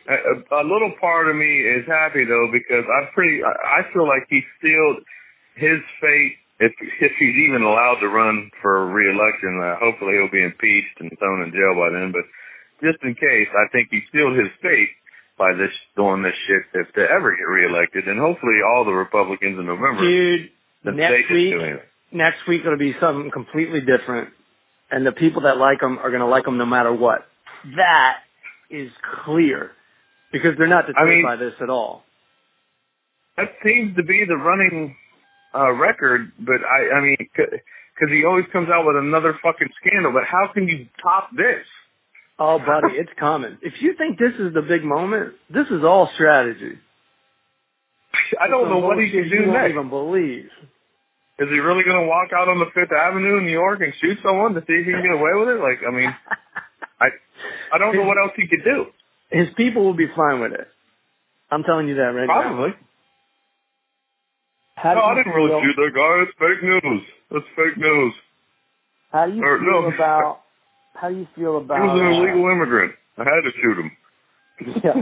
a, 0.07 0.61
a 0.61 0.63
little 0.63 0.93
part 1.01 1.27
of 1.29 1.35
me 1.35 1.59
is 1.61 1.87
happy 1.87 2.23
though 2.25 2.49
because 2.51 2.85
I'm 2.85 3.07
pretty 3.13 3.41
I 3.43 3.81
I 3.81 3.93
feel 3.93 4.07
like 4.07 4.27
he 4.29 4.41
sealed 4.61 4.97
his 5.55 5.79
fate 6.01 6.35
if 6.59 6.71
if 7.01 7.11
he's 7.17 7.35
even 7.49 7.63
allowed 7.63 7.99
to 8.01 8.09
run 8.09 8.51
for 8.61 8.85
re-election. 8.93 9.59
Uh, 9.63 9.75
hopefully 9.79 10.13
he'll 10.13 10.29
be 10.31 10.43
impeached 10.43 10.99
and 10.99 11.09
thrown 11.17 11.43
in 11.43 11.51
jail 11.51 11.73
by 11.73 11.89
then. 11.89 12.11
But 12.11 12.25
just 12.85 13.01
in 13.03 13.15
case, 13.15 13.47
I 13.55 13.65
think 13.71 13.87
he 13.89 14.01
sealed 14.11 14.37
his 14.37 14.49
fate 14.61 14.89
by 15.37 15.53
this 15.53 15.71
doing 15.95 16.21
this 16.21 16.35
shit 16.45 16.63
if 16.75 16.93
they 16.93 17.03
ever 17.09 17.35
get 17.35 17.47
reelected, 17.49 18.07
and 18.07 18.19
hopefully 18.19 18.59
all 18.61 18.85
the 18.85 18.93
Republicans 18.93 19.57
in 19.57 19.65
November 19.65 20.01
Dude, 20.03 20.51
next 20.83 21.31
week. 21.31 21.55
Next 22.13 22.47
week 22.47 22.61
it'll 22.65 22.77
be 22.77 22.95
something 22.99 23.31
completely 23.31 23.81
different, 23.81 24.29
and 24.91 25.05
the 25.05 25.11
people 25.11 25.43
that 25.43 25.57
like 25.57 25.79
them 25.79 25.97
are 25.99 26.09
going 26.09 26.21
to 26.21 26.27
like 26.27 26.45
them 26.45 26.57
no 26.57 26.65
matter 26.65 26.93
what. 26.93 27.25
That 27.77 28.17
is 28.69 28.91
clear. 29.25 29.71
because 30.31 30.57
they're 30.57 30.67
not 30.67 30.87
deterred 30.87 31.07
I 31.09 31.15
mean- 31.15 31.23
by 31.25 31.35
this 31.35 31.53
at 31.61 31.69
all. 31.69 32.03
That 33.37 33.49
seems 33.65 33.95
to 33.95 34.03
be 34.03 34.25
the 34.27 34.35
running 34.35 34.95
uh, 35.55 35.71
record, 35.73 36.31
but 36.39 36.57
I, 36.69 36.97
I 36.97 37.01
mean, 37.01 37.17
because 37.19 38.09
he 38.11 38.23
always 38.25 38.45
comes 38.53 38.69
out 38.69 38.85
with 38.85 38.95
another 38.95 39.37
fucking 39.41 39.69
scandal. 39.81 40.11
But 40.11 40.25
how 40.25 40.51
can 40.53 40.67
you 40.67 40.87
top 41.01 41.29
this? 41.35 41.65
Oh, 42.37 42.59
buddy, 42.59 42.93
it's 42.95 43.09
coming. 43.19 43.57
If 43.63 43.81
you 43.81 43.95
think 43.97 44.19
this 44.19 44.33
is 44.39 44.53
the 44.53 44.61
big 44.61 44.83
moment, 44.83 45.33
this 45.49 45.67
is 45.69 45.83
all 45.83 46.09
strategy. 46.13 46.77
I 48.39 48.47
don't 48.47 48.69
know 48.69 48.79
what 48.79 48.99
he 48.99 49.09
can 49.09 49.23
do 49.29 49.35
you 49.35 49.41
won't 49.47 49.53
next. 49.53 49.71
even 49.71 49.89
believe. 49.89 50.49
Is 51.39 51.49
he 51.49 51.59
really 51.59 51.83
going 51.83 51.99
to 51.99 52.07
walk 52.07 52.29
out 52.31 52.47
on 52.47 52.59
the 52.59 52.69
Fifth 52.75 52.93
Avenue 52.93 53.37
in 53.37 53.45
New 53.45 53.51
York 53.51 53.81
and 53.81 53.91
shoot 53.99 54.19
someone 54.23 54.53
to 54.53 54.61
see 54.61 54.73
if 54.73 54.85
he 54.85 54.91
can 54.91 55.01
get 55.01 55.11
away 55.11 55.33
with 55.33 55.49
it? 55.49 55.59
Like, 55.59 55.81
I 55.81 55.91
mean, 55.91 56.13
I, 57.01 57.07
I 57.73 57.77
don't 57.79 57.95
know 57.95 58.03
what 58.03 58.17
else 58.17 58.31
he 58.35 58.47
could 58.47 58.63
do. 58.63 58.85
His 59.31 59.47
people 59.57 59.83
will 59.83 59.95
be 59.97 60.07
fine 60.15 60.41
with 60.41 60.53
it. 60.53 60.67
I'm 61.49 61.63
telling 61.63 61.87
you 61.87 61.95
that 61.95 62.13
right 62.13 62.27
now. 62.27 62.41
Probably. 62.41 62.73
No, 64.83 65.01
I 65.01 65.15
didn't 65.15 65.33
really 65.33 65.49
feel- 65.49 65.61
shoot 65.63 65.75
that 65.77 65.91
guy. 65.95 66.23
It's 66.23 66.33
fake 66.37 66.63
news. 66.63 67.01
That's 67.31 67.45
fake 67.55 67.77
news. 67.77 68.13
How 69.11 69.25
do 69.27 69.33
you 69.33 69.43
or, 69.43 69.59
feel 69.59 69.81
no. 69.81 69.95
about? 69.95 70.41
How 70.95 71.09
do 71.09 71.15
you 71.15 71.27
feel 71.35 71.57
about? 71.57 71.81
He 71.81 71.87
was 71.87 71.99
an 71.99 72.07
uh, 72.07 72.17
illegal 72.17 72.49
immigrant. 72.49 72.93
I 73.17 73.23
had 73.23 73.41
to 73.41 73.51
shoot 73.61 73.77
him. 73.79 73.91
Yeah. 74.83 75.01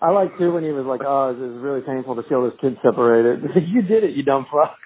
I 0.00 0.10
like 0.10 0.36
too 0.38 0.52
when 0.52 0.64
he 0.64 0.70
was 0.70 0.84
like, 0.86 1.00
"Oh, 1.04 1.30
it 1.30 1.38
was 1.38 1.62
really 1.62 1.80
painful 1.80 2.16
to 2.16 2.22
see 2.28 2.34
all 2.34 2.42
those 2.42 2.58
kids 2.60 2.76
separated." 2.82 3.42
you 3.68 3.82
did 3.82 4.04
it, 4.04 4.14
you 4.14 4.22
dumb 4.22 4.46
fuck. 4.50 4.76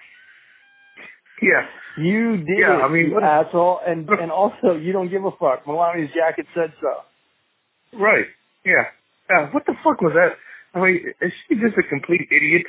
Yeah. 1.41 1.65
You 1.97 2.37
did 2.37 2.59
Yeah, 2.59 2.79
it, 2.79 2.83
I 2.83 2.87
mean, 2.89 3.07
you 3.07 3.19
asshole. 3.21 3.79
And 3.85 4.07
and 4.21 4.31
also, 4.31 4.75
you 4.79 4.91
don't 4.93 5.09
give 5.09 5.25
a 5.25 5.31
fuck. 5.31 5.65
Melania's 5.65 6.11
jacket 6.13 6.45
said 6.53 6.73
so. 6.81 7.97
Right. 7.99 8.25
Yeah. 8.65 8.83
Yeah. 9.29 9.49
What 9.51 9.65
the 9.65 9.73
fuck 9.83 10.01
was 10.01 10.13
that? 10.15 10.37
I 10.73 10.83
mean, 10.83 11.01
is 11.21 11.31
she 11.47 11.55
just 11.55 11.77
a 11.77 11.83
complete 11.83 12.27
idiot? 12.31 12.63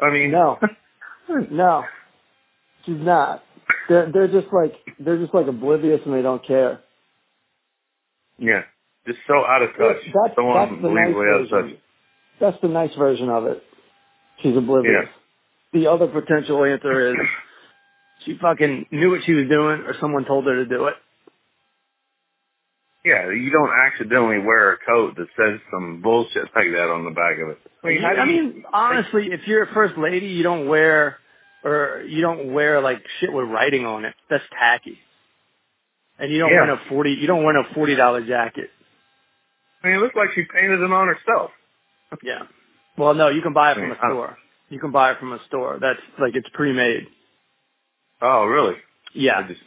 I 0.00 0.10
mean, 0.10 0.30
No. 0.30 0.58
No, 1.50 1.84
she's 2.84 2.98
not. 3.00 3.42
They're 3.88 4.10
they're 4.12 4.28
just 4.28 4.48
like 4.52 4.74
they're 4.98 5.16
just 5.16 5.32
like 5.32 5.46
oblivious 5.46 6.00
and 6.04 6.12
they 6.14 6.20
don't 6.20 6.44
care. 6.46 6.80
yeah. 8.38 8.62
Just 9.06 9.18
so 9.26 9.34
out 9.46 9.62
of 9.62 9.70
touch. 9.70 10.02
That's, 10.02 10.34
so 10.36 10.52
that's 10.54 10.70
the 10.82 10.88
nice 10.88 11.08
unbelievably 11.08 11.26
out 11.28 11.40
of 11.42 11.48
touch. 11.50 11.60
version. 11.62 11.78
That's 12.40 12.56
the 12.62 12.68
nice 12.68 12.94
version 12.94 13.28
of 13.30 13.46
it. 13.46 13.62
She's 14.42 14.56
oblivious. 14.56 15.08
The 15.72 15.86
other 15.90 16.06
potential 16.08 16.64
answer 16.64 17.10
is 17.12 17.16
she 18.24 18.36
fucking 18.40 18.86
knew 18.90 19.10
what 19.10 19.20
she 19.24 19.32
was 19.34 19.48
doing, 19.48 19.80
or 19.82 19.94
someone 20.00 20.24
told 20.24 20.46
her 20.46 20.56
to 20.56 20.66
do 20.66 20.86
it. 20.86 20.94
Yeah, 23.04 23.30
you 23.30 23.50
don't 23.50 23.70
accidentally 23.86 24.38
wear 24.38 24.72
a 24.72 24.78
coat 24.78 25.16
that 25.16 25.26
says 25.36 25.60
some 25.70 26.00
bullshit 26.00 26.44
like 26.56 26.70
that 26.72 26.88
on 26.90 27.04
the 27.04 27.10
back 27.10 27.36
of 27.38 27.50
it. 27.50 27.58
I 27.82 27.86
mean, 27.86 28.04
I 28.04 28.24
mean, 28.24 28.64
honestly, 28.72 29.28
if 29.30 29.40
you're 29.46 29.64
a 29.64 29.74
first 29.74 29.98
lady, 29.98 30.28
you 30.28 30.42
don't 30.42 30.68
wear 30.68 31.18
or 31.62 32.02
you 32.08 32.22
don't 32.22 32.52
wear 32.54 32.80
like 32.80 33.02
shit 33.20 33.30
with 33.30 33.46
writing 33.48 33.84
on 33.84 34.06
it. 34.06 34.14
That's 34.30 34.44
tacky. 34.58 34.98
And 36.18 36.30
you 36.32 36.38
don't 36.38 36.50
Yeah. 36.50 36.60
wear 36.62 36.66
no 36.68 36.78
forty. 36.88 37.10
You 37.12 37.26
don't 37.26 37.44
wear 37.44 37.58
a 37.58 37.74
forty 37.74 37.94
dollar 37.94 38.22
jacket. 38.24 38.70
I 39.82 39.88
mean, 39.88 39.96
it 39.96 40.00
looks 40.00 40.14
like 40.16 40.30
she 40.34 40.44
painted 40.44 40.80
it 40.80 40.90
on 40.90 41.08
herself. 41.08 41.50
Yeah. 42.22 42.44
Well, 42.96 43.12
no, 43.12 43.28
you 43.28 43.42
can 43.42 43.52
buy 43.52 43.72
it 43.72 43.74
from 43.74 43.82
a 43.82 43.86
I 43.86 43.88
mean, 43.90 43.98
I- 44.02 44.08
store. 44.08 44.38
You 44.70 44.80
can 44.80 44.92
buy 44.92 45.12
it 45.12 45.18
from 45.18 45.32
a 45.32 45.44
store. 45.46 45.78
That's 45.78 46.00
like 46.18 46.34
it's 46.34 46.48
pre-made. 46.54 47.06
Oh, 48.24 48.46
really? 48.46 48.74
Yeah. 49.12 49.38
I 49.38 49.46
just, 49.46 49.60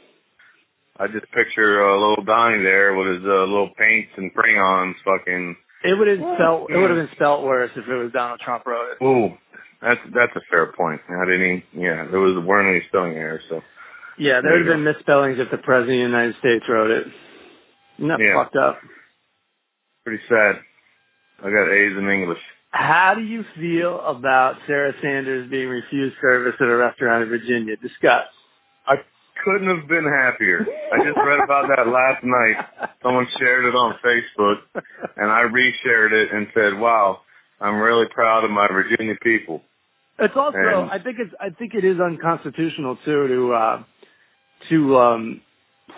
I 0.99 1.07
just 1.07 1.31
picture 1.31 1.87
uh, 1.87 1.93
little 1.93 2.23
Donnie 2.25 2.63
there 2.63 2.95
with 2.95 3.07
his 3.07 3.23
uh, 3.23 3.43
little 3.45 3.69
paints 3.77 4.09
and 4.17 4.33
crayons, 4.33 4.95
fucking. 5.05 5.55
It 5.83 5.93
would 5.93 6.07
have 6.07 6.17
spelt. 6.35 6.71
It 6.71 6.77
would 6.77 6.89
have 6.89 6.97
been 6.97 7.15
spelt 7.15 7.43
worse 7.45 7.69
if 7.75 7.87
it 7.87 7.93
was 7.95 8.11
Donald 8.11 8.39
Trump 8.39 8.65
wrote 8.65 8.93
it. 8.99 9.03
Ooh, 9.05 9.29
that's 9.81 9.99
that's 10.15 10.35
a 10.35 10.41
fair 10.49 10.73
point. 10.73 10.99
I 11.07 11.23
didn't. 11.25 11.41
Even, 11.41 11.63
yeah, 11.73 12.07
there 12.09 12.19
was 12.19 12.43
weren't 12.43 12.75
any 12.75 12.83
spelling 12.87 13.13
errors, 13.13 13.43
so. 13.47 13.61
Yeah, 14.17 14.41
there 14.41 14.41
There 14.41 14.51
would 14.53 14.67
have 14.67 14.75
been 14.77 14.83
misspellings 14.83 15.37
if 15.39 15.51
the 15.51 15.59
president 15.59 16.01
of 16.01 16.11
the 16.11 16.17
United 16.17 16.35
States 16.39 16.65
wrote 16.67 16.89
it. 16.89 17.05
That 17.99 18.19
Yeah. 18.19 18.33
fucked 18.43 18.55
up? 18.55 18.79
Pretty 20.03 20.23
sad. 20.27 20.55
I 21.43 21.51
got 21.51 21.69
A's 21.71 21.95
in 21.95 22.09
English. 22.09 22.39
How 22.71 23.13
do 23.13 23.21
you 23.21 23.43
feel 23.55 23.99
about 24.01 24.55
Sarah 24.65 24.93
Sanders 25.01 25.49
being 25.51 25.69
refused 25.69 26.15
service 26.19 26.55
at 26.59 26.67
a 26.67 26.75
restaurant 26.75 27.23
in 27.23 27.29
Virginia? 27.29 27.75
Discuss. 27.77 28.25
Couldn't 29.43 29.67
have 29.67 29.87
been 29.87 30.05
happier. 30.05 30.65
I 30.93 30.97
just 31.05 31.17
read 31.17 31.39
about 31.43 31.67
that 31.75 31.87
last 31.87 32.23
night. 32.23 32.89
Someone 33.01 33.27
shared 33.39 33.65
it 33.65 33.75
on 33.75 33.95
Facebook, 34.03 34.57
and 35.15 35.31
I 35.31 35.43
reshared 35.43 36.11
it 36.11 36.31
and 36.33 36.47
said, 36.53 36.77
"Wow, 36.77 37.21
I'm 37.61 37.77
really 37.77 38.07
proud 38.09 38.43
of 38.43 38.51
my 38.51 38.67
Virginia 38.67 39.15
people." 39.21 39.61
It's 40.19 40.35
also, 40.35 40.57
And- 40.57 40.91
I 40.91 40.99
think 40.99 41.17
it's, 41.19 41.33
I 41.39 41.49
think 41.51 41.75
it 41.75 41.85
is 41.85 41.99
unconstitutional 41.99 42.97
too 43.05 43.27
to 43.27 43.53
uh, 43.53 43.83
to 44.69 44.97
um, 44.97 45.41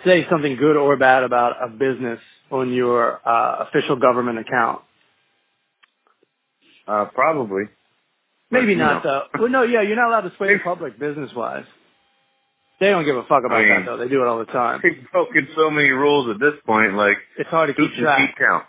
say 0.04 0.26
something 0.28 0.56
good 0.56 0.76
or 0.76 0.96
bad 0.96 1.22
about 1.22 1.56
a 1.62 1.68
business 1.68 2.20
on 2.50 2.72
your 2.72 3.20
uh, 3.26 3.64
official 3.68 3.96
government 3.96 4.38
account. 4.38 4.82
Uh, 6.86 7.06
probably. 7.06 7.64
Maybe 8.50 8.72
you 8.72 8.78
not 8.78 9.04
know. 9.04 9.22
though. 9.32 9.40
Well, 9.40 9.48
no, 9.48 9.62
yeah, 9.62 9.82
you're 9.82 9.96
not 9.96 10.08
allowed 10.08 10.28
to 10.28 10.36
sway 10.36 10.54
the 10.54 10.60
public 10.60 10.98
business 10.98 11.30
wise. 11.34 11.64
They 12.80 12.88
don't 12.90 13.04
give 13.04 13.16
a 13.16 13.22
fuck 13.24 13.44
about 13.44 13.58
I 13.58 13.60
mean- 13.62 13.68
that 13.68 13.84
though. 13.86 13.96
They 13.98 14.08
do 14.08 14.22
it 14.22 14.26
all 14.26 14.38
the 14.38 14.46
time. 14.46 14.80
They've 14.82 15.04
broken 15.12 15.48
so 15.54 15.70
many 15.70 15.90
rules 15.90 16.30
at 16.34 16.40
this 16.40 16.54
point. 16.66 16.94
Like, 16.94 17.18
It's 17.38 17.50
hard 17.50 17.68
to 17.68 17.74
keep 17.74 17.92
track. 17.94 18.18
keep 18.28 18.36
count? 18.38 18.64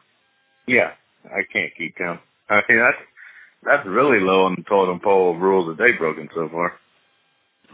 Yeah, 0.68 0.92
I 1.26 1.42
can't 1.52 1.72
keep 1.78 1.96
count. 1.98 2.20
I 2.50 2.62
mean, 2.70 2.80
that's 2.80 2.98
that's 3.64 3.88
really 3.88 4.20
low 4.20 4.46
on 4.46 4.56
the 4.58 4.64
totem 4.64 5.00
pole 5.00 5.36
of 5.36 5.42
rules 5.42 5.68
that 5.68 5.78
they've 5.82 5.98
broken 5.98 6.28
so 6.36 6.50
far. 6.52 6.74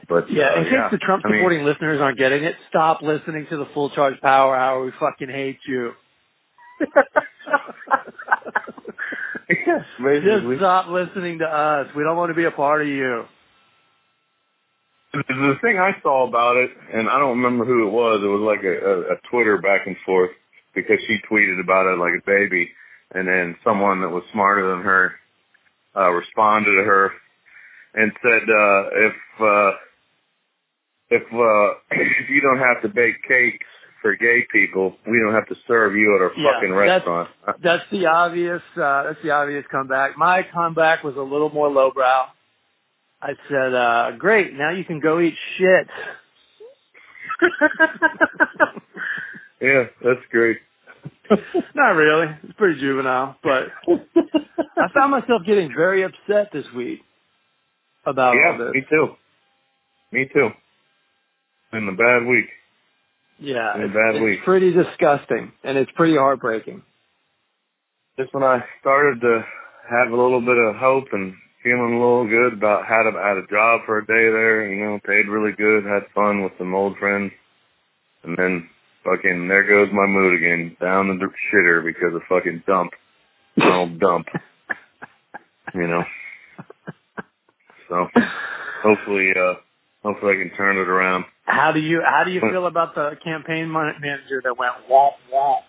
But 0.08 0.30
Yeah, 0.32 0.50
uh, 0.52 0.58
in 0.60 0.64
case 0.66 0.74
yeah. 0.74 0.90
the 0.92 0.98
Trump 1.00 1.24
I 1.26 1.30
mean, 1.30 1.40
supporting 1.40 1.66
listeners 1.66 2.00
aren't 2.00 2.18
getting 2.20 2.44
it, 2.44 2.56
stop 2.70 3.02
listening 3.02 3.48
to 3.50 3.58
the 3.58 3.66
Full 3.74 3.90
Charge 3.90 4.20
Power 4.22 4.56
Hour. 4.56 4.86
We 4.86 4.92
fucking 5.00 5.30
hate 5.30 5.60
you. 5.68 5.92
yes, 9.50 9.84
Just 10.24 10.46
stop 10.58 10.88
listening 10.88 11.40
to 11.40 11.46
us. 11.46 11.88
We 11.96 12.04
don't 12.04 12.18
want 12.18 12.30
to 12.30 12.36
be 12.36 12.46
a 12.46 12.52
part 12.52 12.82
of 12.82 12.88
you. 12.88 13.24
The 15.14 15.56
thing 15.62 15.80
I 15.80 15.92
saw 16.04 16.28
about 16.28 16.58
it, 16.58 16.70
and 16.94 17.10
I 17.10 17.18
don't 17.18 17.42
remember 17.42 17.66
who 17.66 17.88
it 17.88 17.92
was. 17.92 18.22
It 18.22 18.28
was 18.28 18.44
like 18.44 18.64
a, 18.64 18.76
a, 18.76 19.00
a 19.14 19.18
Twitter 19.32 19.58
back 19.58 19.88
and 19.88 19.96
forth 20.06 20.32
because 20.76 20.98
she 21.08 21.18
tweeted 21.32 21.60
about 21.64 21.88
it 21.88 21.98
like 21.98 22.12
a 22.20 22.26
baby, 22.26 22.70
and 23.14 23.28
then 23.28 23.56
someone 23.64 24.02
that 24.02 24.10
was 24.10 24.24
smarter 24.34 24.70
than 24.76 24.84
her 24.84 25.14
uh, 25.96 26.10
responded 26.12 26.72
to 26.72 26.84
her 26.84 27.12
and 27.94 28.12
said, 28.22 28.44
uh, 28.44 28.84
"If 28.94 29.16
uh, 29.42 29.72
if 31.10 31.24
uh, 31.34 31.80
if 31.92 32.30
you 32.30 32.42
don't 32.42 32.60
have 32.60 32.82
to 32.84 32.90
bake 32.90 33.24
cakes 33.28 33.66
for 34.02 34.16
gay 34.16 34.46
people, 34.52 34.96
we 35.08 35.20
don't 35.24 35.34
have 35.34 35.48
to 35.48 35.56
serve 35.68 35.96
you 35.96 36.16
at 36.16 36.22
our 36.22 36.32
Yeah, 36.38 36.54
fucking 36.54 36.74
restaurant." 36.74 37.30
Uh, 37.48 37.54
That's 37.64 37.84
the 37.92 38.06
obvious. 38.06 38.62
Uh, 38.76 39.04
that's 39.04 39.22
the 39.24 39.32
obvious 39.32 39.66
comeback. 39.72 40.18
My 40.18 40.44
comeback 40.54 41.04
was 41.04 41.16
a 41.16 41.22
little 41.22 41.50
more 41.50 41.70
lowbrow. 41.70 42.28
I 43.22 43.34
said, 43.50 43.74
uh, 43.74 44.12
"Great, 44.18 44.54
now 44.54 44.72
you 44.72 44.84
can 44.86 45.00
go 45.00 45.20
eat 45.20 45.36
shit." 45.58 45.88
yeah, 49.62 49.84
that's 50.04 50.20
great. 50.32 50.58
Not 51.76 51.92
really. 51.92 52.28
It's 52.44 52.54
pretty 52.58 52.80
juvenile, 52.80 53.36
but 53.44 53.64
I 53.88 54.88
found 54.94 55.12
myself 55.12 55.42
getting 55.46 55.72
very 55.76 56.04
upset 56.04 56.52
this 56.54 56.66
week 56.76 57.00
about 58.06 58.36
all 58.36 58.36
yeah, 58.36 58.58
this. 58.58 58.72
me 58.74 58.84
too. 58.90 59.08
Me 60.12 60.30
too. 60.34 60.50
In 61.74 61.88
a 61.90 61.92
bad 61.96 62.26
week. 62.28 62.46
Yeah, 63.40 63.74
Been 63.74 63.82
a 63.84 63.86
it's, 63.86 63.94
bad 63.94 64.16
it's 64.16 64.24
week. 64.24 64.44
pretty 64.46 64.72
disgusting, 64.74 65.52
and 65.64 65.78
it's 65.78 65.92
pretty 65.96 66.16
heartbreaking. 66.18 66.82
just 68.18 68.34
when 68.34 68.44
I 68.44 68.64
started 68.82 69.22
to 69.22 69.46
have 69.90 70.12
a 70.12 70.16
little 70.22 70.42
bit 70.42 70.58
of 70.58 70.76
hope 70.76 71.06
and 71.12 71.36
feeling 71.68 71.94
a 71.96 72.00
little 72.00 72.28
good 72.28 72.54
about 72.54 72.88
had 72.88 73.06
a 73.08 73.12
had 73.12 73.38
a 73.38 73.48
job 73.48 73.82
for 73.86 74.00
a 74.00 74.06
day 74.06 74.32
there, 74.32 74.72
you 74.72 74.86
know, 74.86 75.00
paid 75.06 75.28
really 75.28 75.52
good, 75.52 75.84
had 75.84 76.04
fun 76.16 76.42
with 76.42 76.54
some 76.58 76.74
old 76.74 76.98
friends, 76.98 77.32
and 78.24 78.38
then 78.38 78.70
fucking 79.04 79.50
there 79.50 79.68
goes 79.68 79.90
my 79.92 80.06
mood 80.06 80.36
again, 80.36 80.78
down 80.80 81.08
the 81.08 81.28
shitter 81.52 81.84
because 81.84 82.16
of 82.16 82.22
fucking 82.30 82.64
dump, 82.66 82.92
Donald 83.58 84.00
Dump, 84.00 84.28
you 85.74 85.88
know. 85.88 86.04
So 87.90 88.08
hopefully, 88.82 89.32
uh, 89.38 89.56
hopefully 90.04 90.36
I 90.36 90.48
can 90.48 90.56
turn 90.56 90.78
it 90.78 90.88
around. 90.88 91.26
How 91.44 91.74
do 91.74 91.82
you 91.82 92.02
How 92.02 92.24
do 92.24 92.32
you 92.32 92.40
feel 92.40 92.66
about 92.68 92.96
the 92.96 93.18
campaign 93.24 93.70
manager 93.70 94.42
that 94.42 94.58
went 94.58 94.74
womp 94.90 95.14
womp? 95.34 95.60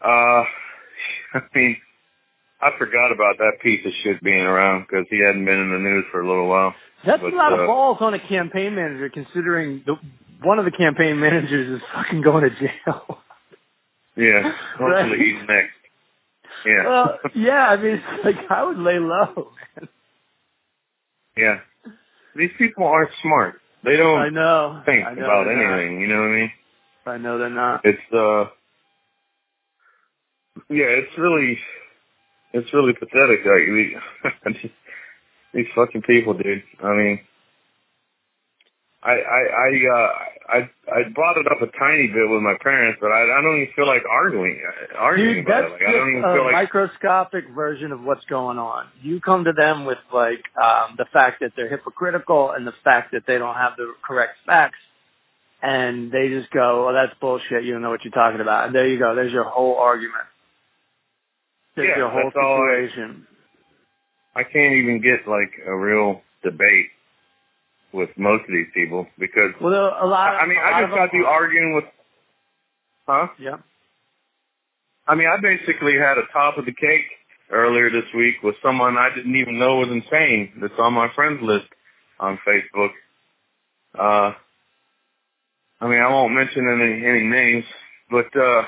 Uh, 0.00 0.44
I 1.34 1.40
mean, 1.54 1.76
I 2.62 2.70
forgot 2.78 3.10
about 3.12 3.38
that 3.38 3.52
piece 3.62 3.84
of 3.86 3.92
shit 4.02 4.22
being 4.22 4.42
around 4.42 4.82
because 4.82 5.06
he 5.10 5.18
hadn't 5.24 5.44
been 5.44 5.58
in 5.58 5.70
the 5.72 5.78
news 5.78 6.04
for 6.10 6.20
a 6.20 6.28
little 6.28 6.46
while. 6.48 6.74
That's 7.06 7.22
But, 7.22 7.32
a 7.32 7.36
lot 7.36 7.52
uh, 7.52 7.60
of 7.62 7.66
balls 7.66 7.98
on 8.00 8.12
a 8.14 8.18
campaign 8.18 8.74
manager, 8.74 9.08
considering 9.08 9.82
the, 9.86 9.96
one 10.42 10.58
of 10.58 10.66
the 10.66 10.70
campaign 10.70 11.18
managers 11.18 11.80
is 11.80 11.88
fucking 11.94 12.20
going 12.22 12.44
to 12.44 12.50
jail. 12.50 13.18
Yeah. 14.16 14.52
Hopefully 14.78 15.18
he's 15.18 15.48
next. 15.48 15.72
Yeah. 16.66 16.84
Well, 16.86 17.18
yeah. 17.34 17.66
I 17.68 17.76
mean, 17.76 17.94
it's 18.04 18.24
like 18.24 18.36
I 18.50 18.64
would 18.64 18.78
lay 18.78 18.98
low, 18.98 19.52
man. 19.76 19.88
yeah. 21.36 21.60
These 22.36 22.50
people 22.58 22.84
aren't 22.86 23.10
smart. 23.22 23.60
They 23.82 23.96
don't 23.96 24.18
I 24.20 24.28
know. 24.28 24.82
think 24.84 25.06
I 25.06 25.14
know 25.14 25.24
about 25.24 25.44
they're 25.44 25.56
not. 25.56 25.78
anything. 25.78 26.00
You 26.02 26.06
know 26.08 26.20
what 26.20 26.28
I 26.28 26.36
mean? 26.36 26.50
I 27.06 27.16
know 27.16 27.38
they're 27.38 27.48
not. 27.48 27.80
It's 27.84 28.12
uh. 28.12 28.44
Yeah, 30.68 30.84
it's 30.84 31.16
really, 31.16 31.58
it's 32.52 32.72
really 32.72 32.92
pathetic. 32.92 33.40
Like 33.44 33.66
we, 33.68 33.96
these 35.54 35.66
fucking 35.74 36.02
people, 36.02 36.34
dude. 36.34 36.62
I 36.82 36.94
mean, 36.94 37.20
I 39.02 39.12
I 39.12 39.42
I 39.48 39.70
uh 39.94 40.12
I 40.48 40.70
I 40.92 41.08
brought 41.14 41.38
it 41.38 41.46
up 41.46 41.62
a 41.62 41.78
tiny 41.78 42.08
bit 42.08 42.28
with 42.28 42.42
my 42.42 42.54
parents, 42.60 42.98
but 43.00 43.08
I 43.08 43.22
I 43.22 43.40
don't 43.42 43.56
even 43.62 43.72
feel 43.74 43.86
like 43.86 44.02
arguing 44.10 44.60
arguing 44.98 45.36
Dude, 45.36 45.46
about 45.46 45.62
that's 45.62 45.66
it. 45.68 45.72
Like 45.72 45.88
I 45.88 45.92
don't 45.92 46.10
even 46.10 46.22
just 46.22 46.34
feel 46.34 46.42
a 46.42 46.44
like 46.44 46.52
microscopic 46.52 47.44
version 47.54 47.92
of 47.92 48.02
what's 48.02 48.24
going 48.26 48.58
on. 48.58 48.88
You 49.00 49.20
come 49.20 49.44
to 49.44 49.52
them 49.52 49.86
with 49.86 49.98
like 50.12 50.42
um, 50.62 50.96
the 50.98 51.06
fact 51.12 51.40
that 51.40 51.52
they're 51.56 51.70
hypocritical 51.70 52.50
and 52.50 52.66
the 52.66 52.74
fact 52.84 53.12
that 53.12 53.22
they 53.26 53.38
don't 53.38 53.54
have 53.54 53.72
the 53.78 53.94
correct 54.02 54.36
facts, 54.44 54.78
and 55.62 56.12
they 56.12 56.28
just 56.28 56.50
go, 56.50 56.84
"Well, 56.84 56.94
that's 56.94 57.18
bullshit. 57.20 57.64
You 57.64 57.72
don't 57.72 57.82
know 57.82 57.90
what 57.90 58.04
you're 58.04 58.12
talking 58.12 58.42
about." 58.42 58.66
And 58.66 58.74
there 58.74 58.86
you 58.86 58.98
go. 58.98 59.14
There's 59.14 59.32
your 59.32 59.44
whole 59.44 59.76
argument. 59.76 60.26
There's 61.80 61.92
Yeah, 61.92 61.98
your 61.98 62.10
whole 62.10 62.30
all 62.36 62.62
I- 62.62 64.40
I 64.40 64.44
can't 64.44 64.74
even 64.74 65.00
get 65.00 65.26
like 65.26 65.52
a 65.66 65.74
real 65.74 66.22
debate 66.42 66.90
with 67.92 68.10
most 68.16 68.42
of 68.42 68.48
these 68.48 68.68
people 68.74 69.08
because 69.18 69.52
well, 69.60 69.96
a 70.00 70.06
lot. 70.06 70.34
I 70.34 70.46
mean 70.46 70.58
I 70.58 70.82
just 70.82 70.94
got 70.94 71.10
through 71.10 71.26
arguing 71.26 71.74
with 71.74 71.84
huh? 73.06 73.28
Yeah. 73.38 73.58
I 75.08 75.14
mean 75.14 75.26
I 75.26 75.38
basically 75.40 75.94
had 75.96 76.18
a 76.18 76.26
top 76.32 76.58
of 76.58 76.66
the 76.66 76.72
cake 76.72 77.06
earlier 77.50 77.90
this 77.90 78.12
week 78.14 78.36
with 78.42 78.56
someone 78.62 78.96
I 78.98 79.08
didn't 79.14 79.36
even 79.36 79.58
know 79.58 79.78
was 79.78 79.88
insane 79.88 80.52
that's 80.60 80.78
on 80.78 80.92
my 80.92 81.08
friends 81.14 81.40
list 81.42 81.66
on 82.20 82.38
Facebook. 82.46 82.90
Uh 83.98 84.34
I 85.80 85.88
mean 85.88 86.00
I 86.00 86.08
won't 86.08 86.34
mention 86.34 86.68
any 86.68 87.06
any 87.06 87.24
names, 87.24 87.64
but 88.10 88.36
uh 88.36 88.64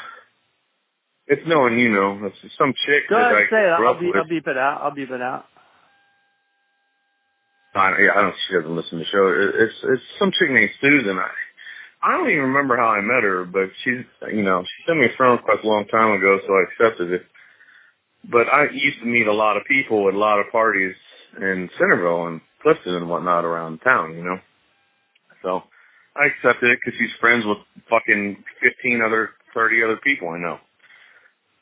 it's 1.33 1.49
no 1.49 1.61
one 1.61 1.79
you 1.79 1.91
know. 1.91 2.21
It's 2.27 2.55
some 2.59 2.75
chick 2.85 3.09
Go 3.09 3.17
that 3.17 3.33
ahead, 3.33 3.49
I 3.49 3.51
say 3.51 3.65
it. 3.65 3.73
I'll 3.73 3.95
with. 3.97 4.17
I'll 4.17 4.29
beep 4.29 4.47
it 4.47 4.59
out. 4.59 4.81
I'll 4.83 4.95
beep 4.95 5.11
it 5.11 5.23
out. 5.23 5.47
I, 7.75 7.89
yeah, 8.01 8.13
I 8.15 8.21
don't. 8.23 8.35
She 8.47 8.55
doesn't 8.55 8.77
listen 8.77 8.99
to 8.99 9.05
the 9.05 9.11
show. 9.11 9.29
It, 9.33 9.55
it's 9.65 9.75
it's 9.83 10.03
some 10.19 10.31
chick 10.39 10.51
named 10.51 10.71
Susan. 10.81 11.19
I 11.19 11.31
I 12.03 12.13
don't 12.13 12.29
even 12.29 12.53
remember 12.53 12.77
how 12.77 12.89
I 12.89 13.01
met 13.01 13.23
her, 13.23 13.45
but 13.45 13.71
she's 13.83 14.05
you 14.31 14.43
know 14.43 14.63
she 14.63 14.85
sent 14.87 14.99
me 15.01 15.07
a 15.07 15.17
friend 15.17 15.39
request 15.39 15.65
a 15.65 15.69
long 15.69 15.87
time 15.87 16.13
ago, 16.13 16.39
so 16.47 16.53
I 16.53 16.65
accepted 16.69 17.13
it. 17.13 17.23
But 18.31 18.49
I 18.53 18.69
used 18.71 19.01
to 19.01 19.07
meet 19.07 19.27
a 19.27 19.33
lot 19.33 19.57
of 19.57 19.65
people 19.65 20.09
at 20.09 20.15
a 20.15 20.19
lot 20.19 20.39
of 20.39 20.53
parties 20.53 20.95
in 21.41 21.71
Centerville 21.79 22.27
and 22.27 22.41
Clifton 22.63 22.95
and 22.95 23.09
whatnot 23.09 23.45
around 23.45 23.79
town, 23.79 24.15
you 24.15 24.23
know. 24.23 24.39
So 25.43 25.63
I 26.15 26.27
accepted 26.27 26.71
it 26.71 26.79
because 26.85 26.99
she's 26.99 27.11
friends 27.21 27.45
with 27.47 27.59
fucking 27.89 28.45
fifteen 28.61 29.01
other, 29.05 29.31
thirty 29.55 29.83
other 29.83 29.97
people 29.97 30.29
I 30.29 30.39
know. 30.39 30.59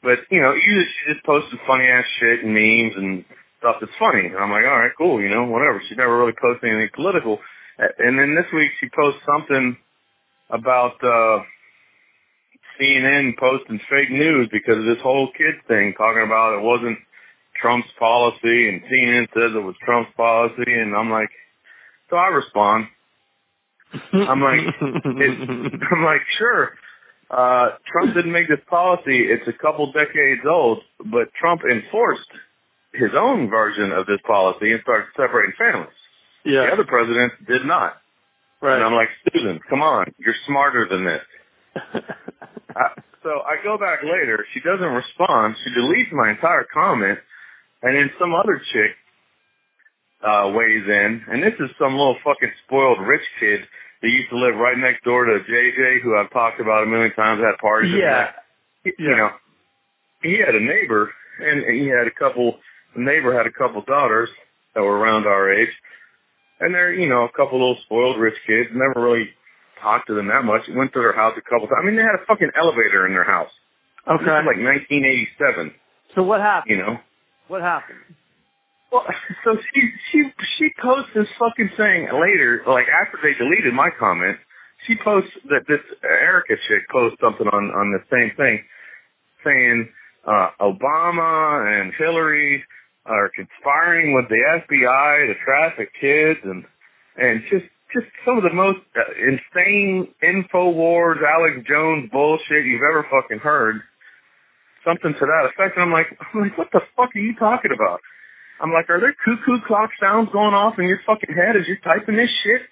But 0.02 0.18
you 0.30 0.40
know, 0.40 0.54
usually 0.54 0.86
she 0.86 1.12
just 1.14 1.24
posted 1.26 1.58
funny 1.66 1.86
ass 1.86 2.04
shit 2.18 2.44
and 2.44 2.54
memes 2.54 2.94
and 2.96 3.24
stuff 3.58 3.76
that's 3.80 3.92
funny. 3.98 4.26
And 4.26 4.38
I'm 4.38 4.50
like, 4.50 4.64
all 4.64 4.78
right, 4.78 4.92
cool, 4.96 5.20
you 5.20 5.28
know, 5.28 5.44
whatever. 5.44 5.82
She 5.88 5.94
never 5.94 6.18
really 6.18 6.36
posted 6.40 6.70
anything 6.70 6.90
political. 6.94 7.38
And 7.78 8.18
then 8.18 8.34
this 8.34 8.50
week 8.52 8.72
she 8.80 8.88
posted 8.94 9.22
something 9.26 9.76
about 10.50 11.02
uh 11.04 11.44
CNN 12.80 13.36
posting 13.38 13.80
fake 13.90 14.10
news 14.10 14.48
because 14.50 14.78
of 14.78 14.84
this 14.84 15.02
whole 15.02 15.30
kid 15.36 15.54
thing, 15.68 15.94
talking 15.96 16.24
about 16.24 16.58
it 16.58 16.62
wasn't 16.62 16.98
Trump's 17.60 17.88
policy, 17.98 18.68
and 18.68 18.82
CNN 18.84 19.28
says 19.34 19.52
it 19.54 19.62
was 19.62 19.74
Trump's 19.84 20.12
policy, 20.16 20.72
and 20.72 20.96
I'm 20.96 21.10
like, 21.10 21.28
so 22.08 22.16
I 22.16 22.28
respond. 22.28 22.86
I'm 24.12 24.40
like, 24.40 24.60
it, 24.60 25.80
I'm 25.92 26.04
like, 26.04 26.22
sure. 26.38 26.72
Uh, 27.30 27.70
Trump 27.86 28.14
didn't 28.14 28.32
make 28.32 28.48
this 28.48 28.58
policy. 28.68 29.22
It's 29.30 29.46
a 29.46 29.52
couple 29.52 29.92
decades 29.92 30.42
old, 30.48 30.82
but 30.98 31.32
Trump 31.40 31.62
enforced 31.70 32.28
his 32.92 33.10
own 33.16 33.48
version 33.48 33.92
of 33.92 34.06
this 34.06 34.18
policy 34.26 34.72
and 34.72 34.80
started 34.82 35.06
separating 35.16 35.54
families. 35.56 35.94
yeah. 36.44 36.66
The 36.66 36.72
other 36.72 36.84
presidents 36.84 37.36
did 37.46 37.64
not. 37.64 37.98
right. 38.60 38.74
And 38.74 38.84
I'm 38.84 38.94
like, 38.94 39.08
Susan, 39.32 39.60
come 39.70 39.80
on, 39.80 40.12
you're 40.18 40.34
smarter 40.46 40.88
than 40.90 41.04
this. 41.04 41.22
I, 42.74 43.00
so 43.22 43.30
I 43.46 43.62
go 43.62 43.78
back 43.78 44.00
later. 44.02 44.44
She 44.52 44.60
doesn't 44.60 44.84
respond. 44.84 45.54
She 45.62 45.70
deletes 45.70 46.10
my 46.12 46.30
entire 46.30 46.66
comment, 46.72 47.18
and 47.82 47.96
then 47.96 48.10
some 48.18 48.34
other 48.34 48.60
chick 48.72 48.90
uh, 50.26 50.50
weighs 50.52 50.84
in, 50.86 51.22
and 51.30 51.42
this 51.42 51.54
is 51.60 51.70
some 51.78 51.92
little 51.92 52.16
fucking 52.24 52.50
spoiled 52.66 52.98
rich 53.06 53.22
kid 53.38 53.60
that 54.02 54.08
used 54.08 54.30
to 54.30 54.36
live 54.38 54.54
right 54.56 54.78
next 54.78 55.04
door 55.04 55.24
to 55.24 55.40
JJ, 55.40 56.00
who 56.02 56.16
I've 56.16 56.30
talked 56.32 56.60
about 56.60 56.82
a 56.84 56.86
million 56.86 57.12
times 57.14 57.42
at 57.42 57.60
parties. 57.60 57.94
yeah. 57.96 58.10
that. 58.10 58.34
Yeah. 58.84 58.92
You 58.98 59.16
know, 59.16 59.30
he 60.22 60.38
had 60.38 60.54
a 60.54 60.60
neighbor, 60.60 61.10
and 61.40 61.64
he 61.76 61.86
had 61.88 62.06
a 62.06 62.10
couple. 62.18 62.58
The 62.96 63.02
neighbor 63.02 63.36
had 63.36 63.46
a 63.46 63.52
couple 63.52 63.82
daughters 63.82 64.28
that 64.74 64.80
were 64.82 64.98
around 64.98 65.26
our 65.26 65.52
age, 65.52 65.68
and 66.60 66.74
they're 66.74 66.92
you 66.94 67.08
know 67.08 67.24
a 67.24 67.30
couple 67.32 67.58
little 67.60 67.76
spoiled 67.84 68.18
rich 68.18 68.36
kids. 68.46 68.70
Never 68.72 69.04
really 69.06 69.28
talked 69.82 70.06
to 70.08 70.14
them 70.14 70.28
that 70.28 70.44
much. 70.44 70.62
Went 70.74 70.92
to 70.94 70.98
their 71.00 71.12
house 71.14 71.34
a 71.36 71.42
couple 71.42 71.66
times. 71.68 71.80
I 71.82 71.86
mean, 71.86 71.96
they 71.96 72.02
had 72.02 72.14
a 72.20 72.24
fucking 72.26 72.50
elevator 72.58 73.06
in 73.06 73.12
their 73.12 73.24
house. 73.24 73.50
This 74.06 74.14
Okay. 74.16 74.30
like 74.30 74.56
1987. 74.56 75.72
so 76.14 76.22
what 76.22 76.40
happened? 76.40 76.70
You 76.70 76.78
know. 76.82 76.98
What 77.48 77.60
happened? 77.62 77.98
Well, 78.92 79.04
so 79.44 79.56
she 79.72 79.90
she 80.10 80.22
she 80.58 80.70
posts 80.80 81.10
this 81.14 81.28
fucking 81.38 81.70
thing 81.76 82.08
later, 82.12 82.62
like 82.66 82.86
after 82.88 83.18
they 83.22 83.34
deleted 83.38 83.74
my 83.74 83.90
comment. 83.98 84.38
She 84.86 84.96
posts 84.96 85.30
that 85.50 85.66
this 85.68 85.80
Erica 86.02 86.54
chick 86.68 86.88
posts 86.90 87.18
something 87.20 87.46
on 87.46 87.70
on 87.70 87.92
the 87.92 88.02
same 88.10 88.34
thing, 88.36 88.64
saying 89.44 89.88
uh 90.26 90.50
Obama 90.60 91.80
and 91.80 91.92
Hillary 91.98 92.64
are 93.06 93.30
conspiring 93.34 94.14
with 94.14 94.28
the 94.28 94.36
FBI 94.36 95.26
to 95.26 95.34
traffic 95.44 95.90
kids 96.00 96.40
and 96.44 96.64
and 97.16 97.42
just 97.50 97.66
just 97.92 98.06
some 98.24 98.38
of 98.38 98.44
the 98.44 98.54
most 98.54 98.78
uh, 98.96 99.02
insane 99.18 100.08
Infowars, 100.22 101.18
Alex 101.26 101.66
Jones 101.68 102.08
bullshit 102.12 102.64
you've 102.64 102.86
ever 102.88 103.06
fucking 103.10 103.38
heard. 103.40 103.80
Something 104.84 105.12
to 105.12 105.26
that 105.26 105.50
effect. 105.50 105.76
And 105.76 105.84
I'm 105.84 105.92
like, 105.92 106.06
I'm 106.32 106.40
like, 106.40 106.56
what 106.56 106.68
the 106.72 106.80
fuck 106.96 107.10
are 107.14 107.18
you 107.18 107.34
talking 107.36 107.72
about? 107.74 108.00
I'm 108.62 108.72
like, 108.72 108.90
are 108.90 109.00
there 109.00 109.14
cuckoo 109.24 109.60
clock 109.66 109.90
sounds 110.00 110.28
going 110.32 110.54
off 110.54 110.78
in 110.78 110.84
your 110.86 111.00
fucking 111.06 111.34
head 111.34 111.56
as 111.56 111.66
you're 111.66 111.78
typing 111.78 112.16
this 112.16 112.30
shit? 112.44 112.62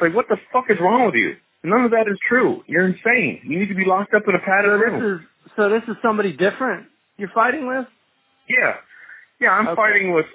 Like, 0.00 0.14
what 0.14 0.26
the 0.28 0.36
fuck 0.52 0.64
is 0.70 0.78
wrong 0.80 1.06
with 1.06 1.14
you? 1.14 1.36
None 1.62 1.84
of 1.84 1.92
that 1.92 2.06
is 2.10 2.18
true. 2.28 2.62
You're 2.66 2.86
insane. 2.86 3.40
You 3.44 3.58
need 3.58 3.68
to 3.68 3.74
be 3.74 3.86
locked 3.86 4.12
up 4.12 4.24
in 4.28 4.34
a 4.34 4.38
padded 4.38 4.70
So 4.70 4.76
room. 4.76 5.00
this 5.00 5.20
is 5.20 5.52
so 5.56 5.68
this 5.70 5.82
is 5.88 5.96
somebody 6.02 6.32
different 6.36 6.86
you're 7.16 7.30
fighting 7.34 7.66
with? 7.66 7.86
Yeah. 8.48 8.74
Yeah, 9.40 9.50
I'm 9.52 9.68
Okay. 9.68 9.76
fighting 9.76 10.12
with 10.12 10.26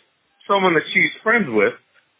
someone 0.47 0.73
that 0.73 0.83
she's 0.93 1.11
friends 1.21 1.45
with. 1.49 1.73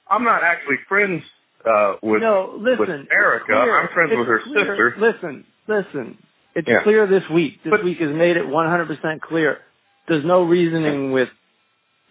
I'm 0.10 0.24
not 0.24 0.44
actually 0.44 0.76
friends 0.88 1.24
uh 1.66 1.96
with 2.04 2.22
no, 2.22 2.56
listen. 2.60 2.80
with 2.80 3.08
Erica. 3.12 3.54
I'm 3.54 3.88
friends 3.94 4.12
it's 4.12 4.20
with 4.20 4.28
her 4.28 4.40
clear- 4.42 4.66
sister. 4.66 4.96
Listen, 4.98 5.46
listen. 5.68 6.18
It's 6.56 6.68
Yeah. 6.68 6.84
clear 6.84 7.08
this 7.08 7.28
week. 7.30 7.64
This 7.64 7.72
But- 7.72 7.84
week 7.84 8.00
has 8.00 8.12
made 8.12 8.38
it 8.38 8.46
100% 8.48 9.22
clear. 9.22 9.60
There's 10.08 10.26
no 10.26 10.44
reasoning 10.44 11.12
with 11.12 11.30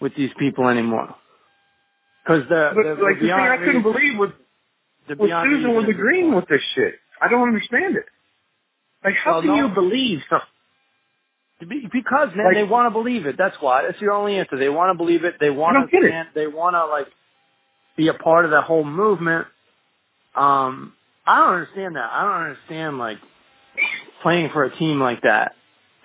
with 0.01 0.15
these 0.17 0.31
people 0.39 0.69
anymore. 0.69 1.15
Because 2.25 2.43
the, 2.49 2.71
the, 2.75 3.03
like 3.03 3.17
the 3.21 3.29
thing 3.29 3.31
I 3.33 3.57
couldn't 3.57 3.83
believe 3.83 4.19
was 4.19 4.31
was 5.09 5.31
Susan 5.31 5.31
was 5.31 5.45
reason 5.49 5.77
at 5.77 5.87
this 5.87 5.95
agreeing 5.95 6.35
with 6.35 6.49
this 6.49 6.61
shit. 6.75 6.95
I 7.21 7.29
don't 7.29 7.49
understand 7.49 7.97
it. 7.97 8.05
Like 9.05 9.15
how 9.15 9.33
Well, 9.33 9.41
can 9.43 9.51
no. 9.51 9.57
you 9.57 9.69
believe 9.75 10.21
something? 10.29 11.89
Because 11.93 12.29
man, 12.37 12.47
Like- 12.47 12.55
they 12.55 12.65
want 12.65 12.87
to 12.87 12.91
believe 12.91 13.27
it. 13.27 13.37
That's 13.37 13.57
why. 13.61 13.83
That's 13.83 14.01
your 14.01 14.13
only 14.13 14.39
answer. 14.39 14.57
They 14.59 14.69
want 14.69 14.93
to 14.95 14.97
believe 14.97 15.25
it. 15.25 15.37
They 15.41 15.51
want 15.51 15.91
to 15.91 15.99
stand. 15.99 16.29
They 16.35 16.47
want 16.47 16.75
to 16.75 16.85
like 16.87 17.07
be 17.97 18.09
a 18.09 18.15
part 18.15 18.45
of 18.45 18.53
that 18.53 18.63
whole 18.65 18.85
movement. 18.85 19.47
Um, 20.37 20.93
I 21.27 21.39
don't 21.41 21.55
understand 21.55 21.97
that. 21.97 22.09
I 22.13 22.23
don't 22.23 22.51
understand 22.51 22.99
like 22.99 23.19
playing 24.23 24.51
for 24.53 24.65
a 24.65 24.77
team 24.77 25.01
like 25.01 25.23
that. 25.23 25.53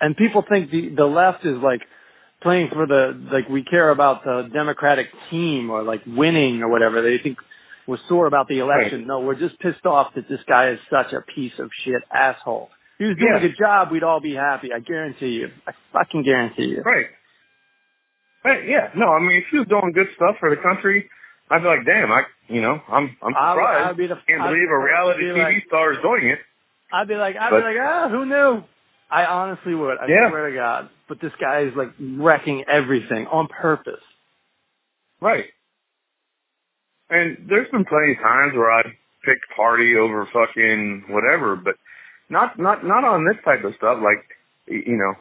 And 0.00 0.16
people 0.16 0.44
think 0.48 0.70
the 0.70 0.88
the 0.88 1.06
left 1.06 1.44
is 1.44 1.56
like 1.62 1.82
playing 2.44 2.68
for 2.72 2.86
the 2.86 3.18
like 3.32 3.48
we 3.48 3.64
care 3.64 3.90
about 3.90 4.22
the 4.22 4.48
Democratic 4.52 5.08
team 5.30 5.70
or 5.70 5.82
like 5.82 6.02
winning 6.06 6.62
or 6.62 6.68
whatever. 6.68 7.02
They 7.02 7.18
think 7.18 7.38
we're 7.88 7.98
sore 8.08 8.26
about 8.26 8.46
the 8.46 8.60
election. 8.60 9.06
No, 9.08 9.20
we're 9.20 9.34
just 9.34 9.58
pissed 9.58 9.84
off 9.84 10.14
that 10.14 10.28
this 10.28 10.40
guy 10.46 10.70
is 10.70 10.78
such 10.88 11.12
a 11.12 11.20
piece 11.34 11.58
of 11.58 11.70
shit 11.84 12.02
asshole. 12.14 12.70
If 12.98 12.98
he 12.98 13.04
was 13.06 13.16
doing 13.18 13.32
Yeah. 13.32 13.38
a 13.38 13.40
good 13.48 13.56
job, 13.58 13.90
we'd 13.90 14.04
all 14.04 14.20
be 14.20 14.34
happy. 14.34 14.72
I 14.72 14.78
guarantee 14.78 15.30
you. 15.40 15.50
I 15.66 15.72
fucking 15.92 16.22
guarantee 16.22 16.66
you. 16.66 16.82
Right. 16.82 17.06
Right, 18.44 18.68
yeah. 18.68 18.90
No, 18.94 19.08
I 19.12 19.20
mean 19.20 19.38
if 19.38 19.44
she 19.50 19.58
was 19.58 19.66
doing 19.68 19.92
good 19.92 20.08
stuff 20.16 20.36
for 20.38 20.50
the 20.50 20.60
country, 20.60 21.08
I'd 21.50 21.62
be 21.62 21.68
like, 21.68 21.84
damn, 21.86 22.12
I 22.12 22.22
you 22.48 22.60
know, 22.60 22.80
I'm 22.88 23.16
I'm 23.22 23.32
surprised. 23.32 23.84
I 23.84 23.88
would 23.88 23.96
be 23.96 24.06
the- 24.06 24.16
Can't 24.28 24.42
I'd- 24.42 24.52
believe 24.54 24.68
a 24.70 24.78
reality 24.78 25.22
TV 25.24 25.42
like- 25.42 25.64
star 25.66 25.92
is 25.92 25.98
doing 26.02 26.28
it. 26.28 26.38
I'd 26.92 27.08
be 27.08 27.16
like, 27.16 27.36
I'd 27.36 27.50
But- 27.50 27.60
be 27.60 27.64
like, 27.64 27.76
ah, 27.80 28.08
who 28.10 28.24
knew? 28.26 28.62
I 29.10 29.26
honestly 29.26 29.74
would. 29.74 29.98
I 29.98 30.06
Yeah. 30.06 30.28
swear 30.30 30.48
to 30.50 30.54
God. 30.56 30.88
But 31.08 31.20
this 31.20 31.32
guy 31.40 31.60
is 31.60 31.74
like 31.76 31.90
wrecking 32.00 32.64
everything 32.68 33.26
on 33.28 33.46
purpose. 33.48 34.02
Right. 35.20 35.46
And 37.10 37.46
there's 37.48 37.70
been 37.70 37.84
plenty 37.84 38.12
of 38.12 38.18
times 38.18 38.54
where 38.54 38.72
I 38.72 38.82
picked 39.24 39.44
party 39.56 39.96
over 39.96 40.26
fucking 40.32 41.04
whatever, 41.08 41.56
but 41.56 41.76
not 42.28 42.58
not 42.58 42.84
not 42.84 43.04
on 43.04 43.24
this 43.26 43.36
type 43.44 43.62
of 43.64 43.74
stuff. 43.76 43.98
Like, 44.02 44.24
you 44.66 44.96
know, 44.96 45.14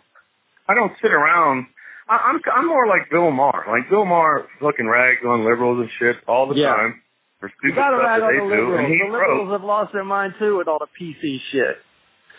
I 0.67 0.73
don't 0.73 0.93
sit 1.01 1.11
around. 1.11 1.67
I, 2.07 2.15
I'm 2.17 2.39
I'm 2.55 2.67
more 2.67 2.87
like 2.87 3.09
Bill 3.11 3.31
Maher. 3.31 3.65
Like 3.67 3.89
Bill 3.89 4.05
Maher 4.05 4.47
fucking 4.61 4.87
rags 4.87 5.21
on 5.27 5.43
liberals 5.45 5.79
and 5.81 5.89
shit 5.99 6.17
all 6.27 6.47
the 6.47 6.55
Yeah. 6.55 6.73
time 6.73 7.01
for 7.39 7.51
stupid 7.59 7.75
stuff 7.75 7.91
rag 7.99 8.21
that 8.21 8.25
on 8.25 8.33
they 8.33 8.39
the 8.39 8.43
do, 8.55 8.61
liberals. 8.61 8.79
and 8.79 8.87
he 8.87 8.97
The 8.99 9.05
liberals 9.11 9.47
wrote. 9.47 9.51
have 9.51 9.63
lost 9.63 9.93
their 9.93 10.03
mind 10.05 10.33
too 10.39 10.57
with 10.57 10.67
all 10.69 10.79
the 10.79 10.87
PC 10.99 11.39
shit. 11.51 11.77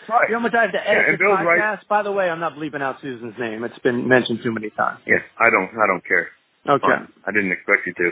Right. 0.09 0.29
You 0.29 0.35
know 0.35 0.39
how 0.39 0.43
much 0.43 0.53
I 0.53 0.61
have 0.63 0.71
to 0.73 0.89
edit 0.89 1.05
this 1.11 1.19
Bill's 1.19 1.39
podcast? 1.39 1.45
right. 1.81 1.87
By 1.89 2.03
the 2.03 2.11
way, 2.11 2.29
I'm 2.29 2.39
not 2.39 2.55
bleeping 2.55 2.81
out 2.81 2.97
Susan's 3.01 3.35
name. 3.39 3.63
It's 3.63 3.77
been 3.79 4.07
mentioned 4.07 4.39
too 4.43 4.51
many 4.51 4.69
times. 4.71 4.99
Yeah, 5.07 5.19
I 5.39 5.49
don't 5.49 5.69
I 5.73 5.87
don't 5.87 6.03
care. 6.05 6.29
Okay. 6.67 6.81
Fine. 6.87 7.07
I 7.27 7.31
didn't 7.31 7.51
expect 7.51 7.85
you 7.87 7.93
to. 7.93 8.09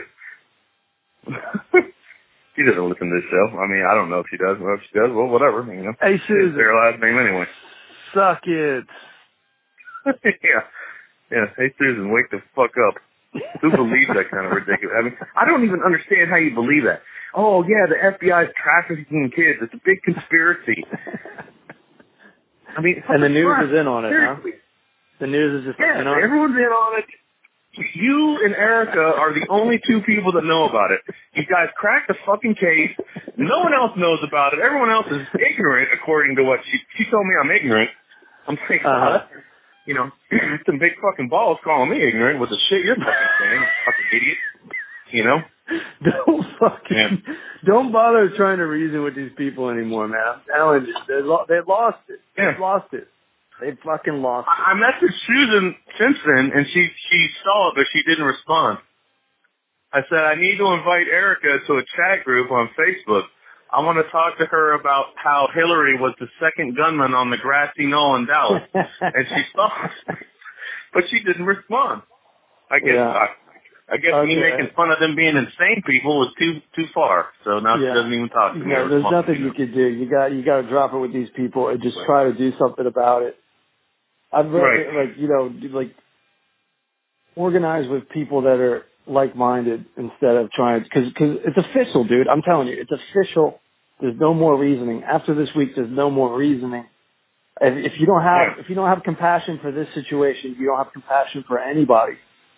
she 2.56 2.62
doesn't 2.62 2.88
listen 2.88 3.08
to 3.10 3.14
this 3.20 3.28
show. 3.30 3.58
I 3.58 3.66
mean, 3.66 3.84
I 3.88 3.94
don't 3.94 4.10
know 4.10 4.20
if 4.20 4.26
she 4.30 4.36
does. 4.36 4.58
Well, 4.60 4.74
if 4.74 4.80
she 4.90 4.98
does, 4.98 5.10
well, 5.14 5.26
whatever. 5.28 5.64
You 5.72 5.82
know, 5.90 5.94
Hey 6.00 6.14
it's 6.16 6.24
Susan, 6.28 6.54
their 6.56 6.74
last 6.74 7.00
name 7.00 7.18
anyway. 7.18 7.46
suck 8.14 8.40
it. 8.46 8.84
yeah, 10.06 10.62
yeah. 11.30 11.46
Hey, 11.56 11.72
Susan, 11.78 12.12
wake 12.12 12.30
the 12.30 12.42
fuck 12.54 12.72
up. 12.88 12.94
Who 13.62 13.70
believes 13.70 14.08
that 14.14 14.30
kind 14.30 14.46
of 14.46 14.52
ridiculous? 14.52 14.94
I 14.96 15.02
mean, 15.02 15.16
I 15.34 15.44
don't 15.44 15.64
even 15.64 15.82
understand 15.82 16.30
how 16.30 16.36
you 16.36 16.54
believe 16.54 16.84
that. 16.84 17.02
Oh 17.34 17.64
yeah, 17.64 17.86
the 17.88 17.96
FBI 18.14 18.44
is 18.46 18.54
trafficking 18.54 19.32
kids. 19.34 19.58
It's 19.62 19.74
a 19.74 19.80
big 19.84 20.02
conspiracy. 20.04 20.84
I 22.76 22.80
mean, 22.80 23.02
And 23.08 23.22
the 23.22 23.28
news 23.28 23.56
is 23.70 23.78
in 23.78 23.86
on 23.86 24.04
it, 24.04 24.12
huh? 24.14 24.36
The 25.20 25.26
news 25.26 25.60
is 25.60 25.66
just 25.68 25.78
Yeah, 25.80 26.00
in 26.00 26.06
on 26.06 26.18
it. 26.18 26.24
everyone's 26.24 26.56
in 26.56 26.62
on 26.64 26.98
it. 26.98 27.06
You 27.94 28.38
and 28.44 28.54
Erica 28.54 29.00
are 29.02 29.34
the 29.34 29.46
only 29.50 29.80
two 29.84 30.00
people 30.02 30.32
that 30.32 30.44
know 30.44 30.68
about 30.68 30.92
it. 30.92 31.00
You 31.34 31.44
guys 31.44 31.68
cracked 31.76 32.06
the 32.06 32.14
fucking 32.24 32.54
case. 32.54 32.90
No 33.36 33.60
one 33.60 33.74
else 33.74 33.92
knows 33.96 34.20
about 34.22 34.54
it. 34.54 34.60
Everyone 34.60 34.90
else 34.90 35.06
is 35.10 35.26
ignorant, 35.34 35.88
according 35.92 36.36
to 36.36 36.44
what 36.44 36.60
she 36.70 36.78
she 36.96 37.10
told 37.10 37.26
me. 37.26 37.32
I'm 37.40 37.50
ignorant. 37.50 37.90
I'm 38.46 38.56
like, 38.70 38.84
Uh-huh. 38.84 39.22
you 39.86 39.94
know, 39.94 40.10
some 40.66 40.78
big 40.78 40.92
fucking 41.02 41.28
balls 41.28 41.58
calling 41.64 41.90
me 41.90 42.00
ignorant 42.00 42.38
with 42.38 42.50
the 42.50 42.58
shit 42.68 42.84
you're 42.84 42.94
fucking 42.94 43.28
saying, 43.40 43.64
fucking 43.86 44.06
idiot. 44.20 44.38
You 45.10 45.24
know? 45.24 45.38
Don't 46.04 46.46
fucking 46.60 47.22
Yeah. 47.26 47.34
don't 47.64 47.90
bother 47.92 48.28
trying 48.36 48.58
to 48.58 48.66
reason 48.66 49.02
with 49.02 49.16
these 49.16 49.32
people 49.36 49.70
anymore, 49.70 50.06
man. 50.08 50.20
I'm 50.26 50.40
telling 50.54 50.86
you, 50.86 50.94
they 51.08 51.22
lo- 51.22 51.46
they 51.48 51.60
lost 51.66 51.98
it. 52.08 52.20
Yeah. 52.36 52.50
They've 52.52 52.60
lost 52.60 52.92
it. 52.92 53.08
They 53.60 53.70
fucking 53.84 54.20
lost 54.20 54.46
it. 54.48 54.50
I, 54.50 54.72
I 54.72 54.74
messaged 54.74 55.14
Susan 55.26 55.74
since 55.98 56.18
then, 56.26 56.52
and 56.54 56.66
she 56.72 56.90
she 57.10 57.28
saw 57.42 57.70
it, 57.70 57.74
but 57.76 57.86
she 57.92 58.02
didn't 58.02 58.24
respond. 58.26 58.78
I 59.92 60.00
said 60.10 60.18
I 60.18 60.34
need 60.34 60.58
to 60.58 60.66
invite 60.72 61.06
Erica 61.08 61.58
to 61.66 61.72
a 61.74 61.82
chat 61.96 62.24
group 62.24 62.50
on 62.50 62.68
Facebook. 62.78 63.24
I 63.72 63.80
want 63.80 64.04
to 64.04 64.10
talk 64.12 64.36
to 64.38 64.46
her 64.46 64.74
about 64.78 65.06
how 65.16 65.48
Hillary 65.54 65.98
was 65.98 66.14
the 66.20 66.28
second 66.40 66.76
gunman 66.76 67.14
on 67.14 67.30
the 67.30 67.38
grassy 67.38 67.86
knoll 67.86 68.16
in 68.16 68.26
Dallas, 68.26 68.62
and 68.74 69.26
she 69.28 69.42
saw 69.54 69.70
it, 69.86 70.18
but 70.92 71.04
she 71.10 71.22
didn't 71.22 71.46
respond. 71.46 72.02
I 72.70 72.78
guess 72.80 72.94
Yeah. 72.94 73.08
I, 73.08 73.28
I 73.88 73.98
guess 73.98 74.12
me 74.24 74.36
Okay. 74.38 74.50
making 74.50 74.74
fun 74.74 74.90
of 74.90 74.98
them 74.98 75.14
being 75.14 75.36
insane 75.36 75.82
people 75.86 76.18
was 76.18 76.32
too 76.38 76.60
too 76.74 76.86
far. 76.94 77.28
So 77.44 77.58
now 77.60 77.76
Yeah. 77.76 77.88
she 77.88 77.94
doesn't 77.94 78.12
even 78.14 78.28
talk 78.30 78.54
to 78.54 78.58
me. 78.58 78.72
or 78.74 78.88
there's 78.88 79.02
respond 79.04 79.26
to 79.26 79.32
nothing 79.32 79.42
me. 79.42 79.48
you 79.48 79.52
could 79.52 79.74
do. 79.74 79.86
You 79.88 80.06
got 80.06 80.32
you 80.32 80.42
got 80.42 80.62
to 80.62 80.68
drop 80.68 80.94
it 80.94 80.98
with 80.98 81.12
these 81.12 81.30
people 81.30 81.68
and 81.68 81.82
just 81.82 81.98
try 82.06 82.24
to 82.24 82.32
do 82.32 82.52
something 82.58 82.86
about 82.86 83.22
it. 83.22 83.36
I'd 84.32 84.50
rather 84.52 84.92
like 84.94 85.16
you 85.18 85.28
know 85.28 85.52
like 85.78 85.94
organize 87.36 87.88
with 87.88 88.08
people 88.10 88.42
that 88.42 88.60
are 88.60 88.84
like-minded 89.06 89.84
instead 89.96 90.36
of 90.36 90.50
trying 90.52 90.82
because 90.82 91.08
because 91.08 91.38
it's 91.44 91.58
official, 91.58 92.04
dude. 92.04 92.28
I'm 92.28 92.42
telling 92.42 92.68
you, 92.68 92.76
it's 92.80 92.90
official. 92.92 93.60
There's 94.00 94.18
no 94.18 94.34
more 94.34 94.58
reasoning 94.58 95.02
after 95.04 95.34
this 95.34 95.50
week. 95.54 95.74
There's 95.76 95.90
no 95.90 96.10
more 96.10 96.36
reasoning. 96.36 96.86
If, 97.60 97.92
if 97.92 98.00
you 98.00 98.06
don't 98.06 98.22
have 98.22 98.58
if 98.58 98.68
you 98.68 98.74
don't 98.74 98.88
have 98.88 99.02
compassion 99.04 99.58
for 99.62 99.70
this 99.72 99.88
situation, 99.94 100.56
you 100.58 100.66
don't 100.66 100.78
have 100.78 100.92
compassion 100.92 101.44
for 101.46 101.58
anybody, 101.58 102.14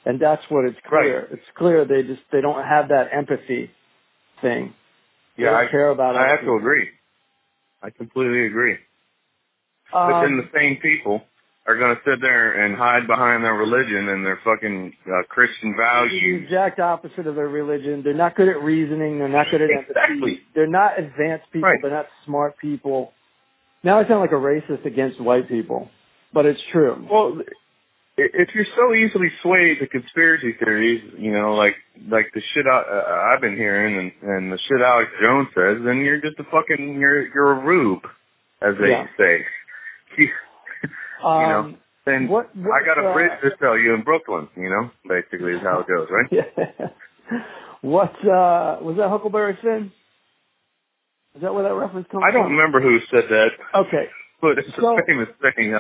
and 0.06 0.20
that's 0.20 0.42
what 0.48 0.64
it's 0.64 0.78
clear. 0.88 1.20
Right. 1.22 1.32
It's 1.32 1.50
clear 1.58 1.84
they 1.84 2.02
just 2.02 2.22
they 2.32 2.40
don't 2.40 2.64
have 2.64 2.88
that 2.88 3.08
empathy 3.12 3.70
thing. 4.40 4.72
They 5.36 5.42
Yeah, 5.44 5.50
don't 5.50 5.66
I 5.66 5.70
care 5.70 5.90
about. 5.90 6.16
I 6.16 6.28
have 6.28 6.40
to 6.42 6.54
agree. 6.54 6.88
I 7.82 7.90
completely 7.90 8.46
agree. 8.46 8.76
But 9.92 9.98
Um, 10.14 10.22
then 10.22 10.36
the 10.38 10.58
same 10.58 10.76
people 10.78 11.22
are 11.66 11.76
going 11.76 11.96
to 11.96 12.02
sit 12.04 12.20
there 12.20 12.64
and 12.64 12.76
hide 12.76 13.06
behind 13.08 13.44
their 13.44 13.54
religion 13.54 14.08
and 14.08 14.24
their 14.24 14.36
fucking 14.44 14.92
uh, 15.06 15.22
Christian 15.28 15.74
values. 15.76 16.12
the 16.22 16.44
exact 16.44 16.78
opposite 16.78 17.26
of 17.26 17.34
their 17.34 17.48
religion. 17.48 18.02
They're 18.02 18.14
not 18.14 18.36
good 18.36 18.48
at 18.48 18.62
reasoning. 18.62 19.18
They're 19.18 19.28
not 19.28 19.50
good 19.50 19.62
at 19.62 19.70
empathy. 19.70 19.90
Exactly. 19.90 20.40
They're 20.54 20.68
not 20.68 20.98
advanced 20.98 21.46
people. 21.52 21.68
Right. 21.68 21.78
They're 21.82 21.90
not 21.90 22.06
smart 22.24 22.56
people. 22.58 23.12
Now 23.82 23.98
I 23.98 24.06
sound 24.06 24.20
like 24.20 24.32
a 24.32 24.34
racist 24.34 24.84
against 24.86 25.20
white 25.20 25.48
people, 25.48 25.90
but 26.32 26.46
it's 26.46 26.60
true. 26.72 27.06
Well, 27.10 27.42
if 28.18 28.54
you're 28.54 28.64
so 28.76 28.94
easily 28.94 29.28
swayed 29.42 29.78
to 29.80 29.86
conspiracy 29.86 30.54
theories, 30.58 31.02
you 31.18 31.32
know, 31.32 31.54
like 31.54 31.74
like 32.08 32.26
the 32.34 32.40
shit 32.54 32.66
I, 32.66 32.78
uh, 32.78 33.32
I've 33.34 33.40
been 33.40 33.56
hearing 33.56 33.98
and, 34.22 34.30
and 34.30 34.52
the 34.52 34.58
shit 34.68 34.80
Alex 34.80 35.10
Jones 35.22 35.48
says, 35.54 35.78
then 35.84 35.98
you're 36.00 36.20
just 36.20 36.38
a 36.38 36.44
fucking 36.44 36.98
you're 37.00 37.26
you're 37.34 37.52
a 37.52 37.64
rube, 37.64 38.04
as 38.62 38.74
they 38.80 38.90
Yeah. 38.90 39.06
say. 39.18 39.44
You, 40.18 40.28
Um, 41.26 41.42
know, 41.72 41.76
then 42.04 42.28
what, 42.28 42.54
what, 42.54 42.70
I 42.82 42.84
got 42.86 42.98
a 43.02 43.08
uh, 43.08 43.12
bridge 43.14 43.32
to 43.42 43.50
sell 43.58 43.76
you 43.76 43.94
in 43.94 44.02
Brooklyn. 44.02 44.48
You 44.56 44.68
know, 44.70 44.90
basically 45.08 45.52
is 45.54 45.62
how 45.62 45.80
it 45.80 45.86
goes, 45.88 46.08
right? 46.10 46.28
Yeah. 46.30 46.88
what 47.80 48.12
uh, 48.24 48.78
was 48.82 48.96
that? 48.98 49.08
Huckleberry 49.08 49.58
Finn? 49.62 49.90
Is 51.34 51.42
that 51.42 51.52
where 51.54 51.64
that 51.64 51.74
reference 51.74 52.06
comes 52.12 52.22
I 52.26 52.30
don't 52.32 52.44
from? 52.44 52.52
remember 52.56 52.80
who 52.80 52.98
said 53.10 53.24
that, 53.28 53.48
Okay, 53.74 54.06
but 54.40 54.58
it's 54.58 54.68
So- 54.76 54.96
a 54.96 55.02
famous 55.06 55.28
thing. 55.42 55.74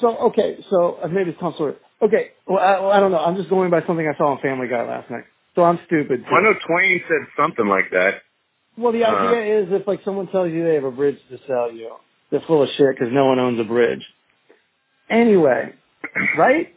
So 0.00 0.16
okay, 0.28 0.58
so 0.70 0.98
uh, 1.02 1.08
maybe 1.08 1.30
it's 1.30 1.40
Tom 1.40 1.54
Sawyer. 1.58 1.76
Okay, 2.02 2.30
well 2.46 2.58
I, 2.58 2.80
well, 2.80 2.90
I 2.92 3.00
don't 3.00 3.12
know. 3.12 3.18
I'm 3.18 3.36
just 3.36 3.50
going 3.50 3.70
by 3.70 3.80
something 3.86 4.06
I 4.06 4.16
saw 4.18 4.32
on 4.32 4.40
Family 4.40 4.68
Guy 4.68 4.84
last 4.86 5.10
night. 5.10 5.24
So 5.54 5.64
I'm 5.64 5.80
stupid. 5.86 6.24
too. 6.24 6.30
I 6.34 6.42
know 6.42 6.52
Twain 6.66 7.00
said 7.08 7.28
something 7.36 7.66
like 7.66 7.90
that. 7.92 8.22
Well, 8.78 8.92
the 8.92 9.04
Uh, 9.04 9.14
idea 9.16 9.60
is 9.62 9.68
if 9.72 9.86
like 9.86 10.00
someone 10.04 10.28
tells 10.28 10.50
you 10.52 10.64
they 10.64 10.74
have 10.74 10.84
a 10.84 10.90
bridge 10.90 11.18
to 11.30 11.38
sell 11.46 11.72
you, 11.72 11.92
they're 12.30 12.42
full 12.46 12.62
of 12.62 12.68
shit 12.76 12.88
because 12.98 13.12
no 13.12 13.26
one 13.26 13.38
owns 13.38 13.60
a 13.60 13.64
bridge. 13.64 14.04
Anyway, 15.10 15.74
right? 16.38 16.74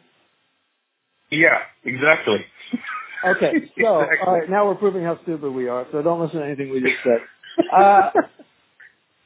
Yeah, 1.31 1.59
exactly. 1.85 2.45
Okay, 3.25 3.51
so 3.81 4.01
Exactly. 4.01 4.17
all 4.27 4.33
right, 4.39 4.49
now 4.49 4.67
we're 4.67 4.75
proving 4.75 5.03
how 5.03 5.21
stupid 5.23 5.51
we 5.51 5.67
are. 5.67 5.85
So 5.91 6.01
don't 6.01 6.21
listen 6.21 6.39
to 6.39 6.45
anything 6.45 6.69
we 6.71 6.81
just 6.81 7.03
said. 7.03 7.21
Uh, 7.73 8.11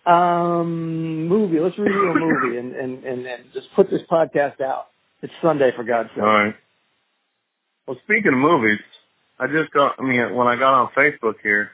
um, 0.05 1.27
movie. 1.27 1.59
Let's 1.59 1.77
review 1.77 2.11
a 2.11 2.15
movie 2.19 2.57
and, 2.57 2.75
and 2.75 3.03
and 3.03 3.25
and 3.25 3.43
just 3.53 3.67
put 3.75 3.89
this 3.89 4.01
podcast 4.09 4.61
out. 4.61 4.87
It's 5.21 5.33
Sunday 5.41 5.71
for 5.75 5.83
God's 5.83 6.09
sake. 6.09 6.23
All 6.23 6.27
right. 6.27 6.55
Well, 7.87 7.97
speaking 8.03 8.33
of 8.33 8.39
movies, 8.39 8.79
I 9.39 9.47
just 9.47 9.71
got. 9.71 9.95
I 9.99 10.03
mean, 10.03 10.35
when 10.35 10.47
I 10.47 10.55
got 10.55 10.73
on 10.73 10.89
Facebook 10.97 11.35
here, 11.41 11.71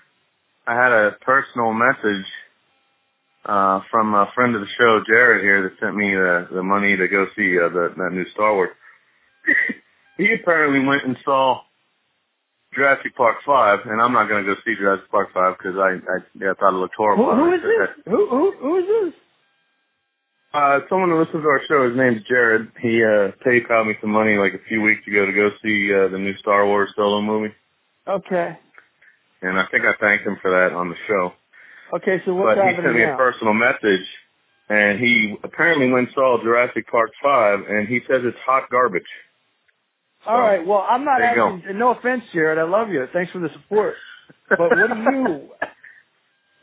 I 0.67 0.75
had 0.75 0.91
a 0.91 1.11
personal 1.21 1.73
message 1.73 2.25
uh 3.45 3.80
from 3.89 4.13
a 4.13 4.30
friend 4.36 4.53
of 4.55 4.61
the 4.61 4.67
show, 4.77 5.01
Jared 5.07 5.41
here, 5.41 5.63
that 5.63 5.80
sent 5.80 5.95
me 5.95 6.11
the 6.11 6.47
the 6.51 6.63
money 6.63 6.95
to 6.97 7.07
go 7.07 7.25
see 7.36 7.57
uh, 7.57 7.69
the 7.69 7.93
that 7.97 8.11
new 8.11 8.25
Star 8.34 8.53
Wars. 8.53 8.69
he 10.17 10.34
apparently 10.34 10.86
went 10.86 11.03
and 11.05 11.17
saw 11.23 11.61
Jurassic 12.74 13.15
Park 13.15 13.38
Five, 13.45 13.80
and 13.86 14.01
I'm 14.01 14.13
not 14.13 14.30
going 14.30 14.45
to 14.45 14.53
go 14.55 14.59
see 14.65 14.76
Jurassic 14.76 15.09
Park 15.11 15.30
Five 15.34 15.57
because 15.57 15.76
I 15.78 15.97
I, 16.11 16.17
yeah, 16.39 16.51
I 16.51 16.53
thought 16.59 16.74
it 16.74 16.78
looked 16.78 16.95
horrible. 16.95 17.26
Who, 17.36 17.45
who 17.45 17.53
is 17.53 17.61
this? 17.61 18.03
Who 18.05 18.28
who 18.30 18.51
who 18.59 18.78
is 18.78 18.86
this? 18.88 19.13
Uh, 20.53 20.80
someone 20.89 21.09
who 21.09 21.20
listens 21.20 21.43
to 21.43 21.47
our 21.47 21.61
show, 21.67 21.88
his 21.88 21.97
name's 21.97 22.24
Jared. 22.28 22.72
He 22.82 23.03
uh 23.03 23.32
PayPal 23.45 23.86
me 23.88 23.95
some 24.01 24.11
money 24.11 24.38
like 24.38 24.53
a 24.53 24.63
few 24.67 24.82
weeks 24.82 25.05
ago 25.07 25.26
to 25.26 25.32
go 25.34 25.49
see 25.63 25.93
uh, 25.93 26.07
the 26.09 26.17
new 26.17 26.36
Star 26.38 26.65
Wars 26.65 26.91
solo 26.95 27.22
movie, 27.22 27.53
Okay. 28.07 28.57
and 29.41 29.59
I 29.59 29.65
think 29.72 29.86
I 29.86 29.93
thanked 29.99 30.26
him 30.26 30.38
for 30.41 30.51
that 30.51 30.76
on 30.76 30.89
the 30.89 30.95
show. 31.07 31.34
Okay. 31.93 32.22
So 32.26 32.34
what's 32.36 32.59
but 32.59 32.67
he 32.67 32.76
sent 32.76 32.95
me 32.95 33.01
now? 33.03 33.13
a 33.15 33.17
personal 33.17 33.53
message, 33.53 34.05
and 34.70 34.99
he 34.99 35.36
apparently 35.43 35.91
went 35.91 36.07
and 36.09 36.13
saw 36.15 36.41
Jurassic 36.41 36.88
Park 36.88 37.11
Five, 37.22 37.59
and 37.67 37.88
he 37.88 37.99
says 38.07 38.22
it's 38.24 38.38
hot 38.45 38.70
garbage. 38.70 39.09
All 40.28 40.39
right. 40.39 40.65
Well, 40.65 40.86
I'm 40.88 41.05
not 41.05 41.20
There 41.20 41.36
you 41.36 41.43
asking. 41.57 41.78
No 41.80 41.91
offense, 41.91 42.24
Jared. 42.34 42.59
I 42.59 42.63
love 42.63 42.89
you. 42.89 43.05
Thanks 43.13 43.32
for 43.32 43.39
the 43.39 43.49
support. 43.53 43.95
But 44.49 44.59
what 44.59 44.89
do 44.89 44.99
you? 45.01 45.49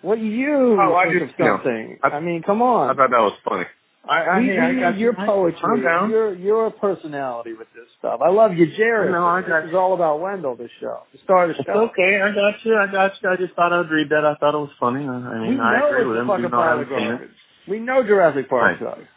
What 0.02 0.18
do 0.18 0.24
you 0.24 0.76
Oh, 0.80 0.94
I 0.94 1.07
think 1.09 1.20
just- 1.20 1.34
of 1.34 1.38
you 1.40 1.44
know, 1.46 1.57
something? 1.57 1.98
I- 2.04 2.09
I, 2.09 2.20
mean, 2.20 2.42
come 2.42 2.62
on. 2.62 2.90
I 2.90 2.94
thought 2.94 3.11
that 3.11 3.18
was 3.18 3.32
funny. 3.48 3.64
I, 4.09 4.20
I, 4.22 4.38
we, 4.38 4.46
hey, 4.46 4.52
we 4.52 4.59
I 4.61 4.70
need 4.72 4.80
got 4.80 4.98
your 4.98 5.14
poetry, 5.14 5.59
I'm 5.64 5.82
down. 5.82 6.11
your 6.11 6.32
your 6.34 6.70
personality 6.70 7.54
with 7.54 7.66
this 7.74 7.86
stuff. 7.98 8.20
I 8.24 8.28
love 8.30 8.52
you, 8.54 8.66
Jared. 8.76 9.11
No, 9.11 9.26
I 9.26 9.40
got 9.40 9.46
this 9.46 9.50
got 9.64 9.68
is 9.70 9.74
all 9.74 9.94
about 9.94 10.20
Wendell. 10.20 10.54
This 10.54 10.70
show, 10.80 11.00
the 11.12 11.18
star 11.24 11.44
of 11.44 11.48
the 11.48 11.54
It's 11.59 11.66
show. 11.66 11.88
okay. 11.90 12.20
I 12.22 12.30
got 12.32 12.54
you. 12.64 12.76
I 12.76 12.86
got 12.92 13.12
you. 13.20 13.30
I 13.30 13.36
just 13.36 13.54
thought 13.54 13.72
I'd 13.72 13.90
read 13.90 14.11
that. 14.11 14.24
I 14.24 14.36
thought 14.38 14.54
it 14.54 14.59
was 14.59 14.70
funny. 14.78 15.09
I 15.09 15.09
I 15.12 15.40
We 15.40 15.48
mean, 15.48 15.61
I 15.61 15.88
agree 15.88 16.04
with 16.07 16.18
him. 16.18 16.26
fucking 16.28 16.44
even 16.44 16.50
though 16.52 16.59
I 16.61 16.66
pile 16.66 16.78
of 16.80 16.86
haven't 16.86 16.98
seen 16.98 17.07
it. 17.09 17.11
garbage. 17.18 17.30
We 17.66 17.78
know 17.80 18.02
Jurassic 18.04 18.48
Park 18.48 18.80
Right. 18.80 18.96
sucks. 18.96 19.09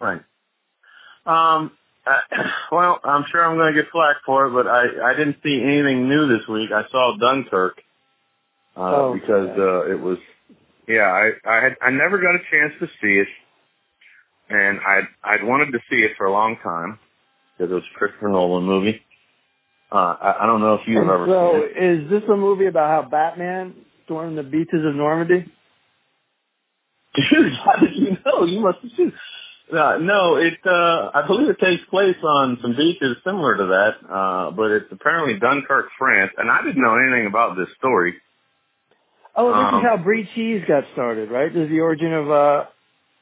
Right. 0.00 0.22
Um. 1.26 1.72
Uh, 2.06 2.42
well, 2.72 3.00
I'm 3.04 3.24
sure 3.30 3.44
I'm 3.44 3.56
going 3.56 3.74
to 3.74 3.82
get 3.82 3.90
flack 3.92 4.16
for 4.24 4.46
it, 4.46 4.50
but 4.52 4.66
I 4.66 5.10
I 5.10 5.14
didn't 5.14 5.36
see 5.42 5.60
anything 5.62 6.08
new 6.08 6.28
this 6.28 6.46
week. 6.48 6.70
I 6.72 6.82
saw 6.90 7.16
Dunkirk 7.18 7.80
uh, 8.76 8.80
Oh, 8.80 9.14
because 9.14 9.50
uh, 9.58 9.90
it 9.90 10.00
was. 10.00 10.18
Yeah, 10.88 11.02
I 11.02 11.30
I 11.48 11.62
had 11.62 11.76
I 11.82 11.90
never 11.90 12.18
got 12.18 12.34
a 12.34 12.40
chance 12.50 12.72
to 12.80 12.86
see 13.00 13.18
it, 13.20 13.28
and 14.48 14.80
I 14.80 15.00
I'd 15.22 15.44
wanted 15.44 15.72
to 15.72 15.78
see 15.90 15.96
it 16.02 16.12
for 16.16 16.26
a 16.26 16.32
long 16.32 16.56
time 16.62 16.98
because 17.56 17.70
it 17.70 17.74
was 17.74 17.84
a 17.94 17.98
Christopher 17.98 18.28
Nolan 18.28 18.64
movie. 18.64 19.00
Uh, 19.92 19.96
I, 20.20 20.44
I 20.44 20.46
don't 20.46 20.60
know 20.60 20.74
if 20.74 20.80
you've 20.86 21.02
And 21.02 21.10
ever 21.10 21.26
so, 21.26 21.52
seen 21.52 21.82
it. 21.84 22.04
is 22.04 22.10
this 22.10 22.22
a 22.30 22.36
movie 22.36 22.66
about 22.66 23.04
how 23.04 23.08
Batman 23.10 23.74
stormed 24.04 24.38
the 24.38 24.44
beaches 24.44 24.84
of 24.86 24.94
Normandy? 24.94 25.52
Dude, 27.14 27.52
how 27.64 27.76
did 27.80 27.96
you 27.96 28.16
know? 28.24 28.44
You 28.44 28.60
must 28.60 28.78
have 28.82 28.90
seen. 28.96 29.12
Uh, 29.72 29.98
no, 30.00 30.36
it. 30.36 30.54
Uh, 30.66 31.10
I 31.14 31.24
believe 31.26 31.48
it 31.48 31.58
takes 31.60 31.82
place 31.90 32.16
on 32.22 32.58
some 32.62 32.74
beaches 32.76 33.16
similar 33.24 33.56
to 33.56 33.66
that, 33.66 33.94
uh, 34.12 34.50
but 34.50 34.70
it's 34.72 34.90
apparently 34.90 35.38
Dunkirk, 35.38 35.86
France, 35.98 36.32
and 36.38 36.50
I 36.50 36.62
didn't 36.62 36.82
know 36.82 36.96
anything 36.96 37.26
about 37.26 37.56
this 37.56 37.68
story. 37.78 38.14
Oh, 39.36 39.48
this 39.48 39.72
Um, 39.72 39.78
is 39.80 39.84
how 39.86 39.96
Brie 39.96 40.28
Cheese 40.34 40.62
got 40.66 40.84
started, 40.92 41.30
right? 41.30 41.52
This 41.54 41.64
is 41.64 41.70
the 41.70 41.80
origin 41.80 42.12
of 42.12 42.30
uh, 42.30 42.64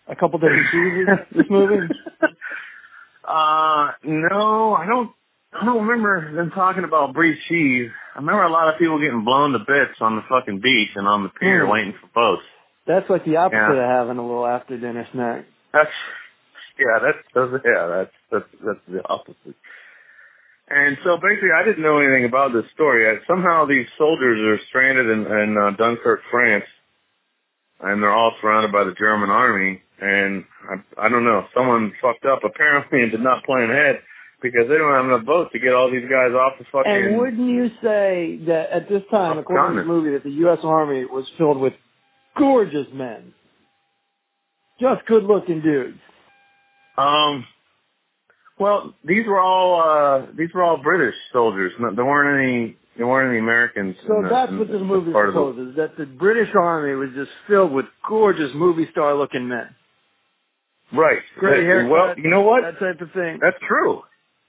a 0.09 0.17
couple 0.17 0.39
different 0.39 0.67
cheeses. 0.71 1.07
this 1.37 1.47
movie. 1.51 1.87
uh, 3.25 3.93
no, 4.05 4.75
I 4.75 4.87
don't. 4.87 5.11
I 5.53 5.65
don't 5.65 5.87
remember 5.87 6.35
them 6.35 6.51
talking 6.51 6.85
about 6.85 7.15
brie 7.15 7.39
cheese. 7.49 7.91
I 8.15 8.19
remember 8.19 8.43
a 8.43 8.51
lot 8.53 8.69
of 8.73 8.79
people 8.79 8.99
getting 9.01 9.25
blown 9.25 9.53
to 9.53 9.59
bits 9.61 9.97
on 10.01 10.17
the 10.17 10.23
fucking 10.29 10.61
beach 10.61 10.91
and 10.95 11.09
on 11.09 11.23
the 11.23 11.31
pier 11.31 11.65
Hmm. 11.65 11.73
waiting 11.73 11.95
for 12.01 12.07
boats. 12.15 12.43
That's 12.87 13.09
like 13.09 13.25
the 13.25 13.37
opposite 13.37 13.57
Yeah. 13.57 13.73
of 13.83 13.91
having 14.09 14.19
a 14.19 14.23
little 14.27 14.47
after 14.47 14.77
dinner 14.79 15.07
snack. 15.13 15.45
That's 15.73 15.91
yeah, 16.79 16.99
that's, 17.03 17.19
that's 17.35 17.65
yeah, 17.65 17.87
that's 17.87 18.15
that's 18.31 18.63
that's 18.65 18.85
the 18.89 19.09
opposite. 19.09 19.57
And 20.71 20.99
so 21.03 21.17
basically, 21.17 21.49
I 21.57 21.65
didn't 21.65 21.83
know 21.83 21.99
anything 21.99 22.27
about 22.27 22.53
this 22.53 22.65
story. 22.75 23.09
I, 23.09 23.25
somehow 23.27 23.65
these 23.65 23.87
soldiers 23.97 24.39
are 24.41 24.65
stranded 24.69 25.07
in, 25.07 25.27
in 25.27 25.57
uh, 25.57 25.71
Dunkirk, 25.77 26.21
France, 26.31 26.67
and 27.81 28.03
they're 28.03 28.13
all 28.13 28.35
surrounded 28.41 28.71
by 28.71 28.85
the 28.85 28.93
German 28.93 29.31
army. 29.31 29.81
And 30.01 30.45
I, 30.69 31.07
I 31.07 31.09
don't 31.09 31.25
know, 31.25 31.47
someone 31.57 31.93
fucked 32.03 32.27
up 32.27 32.41
apparently 32.45 33.01
and 33.01 33.11
did 33.11 33.23
not 33.23 33.45
plan 33.45 33.71
ahead 33.71 34.01
because 34.43 34.69
they 34.69 34.77
don't 34.77 34.93
have 34.93 35.07
enough 35.07 35.25
boats 35.25 35.51
to 35.53 35.59
get 35.59 35.73
all 35.73 35.91
these 35.91 36.09
guys 36.09 36.33
off 36.33 36.59
the 36.59 36.65
fucking. 36.71 36.93
And 36.93 37.17
wouldn't 37.17 37.49
you 37.49 37.69
say 37.83 38.39
that 38.47 38.71
at 38.71 38.89
this 38.89 39.03
time, 39.11 39.39
according 39.39 39.77
to 39.77 39.83
the 39.83 39.89
movie, 39.89 40.11
that 40.11 40.23
the 40.23 40.37
U.S. 40.47 40.59
Army 40.63 41.05
was 41.07 41.25
filled 41.39 41.59
with 41.59 41.73
gorgeous 42.37 42.87
men, 42.93 43.33
just 44.81 45.05
good-looking 45.07 45.63
dudes? 45.63 45.99
Um. 46.99 47.47
Well, 48.59 48.95
these 49.05 49.25
were 49.27 49.39
all 49.41 49.81
uh 49.81 50.27
these 50.37 50.49
were 50.53 50.65
all 50.65 50.79
British 50.83 51.15
soldiers. 51.33 51.73
No, 51.79 51.95
there 51.95 52.05
weren't 52.05 52.43
any 52.43 52.77
there 52.97 53.07
weren't 53.07 53.31
any 53.31 53.39
Americans. 53.39 53.95
So 54.07 54.21
the, 54.23 54.29
that's 54.29 54.53
what 54.53 54.67
this 54.69 54.81
movie 54.83 55.13
of 55.15 55.55
the- 55.57 55.73
that 55.77 55.97
the 55.97 56.07
British 56.07 56.49
Army 56.55 56.95
was 56.97 57.11
just 57.15 57.31
filled 57.47 57.71
with 57.73 57.87
gorgeous 58.09 58.51
movie 58.55 58.89
star 58.91 59.15
looking 59.15 59.47
men. 59.49 59.75
Right. 60.93 61.21
Great 61.39 61.65
haircut. 61.65 61.91
Well, 61.91 62.15
you 62.19 62.31
know 62.31 62.41
what? 62.43 62.63
That 62.63 62.79
type 62.81 63.01
of 63.01 63.13
thing. 63.13 63.39
That's 63.41 63.59
true. 63.69 64.03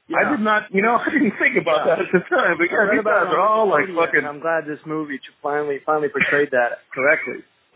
I 0.10 0.28
did 0.32 0.39
not, 0.39 0.74
you 0.74 0.82
know, 0.82 0.95
I 1.06 1.10
didn't 1.12 1.34
think 1.38 1.58
about 1.58 1.86
Yeah. 1.86 1.95
that 1.97 2.00
at 2.06 2.12
the 2.12 2.36
time. 2.36 2.58
But 2.58 2.72
yeah, 2.72 2.88
these 2.91 3.04
guys 3.04 3.28
are 3.30 3.39
all 3.39 3.70
like 3.70 3.86
fucking. 3.93 4.26
I'm 4.26 4.39
glad 4.39 4.66
this 4.66 4.80
movie 4.88 5.20
finally 5.43 5.82
finally 5.86 6.10
portrayed 6.10 6.50
that 6.52 6.80
correctly. 6.91 7.43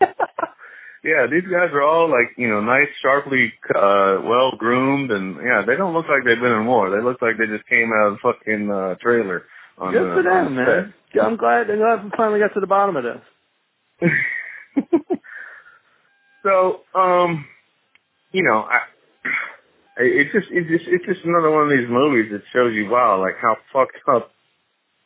yeah, 1.04 1.26
these 1.30 1.44
guys 1.44 1.68
are 1.72 1.82
all 1.82 2.08
like, 2.08 2.32
you 2.38 2.48
know, 2.48 2.60
nice, 2.62 2.88
sharply, 3.02 3.52
uh, 3.74 4.18
well 4.24 4.52
groomed, 4.56 5.10
and 5.10 5.36
yeah, 5.36 5.62
they 5.66 5.76
don't 5.76 5.92
look 5.92 6.06
like 6.08 6.24
they've 6.24 6.40
been 6.40 6.52
in 6.52 6.66
war. 6.66 6.90
They 6.90 7.04
look 7.04 7.20
like 7.20 7.36
they 7.36 7.46
just 7.46 7.68
came 7.68 7.92
out 7.92 8.06
of 8.08 8.12
the 8.14 8.18
fucking 8.22 8.70
uh, 8.70 8.94
trailer. 9.02 9.44
On 9.76 9.92
Good 9.92 10.14
for 10.14 10.30
on 10.30 10.54
them, 10.54 10.56
the 10.56 10.62
man. 10.62 10.94
I'm 11.20 11.36
glad. 11.36 11.68
I'm 11.68 11.78
glad 11.78 12.04
we 12.04 12.10
finally 12.16 12.40
got 12.40 12.54
to 12.54 12.60
the 12.60 12.66
bottom 12.66 12.96
of 12.96 13.04
this. 13.04 14.10
so, 16.42 16.80
um, 16.94 17.44
you 18.32 18.42
know, 18.42 18.66
I, 18.66 18.80
it 19.98 20.32
just, 20.32 20.50
it 20.50 20.68
just, 20.68 20.88
it's 20.88 21.04
just 21.04 21.24
another 21.24 21.50
one 21.50 21.64
of 21.64 21.70
these 21.70 21.88
movies 21.88 22.32
that 22.32 22.42
shows 22.52 22.74
you, 22.74 22.88
wow, 22.88 23.20
like 23.20 23.34
how 23.40 23.56
fucked 23.72 23.98
up, 24.10 24.30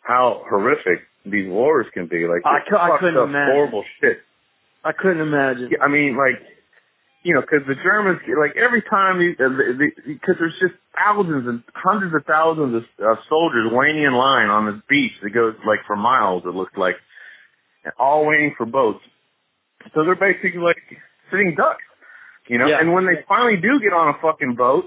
how 0.00 0.44
horrific 0.48 1.00
these 1.26 1.48
wars 1.48 1.86
can 1.92 2.06
be. 2.06 2.26
Like, 2.26 2.42
I 2.44 2.60
cou- 2.68 2.76
I 2.76 2.98
couldn't 2.98 3.18
up, 3.18 3.28
imagine. 3.28 3.54
horrible 3.54 3.84
shit. 4.00 4.18
I 4.88 4.92
couldn't 4.92 5.20
imagine. 5.20 5.70
I 5.82 5.88
mean, 5.88 6.16
like, 6.16 6.40
you 7.22 7.34
know, 7.34 7.42
because 7.42 7.66
the 7.68 7.74
Germans, 7.74 8.20
like, 8.40 8.56
every 8.56 8.80
time 8.80 9.20
you, 9.20 9.36
because 9.36 10.36
there's 10.40 10.56
just 10.60 10.72
thousands 10.96 11.46
and 11.46 11.62
hundreds 11.74 12.14
of 12.14 12.24
thousands 12.24 12.74
of 12.76 12.84
uh, 13.04 13.20
soldiers 13.28 13.68
waiting 13.70 14.02
in 14.02 14.14
line 14.14 14.48
on 14.48 14.64
this 14.64 14.80
beach 14.88 15.12
that 15.22 15.30
goes 15.30 15.54
like 15.66 15.80
for 15.86 15.94
miles. 15.94 16.44
It 16.46 16.54
looks 16.54 16.72
like, 16.78 16.96
and 17.84 17.92
all 17.98 18.24
waiting 18.24 18.54
for 18.56 18.64
boats. 18.64 19.04
So 19.94 20.04
they're 20.04 20.16
basically 20.16 20.60
like 20.60 20.80
sitting 21.30 21.54
ducks, 21.54 21.84
you 22.48 22.56
know. 22.56 22.66
Yeah. 22.66 22.80
And 22.80 22.94
when 22.94 23.04
they 23.04 23.20
finally 23.28 23.56
do 23.60 23.78
get 23.80 23.92
on 23.92 24.14
a 24.14 24.18
fucking 24.22 24.54
boat, 24.54 24.84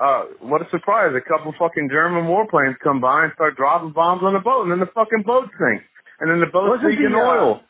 uh, 0.00 0.24
what 0.40 0.60
a 0.60 0.68
surprise! 0.70 1.14
A 1.14 1.22
couple 1.22 1.54
fucking 1.56 1.88
German 1.92 2.24
warplanes 2.24 2.74
come 2.82 3.00
by 3.00 3.24
and 3.24 3.32
start 3.34 3.56
dropping 3.56 3.92
bombs 3.92 4.22
on 4.24 4.32
the 4.32 4.40
boat, 4.40 4.62
and 4.64 4.72
then 4.72 4.80
the 4.80 4.90
fucking 4.92 5.22
boat 5.24 5.50
sinks, 5.54 5.84
and 6.18 6.30
then 6.30 6.40
the 6.40 6.50
boat's 6.50 6.82
Wasn't 6.82 6.90
leaking 6.90 7.12
the, 7.12 7.18
uh, 7.18 7.30
oil. 7.30 7.60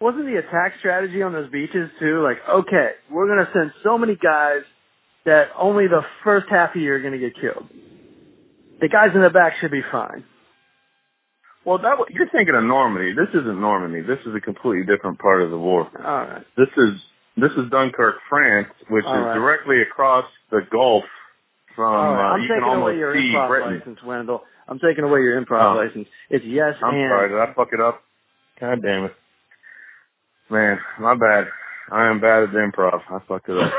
Wasn't 0.00 0.26
the 0.26 0.36
attack 0.36 0.74
strategy 0.78 1.22
on 1.22 1.32
those 1.32 1.50
beaches 1.50 1.90
too? 1.98 2.22
Like, 2.22 2.38
okay, 2.48 2.90
we're 3.10 3.26
gonna 3.26 3.48
send 3.52 3.72
so 3.82 3.98
many 3.98 4.14
guys 4.14 4.60
that 5.24 5.48
only 5.58 5.88
the 5.88 6.02
first 6.22 6.46
half 6.48 6.74
of 6.76 6.80
you 6.80 6.92
are 6.92 7.00
gonna 7.00 7.18
get 7.18 7.34
killed. 7.40 7.68
The 8.80 8.88
guys 8.88 9.10
in 9.14 9.22
the 9.22 9.30
back 9.30 9.54
should 9.60 9.72
be 9.72 9.82
fine. 9.90 10.24
Well, 11.64 11.78
that 11.78 11.96
you're 12.10 12.28
thinking 12.30 12.54
of 12.54 12.62
Normandy. 12.62 13.12
This 13.12 13.28
isn't 13.34 13.60
Normandy. 13.60 14.00
This 14.02 14.20
is 14.24 14.34
a 14.36 14.40
completely 14.40 14.86
different 14.86 15.18
part 15.18 15.42
of 15.42 15.50
the 15.50 15.58
war. 15.58 15.90
All 15.98 16.02
right. 16.26 16.44
This 16.56 16.68
is 16.76 16.92
this 17.36 17.50
is 17.52 17.68
Dunkirk, 17.70 18.16
France, 18.28 18.68
which 18.88 19.04
All 19.04 19.14
is 19.18 19.24
right. 19.24 19.34
directly 19.34 19.82
across 19.82 20.24
the 20.52 20.60
Gulf 20.70 21.04
from. 21.74 21.92
Right. 22.14 22.30
uh, 22.30 22.34
I'm 22.34 22.42
you 22.42 22.48
can 22.48 22.56
taking 22.58 22.68
away 22.68 22.92
almost 22.92 22.98
your 22.98 23.14
see 23.16 23.32
improv 23.34 23.48
Britain. 23.48 23.74
license, 23.78 23.98
Wendell. 24.04 24.42
I'm 24.68 24.78
taking 24.78 25.02
away 25.04 25.20
your 25.22 25.44
improv 25.44 25.74
Oh. 25.74 25.76
license. 25.76 26.06
It's 26.30 26.44
yes 26.44 26.74
I'm 26.84 26.94
and. 26.94 27.10
sorry, 27.10 27.28
did 27.30 27.38
I 27.40 27.52
fuck 27.54 27.68
it 27.72 27.80
up? 27.80 28.00
God 28.60 28.80
damn 28.80 29.04
it, 29.06 29.14
man, 30.50 30.78
my 30.98 31.14
bad. 31.14 31.46
I 31.90 32.08
am 32.08 32.20
bad 32.20 32.44
at 32.44 32.52
the 32.52 32.58
improv. 32.58 33.00
I 33.08 33.18
fucked 33.26 33.48
it 33.48 33.56
up. 33.58 33.72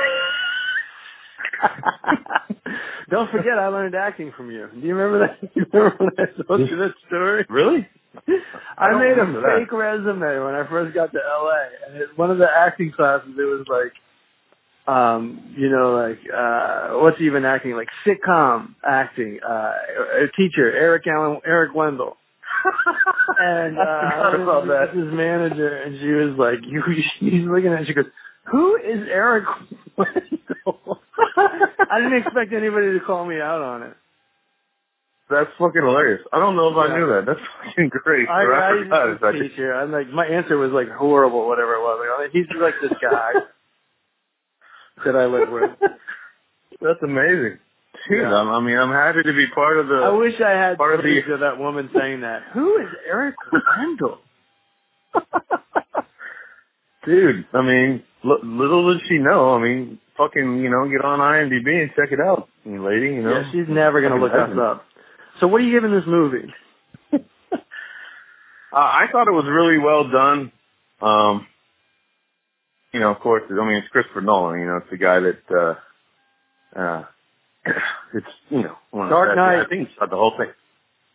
Don't 3.09 3.31
forget, 3.31 3.57
I 3.57 3.67
learned 3.67 3.95
acting 3.95 4.31
from 4.35 4.51
you. 4.51 4.67
Do 4.73 4.87
you 4.87 4.95
remember 4.95 5.27
that? 5.27 5.41
Do 5.53 5.59
you 5.59 5.65
remember 5.71 6.05
when 6.05 6.13
I 6.17 6.43
told 6.47 6.69
you 6.69 6.77
that 6.77 6.93
story? 7.07 7.45
really? 7.49 7.87
I 8.77 8.85
I, 8.85 8.99
made 8.99 9.17
a 9.17 9.21
remember 9.21 9.41
that. 9.41 9.59
fake 9.59 9.71
resume 9.71 10.43
when 10.45 10.55
I 10.55 10.67
first 10.67 10.93
got 10.95 11.11
to 11.11 11.17
LA, 11.17 11.63
and 11.87 11.97
it, 11.97 12.17
one 12.17 12.31
of 12.31 12.37
the 12.37 12.47
acting 12.49 12.91
classes, 12.91 13.29
it 13.37 13.41
was 13.41 13.65
like, 13.69 13.93
um, 14.93 15.53
you 15.55 15.69
know, 15.69 15.91
like 15.93 16.19
uh, 16.35 16.99
what's 16.99 17.21
even 17.21 17.45
acting? 17.45 17.73
Like 17.73 17.89
sitcom 18.05 18.75
acting. 18.83 19.39
Uh, 19.47 19.73
a 20.23 20.27
teacher, 20.35 20.71
Eric 20.71 21.05
Allen, 21.07 21.39
Eric 21.45 21.75
Wendell. 21.75 22.17
And 23.41 23.77
uh, 23.77 23.81
I 23.81 24.31
forgot 24.35 24.63
about. 24.65 24.95
His 24.95 25.05
manager, 25.13 25.77
and 25.77 25.99
she 25.99 26.07
was 26.11 26.37
like, 26.37 26.59
"You." 26.65 26.81
She's 27.19 27.45
looking 27.47 27.71
at. 27.71 27.81
It, 27.81 27.87
she 27.87 27.93
goes, 27.93 28.05
"Who 28.51 28.75
is 28.77 29.07
Eric 29.09 29.45
I 29.97 31.99
didn't 32.01 32.23
expect 32.25 32.53
anybody 32.53 32.97
to 32.97 32.99
call 33.05 33.25
me 33.25 33.39
out 33.39 33.61
on 33.61 33.83
it. 33.83 33.93
That's 35.29 35.49
fucking 35.59 35.81
hilarious. 35.81 36.21
I 36.33 36.39
don't 36.39 36.55
know 36.55 36.69
if 36.69 36.77
I 36.77 36.97
knew 36.97 37.05
that. 37.07 37.25
That's 37.27 37.39
fucking 37.65 37.89
great. 37.89 38.27
I, 38.27 38.41
I, 38.41 38.45
forgot 38.45 38.63
I 38.63 38.71
it. 38.71 38.91
I 38.91 39.05
was 39.05 39.17
a 39.21 39.31
just- 39.37 39.49
teacher. 39.51 39.73
I'm 39.73 39.91
like, 39.91 40.09
my 40.09 40.25
answer 40.25 40.57
was 40.57 40.71
like 40.71 40.89
horrible, 40.89 41.47
whatever 41.47 41.75
it 41.75 41.81
was. 41.81 42.19
Like, 42.19 42.31
he's 42.31 42.47
like 42.59 42.73
this 42.81 42.93
guy 43.01 43.33
that 45.05 45.15
I 45.15 45.25
live 45.25 45.49
with. 45.49 45.71
That's 46.81 47.01
amazing. 47.03 47.59
Dude, 48.07 48.21
Yeah. 48.21 48.33
I'm, 48.35 48.49
I 48.49 48.59
mean, 48.61 48.77
I'm 48.77 48.91
happy 48.91 49.23
to 49.23 49.33
be 49.33 49.47
part 49.53 49.77
of 49.79 49.87
the. 49.87 49.95
I 49.95 50.09
wish 50.09 50.39
I 50.41 50.51
had 50.51 50.77
part 50.77 50.95
of 50.99 51.03
the- 51.03 51.33
of 51.33 51.39
that 51.41 51.57
woman 51.59 51.89
saying 51.97 52.21
that. 52.21 52.43
Who 52.53 52.77
is 52.77 52.87
Eric 53.07 53.35
Wendell? 53.77 54.19
Dude, 57.05 57.45
I 57.53 57.61
mean, 57.61 58.03
l- 58.25 58.39
little 58.43 58.93
did 58.93 59.01
she 59.07 59.17
know. 59.17 59.55
I 59.55 59.59
mean, 59.61 59.99
fucking, 60.17 60.59
you 60.59 60.69
know, 60.69 60.87
get 60.89 61.03
on 61.03 61.19
IMDb 61.19 61.81
and 61.81 61.91
check 61.95 62.11
it 62.11 62.19
out, 62.19 62.49
lady. 62.65 63.07
You 63.15 63.23
know. 63.23 63.39
Yeah, 63.39 63.51
she's 63.51 63.67
never 63.69 64.01
gonna 64.01 64.19
look 64.21 64.33
us 64.33 64.57
up. 64.59 64.85
So 65.39 65.47
what 65.47 65.61
are 65.61 65.63
you 65.63 65.71
giving 65.71 65.91
this 65.91 66.05
movie? 66.07 66.53
Uh, 68.71 68.75
I 68.77 69.05
thought 69.11 69.27
it 69.27 69.31
was 69.31 69.45
really 69.47 69.79
well 69.79 70.07
done. 70.11 70.51
Um, 71.01 71.47
you 72.93 72.99
know, 72.99 73.09
of 73.09 73.19
course, 73.19 73.41
I 73.49 73.53
mean, 73.65 73.77
it's 73.77 73.87
Christopher 73.87 74.21
Nolan. 74.21 74.59
You 74.59 74.67
know, 74.67 74.77
it's 74.77 74.89
the 74.91 74.97
guy 74.97 75.19
that, 75.19 75.39
uh, 75.49 76.79
uh, 76.79 77.03
it's 78.13 78.25
you 78.49 78.63
know, 78.63 78.75
one 78.91 79.05
of 79.07 79.11
Dark 79.11 79.35
Knight. 79.35 79.65
I 79.65 79.69
think 79.69 79.89
the 79.99 80.15
whole 80.15 80.33
thing. 80.37 80.49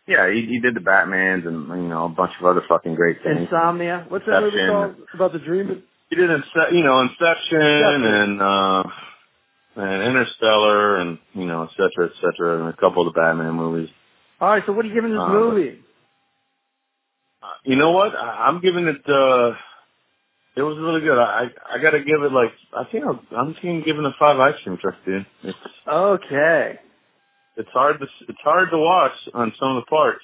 Yeah, 0.07 0.31
he, 0.31 0.45
he 0.45 0.59
did 0.59 0.75
the 0.75 0.81
Batman's 0.81 1.45
and 1.45 1.67
you 1.67 1.89
know 1.89 2.05
a 2.05 2.09
bunch 2.09 2.31
of 2.39 2.45
other 2.45 2.61
fucking 2.69 2.93
great 2.95 3.17
things. 3.23 3.41
Insomnia. 3.41 4.05
What's 4.09 4.25
that 4.27 4.41
movie 4.41 4.59
Inception. 4.59 4.69
called? 4.69 4.95
About 5.13 5.33
the 5.33 5.39
dream? 5.39 5.83
He 6.09 6.15
did, 6.15 6.29
Ince- 6.29 6.71
you 6.71 6.83
know, 6.83 6.99
Inception 7.01 7.59
Inception. 7.61 8.05
and 8.05 8.41
uh, 8.41 8.83
and 9.77 10.03
Interstellar, 10.03 10.97
and 10.97 11.17
you 11.33 11.45
know, 11.45 11.63
et 11.63 11.69
cetera, 11.71 12.05
et 12.09 12.13
cetera, 12.21 12.59
and 12.59 12.69
a 12.73 12.77
couple 12.77 13.05
of 13.07 13.13
the 13.13 13.19
Batman 13.19 13.53
movies. 13.55 13.89
All 14.39 14.49
right, 14.49 14.63
so 14.65 14.73
what 14.73 14.85
are 14.85 14.87
you 14.89 14.93
giving 14.93 15.11
this 15.11 15.19
Uh, 15.21 15.29
movie? 15.29 15.79
Uh, 17.41 17.47
You 17.63 17.75
know 17.75 17.91
what? 17.91 18.13
I, 18.15 18.45
I'm 18.47 18.61
giving 18.61 18.85
it. 18.87 19.01
uh 19.09 19.53
It 20.55 20.61
was 20.61 20.77
really 20.77 21.01
good. 21.01 21.17
I 21.19 21.49
I 21.71 21.77
got 21.79 21.91
to 21.91 21.99
give 22.03 22.21
it 22.23 22.31
like 22.31 22.51
I 22.77 22.85
think 22.91 23.05
I'm, 23.05 23.19
I'm 23.35 23.53
thinking 23.55 23.83
giving 23.85 24.05
it 24.05 24.13
five 24.19 24.39
ice 24.39 24.55
cream 24.63 24.77
trucks, 24.77 24.97
dude. 25.05 25.25
It's 25.43 25.57
Okay. 25.87 26.79
it's 27.57 27.69
hard 27.73 27.99
to 27.99 28.07
it's 28.29 28.39
hard 28.43 28.69
to 28.71 28.77
watch 28.77 29.11
on 29.33 29.53
some 29.59 29.75
of 29.77 29.83
the 29.83 29.89
parts. 29.89 30.23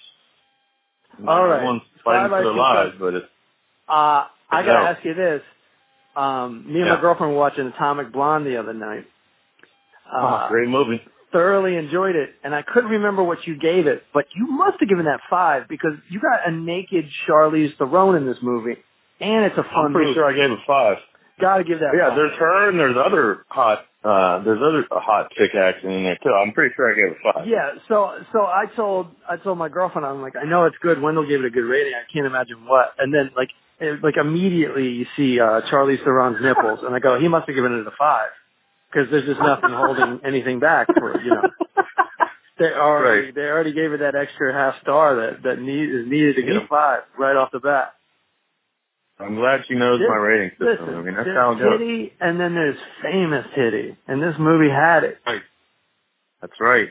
All 1.27 1.45
right. 1.47 1.55
Everyone's 1.57 1.81
fighting 2.03 2.29
Five 2.29 2.31
for 2.31 2.43
their 2.43 2.53
lives, 2.53 2.95
but 2.99 3.13
it's 3.15 3.25
Uh, 3.89 4.25
I 4.49 4.63
gotta 4.63 4.71
No. 4.73 4.85
ask 4.87 5.03
you 5.05 5.13
this. 5.13 5.41
Um, 6.15 6.65
me 6.67 6.79
and 6.79 6.87
Yeah. 6.87 6.95
my 6.95 7.01
girlfriend 7.01 7.33
were 7.33 7.39
watching 7.39 7.67
Atomic 7.67 8.11
Blonde 8.11 8.45
the 8.45 8.57
other 8.57 8.73
night. 8.73 9.05
Uh, 10.11 10.45
oh, 10.45 10.47
great 10.49 10.67
movie. 10.69 11.01
thoroughly 11.31 11.77
enjoyed 11.77 12.15
it, 12.17 12.35
and 12.43 12.53
I 12.53 12.61
couldn't 12.61 12.89
remember 12.91 13.23
what 13.23 13.47
you 13.47 13.55
gave 13.55 13.87
it, 13.87 14.03
but 14.13 14.25
you 14.35 14.47
must 14.47 14.77
have 14.81 14.89
given 14.89 15.05
that 15.05 15.21
five 15.29 15.67
because 15.69 15.93
you 16.09 16.19
got 16.19 16.45
a 16.45 16.51
naked 16.51 17.05
Charlize 17.25 17.73
Theron 17.77 18.15
in 18.17 18.25
this 18.25 18.41
movie, 18.41 18.77
and 19.21 19.45
it's 19.45 19.57
a 19.57 19.63
fun 19.63 19.85
I'm 19.87 19.93
pretty 19.93 20.07
movie. 20.07 20.15
sure 20.17 20.25
I 20.25 20.33
gave 20.33 20.51
it 20.51 20.59
five. 20.67 20.97
Gotta 21.39 21.63
give 21.63 21.79
that. 21.79 21.93
Yeah, 21.97 22.09
five. 22.09 22.17
there's 22.17 22.37
her 22.37 22.69
and 22.69 22.79
there's 22.79 22.97
other 22.97 23.45
hot 23.49 23.85
uh 24.03 24.43
there's 24.43 24.59
other 24.61 24.85
hot 24.91 25.31
chick 25.37 25.51
action 25.55 25.89
in 25.91 26.03
there 26.03 26.17
too. 26.23 26.29
I'm 26.29 26.51
pretty 26.53 26.73
sure 26.75 26.91
I 26.91 26.95
gave 26.95 27.11
it 27.11 27.17
five. 27.23 27.47
Yeah, 27.47 27.71
so 27.87 28.11
so 28.33 28.41
I 28.41 28.65
told 28.75 29.07
I 29.29 29.37
told 29.37 29.57
my 29.57 29.69
girlfriend 29.69 30.05
I'm 30.05 30.21
like 30.21 30.35
I 30.35 30.43
know 30.45 30.65
it's 30.65 30.77
good. 30.81 31.01
Wendell 31.01 31.27
gave 31.27 31.39
it 31.39 31.45
a 31.45 31.49
good 31.49 31.65
rating. 31.65 31.93
I 31.93 32.05
can't 32.11 32.25
imagine 32.25 32.65
what. 32.67 32.93
And 32.99 33.13
then 33.13 33.31
like 33.35 33.49
it, 33.79 34.03
like 34.03 34.17
immediately 34.17 34.89
you 34.89 35.05
see 35.15 35.39
uh 35.39 35.61
Charlize 35.71 36.03
Theron's 36.03 36.41
nipples, 36.43 36.79
and 36.83 36.93
I 36.95 36.99
go 36.99 37.19
he 37.19 37.27
must 37.27 37.47
have 37.47 37.55
given 37.55 37.73
it 37.73 37.87
a 37.87 37.91
five 37.97 38.29
because 38.91 39.09
there's 39.09 39.25
just 39.25 39.39
nothing 39.39 39.71
holding 39.71 40.19
anything 40.25 40.59
back 40.59 40.87
for 40.93 41.19
you 41.21 41.29
know. 41.31 41.49
They 42.59 42.71
already 42.73 43.25
Right. 43.27 43.35
they 43.35 43.41
already 43.41 43.73
gave 43.73 43.91
it 43.93 43.99
that 44.01 44.13
extra 44.15 44.53
half 44.53 44.79
star 44.81 45.15
that 45.15 45.43
that 45.43 45.59
need, 45.59 45.89
is 45.89 46.05
needed 46.07 46.35
to 46.35 46.43
get 46.43 46.55
a 46.57 46.67
five 46.67 47.01
right 47.17 47.35
off 47.35 47.49
the 47.51 47.59
bat. 47.59 47.93
I'm 49.23 49.35
glad 49.35 49.61
she 49.67 49.75
knows 49.75 49.99
This- 49.99 50.09
my 50.09 50.15
rating 50.15 50.49
system. 50.51 50.67
Listen, 50.67 50.95
I 50.95 51.01
mean 51.01 51.13
that's 51.15 51.25
there's 51.25 51.37
how 51.37 51.51
it 51.53 51.59
goes. 51.59 51.79
titty 51.79 52.13
and 52.19 52.39
then 52.39 52.53
there's 52.55 52.77
famous 53.03 53.45
titty, 53.55 53.97
and 54.07 54.21
this 54.21 54.35
movie 54.39 54.69
had 54.69 55.03
it. 55.03 55.19
Right. 55.25 55.41
That's 56.41 56.59
right. 56.59 56.89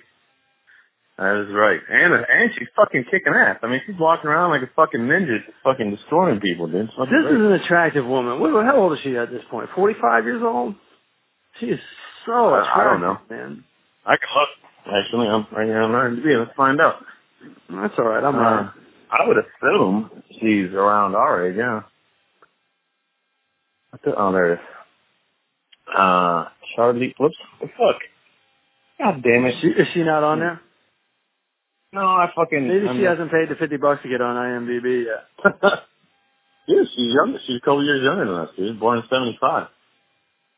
That 1.18 1.36
is 1.46 1.52
right. 1.52 1.80
And 1.90 2.14
and 2.14 2.50
she's 2.58 2.68
fucking 2.76 3.04
kicking 3.10 3.34
ass. 3.34 3.58
I 3.62 3.66
mean 3.66 3.82
she's 3.86 3.96
walking 3.98 4.30
around 4.30 4.50
like 4.50 4.62
a 4.62 4.70
fucking 4.74 5.00
ninja 5.00 5.44
just 5.44 5.56
fucking 5.64 5.90
destroying 5.94 6.40
people, 6.40 6.66
dude. 6.66 6.86
This 6.86 6.94
great. 6.96 7.26
is 7.26 7.40
an 7.40 7.52
attractive 7.52 8.06
woman. 8.06 8.40
What, 8.40 8.64
how 8.64 8.76
old 8.76 8.94
is 8.94 9.00
she 9.02 9.16
at 9.16 9.30
this 9.30 9.42
point? 9.50 9.68
Forty-five 9.74 10.24
years 10.24 10.42
old. 10.42 10.74
She 11.58 11.66
is 11.66 11.80
so 12.24 12.54
I- 12.54 12.80
I 12.80 12.84
don't 12.84 13.00
know. 13.02 13.18
man. 13.28 13.64
I 14.06 14.16
can 14.16 14.28
look. 14.34 14.48
Actually, 14.86 15.28
I'm 15.28 15.46
right 15.52 15.66
here 15.66 15.82
on 15.82 15.90
IMDb. 15.90 16.38
Let's 16.38 16.56
find 16.56 16.80
out. 16.80 17.04
That's 17.68 17.94
all 17.98 18.04
right. 18.06 18.24
I'm 18.24 18.36
Uh. 18.36 18.70
I 19.12 19.26
would 19.26 19.36
assume 19.38 20.10
she's 20.40 20.72
around 20.72 21.16
our 21.16 21.44
age, 21.48 21.56
yeah. 21.58 21.82
What 23.90 24.14
oh, 24.16 24.32
there. 24.32 24.60
Uh, 25.96 26.46
Charlie, 26.74 27.14
whoops, 27.18 27.36
the 27.60 27.66
fuck? 27.68 27.96
God 28.98 29.22
damn 29.22 29.44
it. 29.46 29.54
She, 29.60 29.68
is 29.68 29.88
she 29.92 30.02
not 30.02 30.22
on 30.22 30.38
there? 30.40 30.60
no, 31.92 32.00
I 32.00 32.30
fucking. 32.36 32.68
Maybe 32.68 32.88
I'm 32.88 32.96
she 32.96 33.02
hasn't 33.02 33.30
paid 33.30 33.48
the 33.48 33.56
fifty 33.56 33.76
bucks 33.76 34.02
to 34.02 34.08
get 34.08 34.20
on 34.20 34.36
IMDb 34.36 35.06
yet. 35.06 35.52
yeah, 36.68 36.82
she's 36.94 37.14
younger. 37.14 37.38
She's 37.46 37.56
a 37.56 37.60
couple 37.60 37.84
years 37.84 38.04
younger 38.04 38.26
than 38.26 38.34
us, 38.34 38.50
dude. 38.56 38.78
Born 38.78 38.98
in 38.98 39.04
75. 39.10 39.68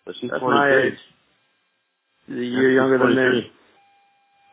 but 0.05 0.15
she's 0.21 0.31
That's 0.31 0.41
43. 0.41 0.59
my 0.59 0.87
age. 0.87 0.99
She's 2.27 2.37
a 2.37 2.45
year 2.45 2.71
younger 2.73 2.99
than 2.99 3.15
me. 3.17 3.51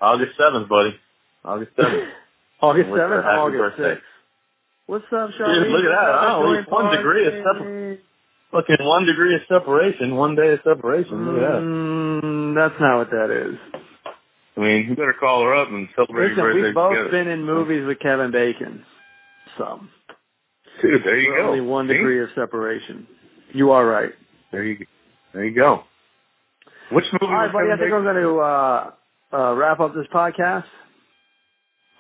August 0.01 0.39
7th, 0.39 0.69
buddy. 0.69 0.95
August 1.43 1.75
7th. 1.77 2.09
August 2.61 2.89
seventh, 2.89 3.25
August 3.25 3.77
sixth. 3.77 4.03
What's 4.86 5.05
up, 5.13 5.30
Charlie? 5.38 5.69
Look 5.69 5.86
at 5.86 5.95
that. 5.95 6.09
Oh, 6.27 6.51
it's 6.53 6.69
one 6.69 6.95
degree 6.95 7.25
of 7.27 7.34
separ- 7.34 7.78
Fucking 8.52 8.78
one 8.82 9.06
degree 9.06 9.36
of 9.36 9.41
separation, 9.47 10.16
one 10.16 10.36
day 10.36 10.54
of 10.54 10.60
separation. 10.64 11.26
Look 11.26 11.36
at 11.43 11.52
that. 11.52 11.62
Mm, 11.62 12.56
that's 12.56 12.80
not 12.82 12.97
what 12.97 13.10
that 13.12 13.30
is. 13.30 13.58
I 14.58 14.60
mean, 14.62 14.88
you 14.89 14.95
better 14.95 15.14
call 15.20 15.43
her 15.43 15.54
up 15.56 15.68
and 15.70 15.88
celebrate 15.95 16.30
Listen, 16.30 16.38
your 16.38 16.47
birthday 16.54 16.62
we've 16.64 16.74
both 16.74 16.91
together. 16.93 17.10
been 17.12 17.28
in 17.28 17.45
movies 17.45 17.86
with 17.86 18.00
Kevin 18.00 18.32
Bacon. 18.32 18.84
Some. 19.58 19.89
Dude, 20.82 21.04
there 21.04 21.18
you 21.20 21.30
we're 21.30 21.41
go. 21.43 21.47
only 21.50 21.62
one 21.62 21.88
See? 21.88 21.93
degree 21.93 22.24
of 22.24 22.30
separation. 22.36 23.08
You 23.54 23.72
are 23.72 23.86
right. 23.86 24.12
There 24.52 24.64
you, 24.64 24.86
there 25.34 25.45
you 25.45 25.56
go. 25.56 25.84
Which 26.91 27.06
movie 27.14 27.26
All 27.28 27.34
right, 27.34 27.54
buddy. 27.54 27.68
I 27.68 27.78
Kevin 27.78 27.86
think 27.86 27.93
I'm 27.93 28.04
going 28.04 28.24
to 28.24 28.39
uh, 28.39 28.91
uh, 29.32 29.54
wrap 29.56 29.80
up 29.80 29.93
this 29.93 30.08
podcast. 30.14 30.66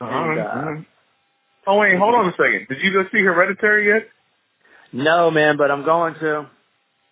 Right, 0.01 0.31
and, 0.31 0.39
uh, 0.39 0.43
all 0.43 0.73
right. 0.73 0.85
Oh 1.67 1.77
wait, 1.77 1.97
hold 1.97 2.15
on 2.15 2.27
a 2.29 2.31
second. 2.31 2.65
Did 2.69 2.79
you 2.81 2.91
go 2.93 3.03
see 3.11 3.19
Hereditary 3.19 3.87
yet? 3.87 4.07
No, 4.91 5.29
man, 5.31 5.57
but 5.57 5.71
I'm 5.71 5.83
going 5.85 6.15
to. 6.15 6.49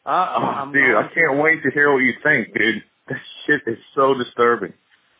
Uh, 0.06 0.10
I'm 0.10 0.72
dude, 0.72 0.96
I 0.96 1.04
can't 1.14 1.36
to. 1.36 1.42
wait 1.42 1.62
to 1.64 1.70
hear 1.72 1.92
what 1.92 2.00
you 2.00 2.14
think, 2.24 2.54
dude. 2.54 2.84
This 3.10 3.18
shit 3.46 3.62
is 3.68 3.78
so 3.96 4.14
disturbing. 4.14 4.74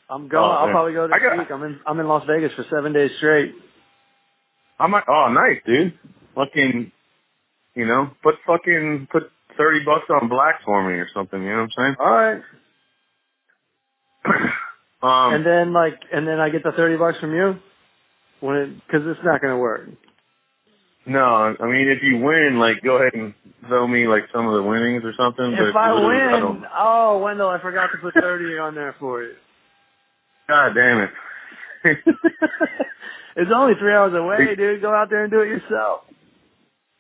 I'm 0.10 0.28
going. 0.28 0.44
Oh, 0.44 0.48
I'll 0.50 0.66
man. 0.68 0.74
probably 0.74 0.94
go 0.94 1.08
this 1.08 1.18
got- 1.22 1.38
week. 1.38 1.52
I'm 1.52 1.64
in. 1.64 1.80
I'm 1.86 2.00
in 2.00 2.08
Las 2.08 2.24
Vegas 2.28 2.54
for 2.54 2.66
seven 2.74 2.94
days 2.94 3.12
straight. 3.18 3.54
I'm 4.80 4.92
like, 4.92 5.06
oh, 5.10 5.30
nice, 5.32 5.62
dude. 5.66 5.98
Fucking, 6.36 6.92
you 7.76 7.86
know, 7.86 8.12
put 8.24 8.36
fucking 8.46 9.08
put 9.12 9.32
thirty 9.58 9.84
bucks 9.84 10.06
on 10.10 10.30
black 10.30 10.62
for 10.64 10.88
me 10.88 10.96
or 11.00 11.08
something. 11.14 11.42
You 11.42 11.50
know 11.50 11.56
what 11.56 11.62
I'm 11.64 11.70
saying? 11.78 11.96
All 12.00 12.12
right. 12.12 12.42
um, 15.04 15.34
and 15.36 15.46
then 15.46 15.74
like, 15.74 16.00
and 16.14 16.28
then 16.28 16.40
I 16.40 16.50
get 16.50 16.64
the 16.64 16.72
thirty 16.72 16.96
bucks 16.98 17.18
from 17.20 17.34
you 17.36 17.60
when 18.40 18.82
because 18.86 19.08
it's 19.08 19.20
not 19.24 19.42
going 19.42 19.54
to 19.54 19.58
work. 19.60 19.90
No, 21.08 21.56
I 21.60 21.66
mean, 21.66 21.88
if 21.90 22.04
you 22.04 22.18
win, 22.18 22.60
like, 22.60 22.82
go 22.84 22.98
ahead 22.98 23.14
and 23.14 23.34
throw 23.68 23.88
me 23.88 24.08
like 24.08 24.24
some 24.34 24.48
of 24.48 24.54
the 24.54 24.64
winnings 24.64 25.04
or 25.04 25.14
something. 25.18 25.52
but 25.58 25.68
If 25.70 25.76
I 25.76 25.92
lose, 25.94 26.04
I 26.06 26.40
win, 26.44 26.64
oh 26.78 27.18
Wendell, 27.20 27.50
I 27.50 27.60
forgot 27.62 27.88
to 27.94 27.98
put 27.98 28.14
thirty 28.22 28.58
on 28.58 28.76
there 28.76 28.96
for 29.00 29.24
you. 29.24 29.34
God 30.48 30.74
damn 30.76 31.00
it. 31.02 31.10
it's 33.36 33.52
only 33.54 33.74
three 33.80 33.94
hours 33.94 34.14
away, 34.14 34.56
dude. 34.56 34.82
Go 34.82 34.94
out 34.94 35.10
there 35.10 35.24
and 35.24 35.32
do 35.32 35.42
it 35.42 35.48
yourself. 35.50 36.02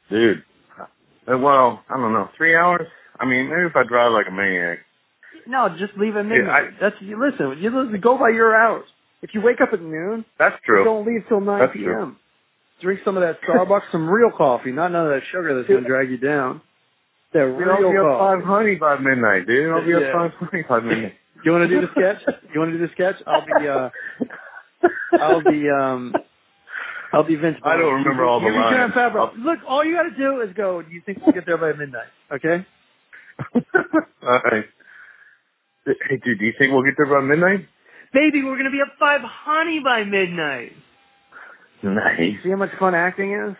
Dude. 0.09 0.43
Uh, 0.79 1.37
Well, 1.37 1.83
I 1.89 1.97
don't 1.97 2.13
know. 2.13 2.29
Three 2.37 2.55
hours? 2.55 2.87
I 3.19 3.25
mean, 3.25 3.49
maybe 3.49 3.63
if 3.63 3.75
I 3.75 3.83
drive 3.83 4.11
like 4.11 4.27
a 4.27 4.31
maniac. 4.31 4.79
No, 5.47 5.69
just 5.77 5.93
leave 5.97 6.15
at 6.17 6.25
Yeah. 6.27 6.51
I- 6.51 6.69
That's 6.79 6.95
you 7.01 7.19
listen. 7.19 7.57
You 7.61 7.69
listen, 7.69 7.99
go 8.01 8.17
by 8.17 8.29
your 8.29 8.55
hours. 8.55 8.85
If 9.21 9.33
you 9.33 9.41
wake 9.41 9.61
up 9.61 9.69
at 9.73 9.81
noon, 9.81 10.25
That's 10.37 10.55
true. 10.63 10.83
don't 10.83 11.05
leave 11.05 11.25
till 11.27 11.41
nine 11.41 11.59
That's 11.61 11.73
p.m. 11.73 11.85
true. 11.85 12.15
Drink 12.81 12.99
some 13.03 13.17
of 13.17 13.23
that 13.23 13.39
Starbucks, 13.41 13.91
some 13.91 14.07
real 14.09 14.29
coffee, 14.31 14.71
not 14.71 14.91
none 14.91 15.05
of 15.07 15.11
that 15.11 15.23
sugar 15.31 15.55
that's 15.55 15.67
gonna 15.67 15.87
drag 15.87 16.09
you 16.11 16.17
down. 16.17 16.61
That 17.33 17.45
Dude, 17.57 17.67
I'll 17.67 17.91
be 17.91 17.97
up 17.97 18.03
coffee. 18.05 18.19
five 18.39 18.43
honey 18.47 18.75
by 18.75 18.97
midnight, 18.99 19.47
dude. 19.47 19.71
I'll 19.71 19.83
be 19.85 19.91
Yeah. 19.91 19.97
up 19.97 20.13
five 20.13 20.33
honey 20.49 20.63
by 20.67 20.79
midnight. 20.79 21.13
You 21.45 21.51
want 21.51 21.69
to 21.69 21.79
do 21.79 21.81
the 21.81 21.91
sketch? 21.91 22.35
You 22.51 22.59
want 22.59 22.71
to 22.71 22.77
do 22.79 22.87
the 22.87 22.91
sketch? 22.93 23.15
I'll 23.27 23.45
be 23.45 23.67
uh, 23.67 23.89
I'll 25.21 25.43
be 25.43 25.69
um, 25.69 26.15
I'll 27.13 27.23
be 27.23 27.35
Vince. 27.35 27.57
I 27.63 27.77
don't 27.77 27.93
remember 27.93 28.25
all 28.25 28.39
the 28.39 28.47
you 28.47 28.53
lines. 28.55 28.91
Look, 29.37 29.59
all 29.67 29.85
you 29.85 29.93
got 29.95 30.03
to 30.09 30.17
do 30.17 30.41
is 30.41 30.49
go. 30.55 30.81
Do 30.81 30.91
you 30.91 31.01
think 31.05 31.19
we'll 31.23 31.33
get 31.35 31.45
there 31.45 31.57
by 31.59 31.73
midnight? 31.73 32.07
Okay. 32.33 32.65
All 34.23 34.41
right. 34.45 34.65
Hey, 35.85 36.17
dude, 36.25 36.39
do 36.39 36.45
you 36.45 36.53
think 36.57 36.73
we'll 36.73 36.83
get 36.83 36.95
there 36.97 37.05
by 37.05 37.21
midnight? 37.21 37.67
Baby, 38.13 38.43
we're 38.43 38.57
gonna 38.57 38.71
be 38.71 38.81
up 38.81 38.93
five 38.99 39.21
honey 39.23 39.79
by 39.79 40.03
midnight. 40.03 40.71
Nice. 41.83 42.43
See 42.43 42.49
how 42.49 42.55
much 42.55 42.71
fun 42.79 42.95
acting 42.95 43.33
is? 43.33 43.55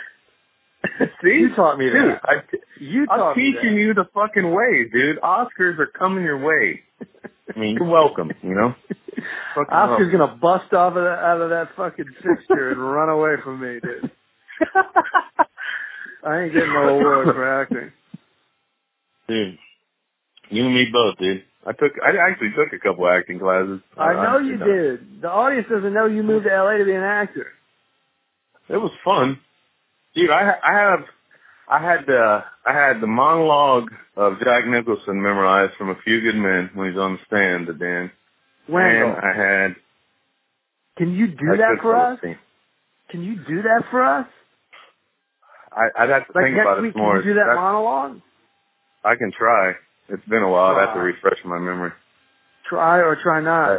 See? 1.23 1.29
You 1.29 1.55
taught 1.55 1.77
me 1.77 1.85
Dude, 1.85 1.95
that. 1.95 2.21
I, 2.23 2.33
You 2.79 3.07
I'm 3.09 3.19
taught 3.19 3.37
me 3.37 3.53
teaching 3.53 3.75
you 3.75 3.93
the 3.93 4.07
fucking 4.13 4.51
way, 4.51 4.85
dude. 4.91 5.19
Oscars 5.21 5.79
are 5.79 5.87
coming 5.87 6.23
your 6.23 6.37
way. 6.37 6.81
I 7.55 7.59
mean, 7.59 7.75
you're 7.75 7.89
welcome, 7.89 8.31
you 8.43 8.55
know? 8.55 8.75
Fucking 9.55 9.73
Oscar's 9.73 10.11
welcome. 10.11 10.11
gonna 10.11 10.35
bust 10.35 10.73
off 10.73 10.95
of 10.95 11.03
that, 11.03 11.19
out 11.19 11.41
of 11.41 11.49
that 11.49 11.69
fucking 11.75 12.05
fixture 12.21 12.69
and 12.71 12.79
run 12.79 13.09
away 13.09 13.35
from 13.43 13.59
me, 13.59 13.79
dude. 13.81 14.11
I 16.23 16.41
ain't 16.41 16.53
getting 16.53 16.73
no 16.73 16.89
award 16.89 17.27
for 17.27 17.61
acting. 17.61 17.91
Dude, 19.27 19.57
you 20.49 20.65
and 20.65 20.73
me 20.75 20.87
both, 20.91 21.17
dude. 21.17 21.43
I 21.65 21.71
took, 21.71 21.91
I 22.03 22.29
actually 22.29 22.51
took 22.55 22.71
a 22.73 22.79
couple 22.79 23.07
acting 23.09 23.39
classes. 23.39 23.81
I 23.97 24.13
uh, 24.13 24.23
know 24.23 24.39
you 24.39 24.57
know. 24.57 24.65
did. 24.65 25.21
The 25.21 25.29
audience 25.29 25.67
doesn't 25.69 25.93
know 25.93 26.05
you 26.05 26.23
moved 26.23 26.45
to 26.45 26.63
LA 26.63 26.77
to 26.77 26.85
be 26.85 26.93
an 26.93 27.03
actor. 27.03 27.47
It 28.69 28.77
was 28.77 28.91
fun, 29.03 29.39
dude. 30.15 30.29
I 30.29 30.51
I 30.63 30.73
have 30.73 30.99
I 31.69 31.79
had 31.81 32.05
the 32.05 32.43
I 32.65 32.73
had 32.73 33.01
the 33.01 33.07
monologue 33.07 33.89
of 34.15 34.39
Jack 34.43 34.65
Nicholson 34.67 35.21
memorized 35.21 35.73
from 35.77 35.89
A 35.89 35.95
Few 36.03 36.21
Good 36.21 36.35
Men 36.35 36.69
when 36.73 36.89
he's 36.89 36.99
on 36.99 37.13
the 37.13 37.19
stand. 37.27 37.67
Dan. 37.79 38.11
Wendell, 38.69 39.15
And 39.15 39.17
I 39.17 39.33
had 39.35 39.75
can 40.97 41.13
you 41.13 41.27
do 41.27 41.55
that 41.57 41.77
for 41.81 41.95
us? 41.95 42.19
scene. 42.21 42.37
Can 43.09 43.23
you 43.23 43.35
do 43.47 43.61
that 43.63 43.83
for 43.89 44.03
us? 44.03 44.27
I 45.71 45.87
I'd 46.03 46.09
have 46.09 46.27
to 46.27 46.33
Like 46.35 46.45
think 46.45 46.57
about 46.59 46.81
week, 46.81 46.89
it 46.89 46.93
can 46.93 47.01
more. 47.01 47.17
you 47.17 47.23
do 47.23 47.33
that 47.35 47.45
That's- 47.47 47.55
monologue? 47.55 48.19
I 49.05 49.15
can 49.15 49.31
try. 49.31 49.73
It's 50.09 50.25
been 50.25 50.41
a 50.43 50.49
while. 50.49 50.75
I'd 50.75 50.87
have 50.87 50.95
to 50.95 50.99
refresh 51.01 51.39
my 51.45 51.59
memory. 51.59 51.91
Try 52.67 52.99
or 52.99 53.15
try 53.15 53.39
not. 53.41 53.69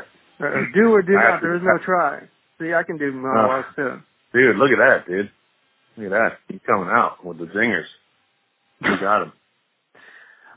Uh, 0.40 0.44
Or 0.46 0.66
do 0.72 0.92
or 0.94 1.02
do 1.02 1.12
not. 1.12 1.42
There 1.42 1.56
is 1.56 1.62
no 1.62 1.76
try. 1.84 2.20
See, 2.58 2.72
I 2.72 2.82
can 2.84 2.96
do 2.96 3.08
Uh, 3.08 3.12
monologues 3.12 3.66
too. 3.76 4.00
Dude, 4.32 4.56
look 4.56 4.70
at 4.70 4.78
that, 4.78 5.06
dude. 5.06 5.30
Look 5.96 6.12
at 6.12 6.16
that. 6.16 6.32
He's 6.48 6.60
coming 6.66 6.88
out 6.88 7.24
with 7.24 7.38
the 7.38 7.46
zingers. 7.46 7.86
You 8.82 8.96
got 9.00 9.22
him. 9.22 9.32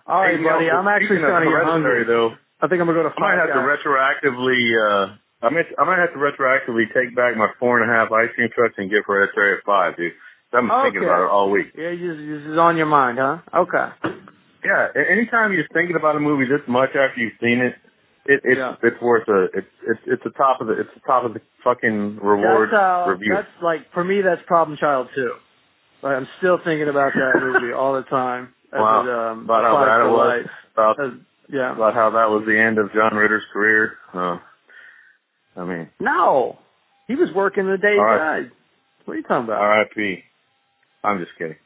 All 0.06 0.22
right, 0.22 0.38
Hey, 0.38 0.44
buddy. 0.44 0.70
I'm 0.70 0.88
actually 0.88 1.08
speaking 1.08 1.24
of 1.24 1.30
starting 1.30 1.50
to 1.52 1.58
get 1.58 1.66
hungry. 1.66 2.04
though. 2.06 2.32
I 2.62 2.68
think 2.68 2.82
I'm 2.82 2.88
gonna 2.88 3.02
go 3.02 3.10
to 3.10 3.16
I 3.16 3.20
might 3.20 3.38
have 3.42 3.54
to 3.54 3.62
retroactively. 3.66 4.62
uh 4.78 5.16
I 5.44 5.50
might 5.50 5.66
I 5.80 5.84
might 5.86 5.98
have 6.00 6.14
to 6.14 6.20
retroactively 6.20 6.86
take 6.94 7.16
back 7.16 7.36
my 7.36 7.48
four 7.60 7.82
and 7.82 7.90
a 7.90 7.94
half 7.94 8.12
ice 8.12 8.30
cream 8.36 8.50
trucks 8.54 8.76
and 8.78 8.90
give 8.92 9.04
Hereditary 9.08 9.58
at 9.58 9.64
five, 9.66 9.98
dude. 9.98 10.14
I've 10.54 10.62
been 10.68 10.70
thinking 10.84 11.04
about 11.04 11.24
it 11.24 11.30
all 11.32 11.50
week. 11.50 11.72
Yeah, 11.78 11.92
this 11.92 12.44
is 12.46 12.58
on 12.58 12.76
your 12.78 12.86
mind, 12.86 13.18
huh? 13.20 13.38
Okay. 13.56 13.88
Yeah, 14.66 14.88
a- 14.94 15.10
anytime 15.12 15.54
you're 15.54 15.68
thinking 15.74 15.96
about 15.96 16.16
a 16.18 16.20
movie 16.20 16.46
this 16.46 16.62
much 16.68 16.90
after 16.94 17.20
you've 17.22 17.34
seen 17.42 17.62
it, 17.62 17.74
it 18.26 18.42
it's 18.44 18.58
Yeah. 18.58 18.76
it's 18.84 19.02
worth 19.02 19.28
a 19.28 19.44
it's 19.58 19.68
it's 19.88 20.00
it's 20.06 20.24
the 20.24 20.30
top 20.32 20.62
of 20.62 20.68
the 20.68 20.74
it's 20.80 20.90
the 20.94 21.02
top 21.06 21.24
of 21.26 21.34
the 21.34 21.42
fucking 21.64 22.18
reward 22.22 22.70
That's 22.72 22.80
how. 22.82 23.06
review. 23.10 23.34
That's 23.34 23.48
like 23.64 23.92
for 23.94 24.04
me. 24.04 24.22
That's 24.22 24.42
Problem 24.48 24.78
Child 24.78 25.10
too. 25.16 25.34
Like, 26.04 26.16
I'm 26.18 26.28
still 26.40 26.58
thinking 26.64 26.88
about 26.90 27.14
that 27.14 27.40
movie 27.40 27.74
all 27.78 27.94
the 27.94 28.02
time. 28.04 28.54
Wow. 28.74 29.02
it, 29.04 29.10
um, 29.10 29.44
about 29.46 29.64
how 29.64 29.86
bad 29.86 30.06
it 30.08 30.12
was. 30.12 30.46
About 30.74 31.00
As- 31.00 31.20
yeah. 31.50 31.74
about 31.74 31.94
how 31.94 32.10
that 32.12 32.30
was 32.30 32.44
the 32.48 32.58
end 32.60 32.78
of 32.80 32.92
John 32.94 33.14
Ritter's 33.16 33.44
career. 33.54 33.98
Uh, 34.14 34.38
I 35.58 35.66
mean, 35.66 35.90
No, 36.00 36.58
he 37.08 37.16
was 37.16 37.30
working 37.36 37.68
the 37.68 37.78
day 37.78 37.92
he 37.94 37.98
died. 37.98 38.52
What 39.06 39.14
are 39.16 39.18
you 39.18 39.24
talking 39.24 39.44
about? 39.46 39.60
R.I.P. 39.62 40.24
I'm 41.04 41.20
just 41.20 41.32
kidding. 41.38 41.58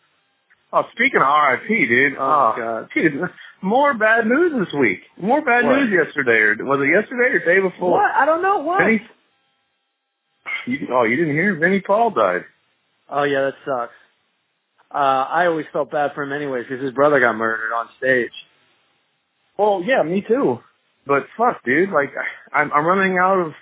Oh, 0.77 0.83
speaking 0.91 1.21
of 1.21 1.27
R.I.P., 1.27 1.87
dude. 1.87 2.13
Oh, 2.19 2.53
God. 2.57 2.89
Dude, 2.93 3.21
more 3.61 3.93
bad 3.93 4.27
news 4.27 4.51
this 4.65 4.73
week. 4.77 4.99
More 5.17 5.41
bad 5.41 5.63
What? 5.63 5.77
news 5.77 5.89
yesterday, 6.05 6.37
or 6.39 6.55
was 6.65 6.81
it 6.81 6.91
yesterday 6.91 7.33
or 7.33 7.39
day 7.39 7.61
before? 7.61 7.91
What? 7.91 8.11
I 8.11 8.25
don't 8.25 8.41
know 8.41 8.57
what. 8.59 8.79
Vinnie, 8.83 9.01
you, 10.67 10.87
oh, 10.91 11.03
you 11.03 11.15
didn't 11.15 11.33
hear? 11.33 11.55
Vinnie 11.55 11.79
Paul 11.79 12.11
died. 12.11 12.43
Oh 13.09 13.23
yeah, 13.23 13.41
that 13.41 13.53
sucks. 13.65 13.93
Uh, 14.93 14.97
I 14.97 15.45
always 15.45 15.65
felt 15.71 15.91
bad 15.91 16.11
for 16.13 16.23
him 16.23 16.33
anyways 16.33 16.65
because 16.67 16.83
his 16.83 16.93
brother 16.93 17.21
got 17.21 17.37
murdered 17.37 17.71
on 17.73 17.87
stage. 17.97 18.31
Well, 19.57 19.81
yeah, 19.85 20.03
me 20.03 20.25
too. 20.27 20.59
But 21.07 21.27
fuck, 21.37 21.63
dude. 21.63 21.91
Like, 21.91 22.11
I'm, 22.51 22.71
I'm 22.73 22.85
running 22.85 23.17
out 23.17 23.39
of, 23.39 23.53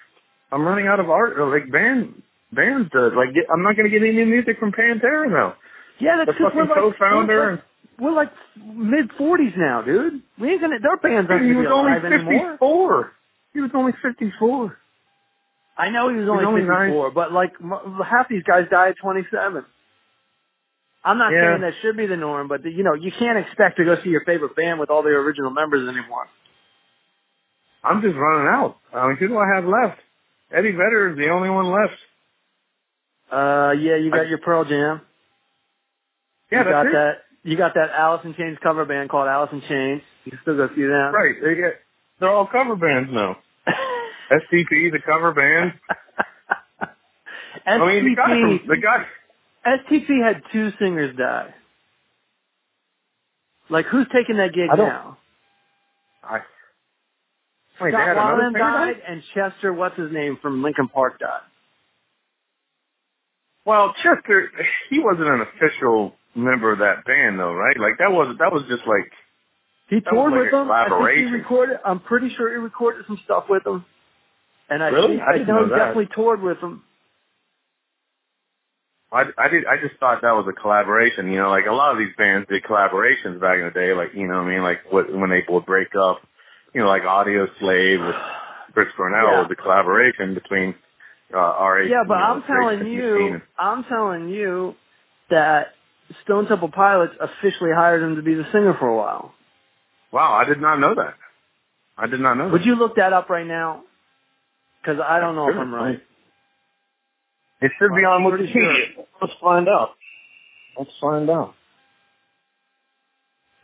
I'm 0.52 0.64
running 0.64 0.88
out 0.88 1.00
of 1.00 1.10
art, 1.12 1.38
or 1.38 1.52
like 1.54 1.72
band, 1.72 2.24
bands 2.52 2.90
to 2.94 3.10
like. 3.10 3.36
Get, 3.36 3.46
I'm 3.54 3.62
not 3.62 3.76
gonna 3.78 3.90
get 3.90 4.02
any 4.02 4.14
new 4.14 4.26
music 4.26 4.58
from 4.60 4.72
Pantera 4.72 5.30
now. 5.30 5.56
Yeah, 6.00 6.18
that's 6.18 6.38
because 6.38 6.52
we're 6.56 6.66
like, 6.66 6.76
co-founder. 6.76 7.64
We're 8.00 8.12
like, 8.14 8.32
like 8.58 8.66
mid 8.76 9.12
forties 9.18 9.54
now, 9.56 9.82
dude. 9.82 10.22
We 10.40 10.52
ain't 10.52 10.62
gonna. 10.62 10.80
Their 10.80 10.98
bands 10.98 11.30
aren't 11.30 11.44
gonna 11.48 11.62
be 11.62 11.66
alive 11.66 12.06
anymore. 12.06 12.52
54. 12.52 13.12
He 13.54 13.62
was 13.62 13.72
only 13.74 13.94
54. 14.02 14.78
I 15.78 15.90
know 15.90 16.10
he 16.10 16.18
was 16.18 16.30
only, 16.30 16.46
only 16.46 16.62
54, 16.62 17.12
but 17.12 17.32
like 17.32 17.54
half 18.06 18.30
these 18.30 18.44
guys 18.44 18.66
die 18.70 18.90
at 18.90 18.98
27. 19.02 19.66
I'm 21.06 21.18
not 21.18 21.32
Yeah. 21.34 21.52
saying 21.52 21.62
that 21.62 21.74
should 21.82 21.98
be 21.98 22.06
the 22.08 22.16
norm, 22.18 22.48
but 22.48 22.64
you 22.64 22.84
know, 22.84 22.94
you 22.94 23.12
can't 23.12 23.38
expect 23.38 23.78
to 23.78 23.86
go 23.86 24.02
see 24.04 24.10
your 24.10 24.24
favorite 24.24 24.56
band 24.56 24.80
with 24.80 24.90
all 24.90 25.04
the 25.04 25.10
original 25.10 25.52
members 25.52 25.88
anymore. 25.88 26.28
I'm 27.84 28.02
just 28.02 28.16
running 28.16 28.48
out. 28.48 28.78
I 28.94 29.08
mean, 29.08 29.18
who 29.18 29.28
do 29.28 29.38
I 29.38 29.48
have 29.56 29.66
left? 29.66 30.00
Eddie 30.52 30.72
Vedder 30.72 31.12
is 31.12 31.18
the 31.18 31.30
only 31.30 31.50
one 31.50 31.66
left. 31.66 31.98
Uh, 33.32 33.74
yeah, 33.78 33.96
you 33.98 34.10
got 34.12 34.22
I- 34.22 34.30
your 34.30 34.38
Pearl 34.38 34.64
Jam. 34.66 35.02
Yeah, 36.54 36.64
you 36.64 36.70
got 36.70 36.86
it. 36.86 36.92
that. 36.94 37.12
You 37.44 37.58
got 37.58 37.74
that 37.74 37.90
Alice 37.98 38.22
in 38.24 38.34
Chains 38.36 38.58
cover 38.64 38.86
band 38.86 39.10
called 39.10 39.28
Alice 39.28 39.50
in 39.52 39.62
Chains. 39.62 40.02
You 40.24 40.32
can 40.32 40.40
still 40.44 40.56
go 40.56 40.70
see 40.76 40.84
them. 40.84 41.14
Right. 41.14 41.36
They 41.44 41.56
get, 41.56 41.74
they're 42.20 42.30
all 42.32 42.48
cover 42.48 42.76
bands 42.78 43.10
now. 43.12 43.38
STP, 44.32 44.92
the 44.92 45.00
cover 45.06 45.34
band. 45.34 45.74
I 47.66 47.78
mean, 47.80 48.06
the 48.06 48.16
guy 48.16 48.28
from, 48.28 48.60
STP, 48.60 48.68
the 48.68 48.78
guy, 48.78 49.06
STP 49.66 50.26
had 50.26 50.42
two 50.54 50.72
singers 50.80 51.16
die. 51.18 51.54
Like, 53.70 53.86
who's 53.88 54.08
taking 54.14 54.38
that 54.38 54.54
gig 54.54 54.70
I 54.72 54.76
now? 54.76 55.18
I, 56.24 56.40
wait, 57.82 57.92
they 57.92 57.98
Scott 57.98 58.08
had 58.08 58.18
another 58.18 58.42
Weiland 58.44 58.54
singer 58.54 58.60
die? 58.60 58.86
died, 58.94 59.02
and 59.08 59.24
Chester, 59.34 59.74
what's 59.74 59.98
his 59.98 60.12
name 60.12 60.38
from 60.42 60.64
Linkin 60.64 60.88
Park 60.88 61.20
died. 61.20 61.42
Well, 63.66 63.94
Chester, 64.02 64.52
he 64.90 65.00
wasn't 65.00 65.28
an 65.28 65.42
official 65.42 66.14
member 66.36 66.72
of 66.74 66.80
that 66.80 67.06
band 67.06 67.40
though, 67.40 67.54
right? 67.54 67.78
Like 67.80 67.98
that 68.00 68.12
was, 68.12 68.36
that 68.40 68.52
was 68.52 68.64
just 68.70 68.84
like, 68.88 69.12
He 69.90 70.02
toured 70.02 70.34
like 70.34 70.44
with 70.44 70.52
them. 70.52 70.72
I 70.72 70.86
think 70.90 71.18
he 71.18 71.26
recorded. 71.32 71.78
I'm 71.86 72.00
pretty 72.00 72.34
sure 72.36 72.50
he 72.50 72.58
recorded 72.58 73.06
some 73.08 73.20
stuff 73.26 73.46
with 73.50 73.64
them. 73.64 73.86
And 74.70 74.84
I 74.84 74.92
Really? 74.92 75.18
think 75.18 75.22
I 75.22 75.34
didn't 75.34 75.48
know, 75.48 75.62
know 75.62 75.66
he 75.66 75.70
definitely 75.72 76.10
toured 76.16 76.42
with 76.42 76.60
them. 76.62 76.84
I, 79.12 79.26
I 79.38 79.48
did, 79.48 79.64
I 79.66 79.78
just 79.78 80.00
thought 80.00 80.22
that 80.24 80.32
was 80.34 80.48
a 80.50 80.60
collaboration, 80.60 81.32
you 81.32 81.38
know, 81.38 81.50
like 81.50 81.66
a 81.70 81.72
lot 81.74 81.92
of 81.94 82.00
these 82.00 82.16
bands 82.18 82.48
did 82.50 82.64
collaborations 82.64 83.40
back 83.40 83.60
in 83.60 83.66
the 83.66 83.72
day, 83.72 83.94
like, 83.94 84.10
you 84.16 84.28
know 84.28 84.40
what 84.42 84.48
I 84.48 84.54
mean? 84.54 84.64
Like 84.64 84.92
what, 84.92 85.14
when 85.14 85.30
they 85.30 85.44
would 85.48 85.66
break 85.66 85.90
up, 85.96 86.22
you 86.74 86.82
know, 86.82 86.88
like 86.88 87.04
Audio 87.04 87.48
Slave 87.60 88.00
with 88.02 88.16
Chris 88.74 88.88
Cornell 88.98 89.26
Yeah. 89.26 89.42
was 89.44 89.52
a 89.52 89.56
collaboration 89.56 90.34
between, 90.34 90.76
uh, 91.34 91.38
RH. 91.38 91.90
Yeah, 91.90 92.04
but 92.08 92.16
I'm 92.16 92.42
telling 92.44 92.88
you, 92.88 93.42
I'm 93.58 93.84
telling 93.86 94.30
you 94.30 94.76
that 95.30 95.68
Stone 96.24 96.48
Temple 96.48 96.70
Pilots 96.70 97.14
officially 97.20 97.72
hired 97.76 98.02
him 98.04 98.16
to 98.18 98.22
be 98.22 98.36
the 98.36 98.46
singer 98.52 98.76
for 98.80 98.88
a 98.88 98.96
while. 98.96 99.34
Wow, 100.12 100.34
I 100.34 100.46
did 100.46 100.62
not 100.62 100.78
know 100.80 100.94
that. 100.96 101.16
I 101.98 102.08
did 102.08 102.20
not 102.20 102.36
know 102.36 102.50
Would 102.50 102.62
that. 102.62 102.66
you 102.66 102.76
look 102.76 102.96
that 102.98 103.14
up 103.14 103.30
right 103.30 103.46
now? 103.48 103.84
Because 104.82 105.00
I 105.06 105.20
don't 105.20 105.36
know 105.36 105.50
if 105.50 105.56
I'm 105.56 105.74
right. 105.74 106.02
It 107.62 107.72
should 107.80 107.96
be 107.96 108.04
on 108.04 108.24
I'm 108.26 108.30
pretty 108.30 108.52
Wikipedia. 108.54 109.06
Let's 109.22 109.34
find 109.42 109.68
out. 109.70 109.92
Let's 110.78 110.92
find 111.00 111.30
out. 111.30 111.54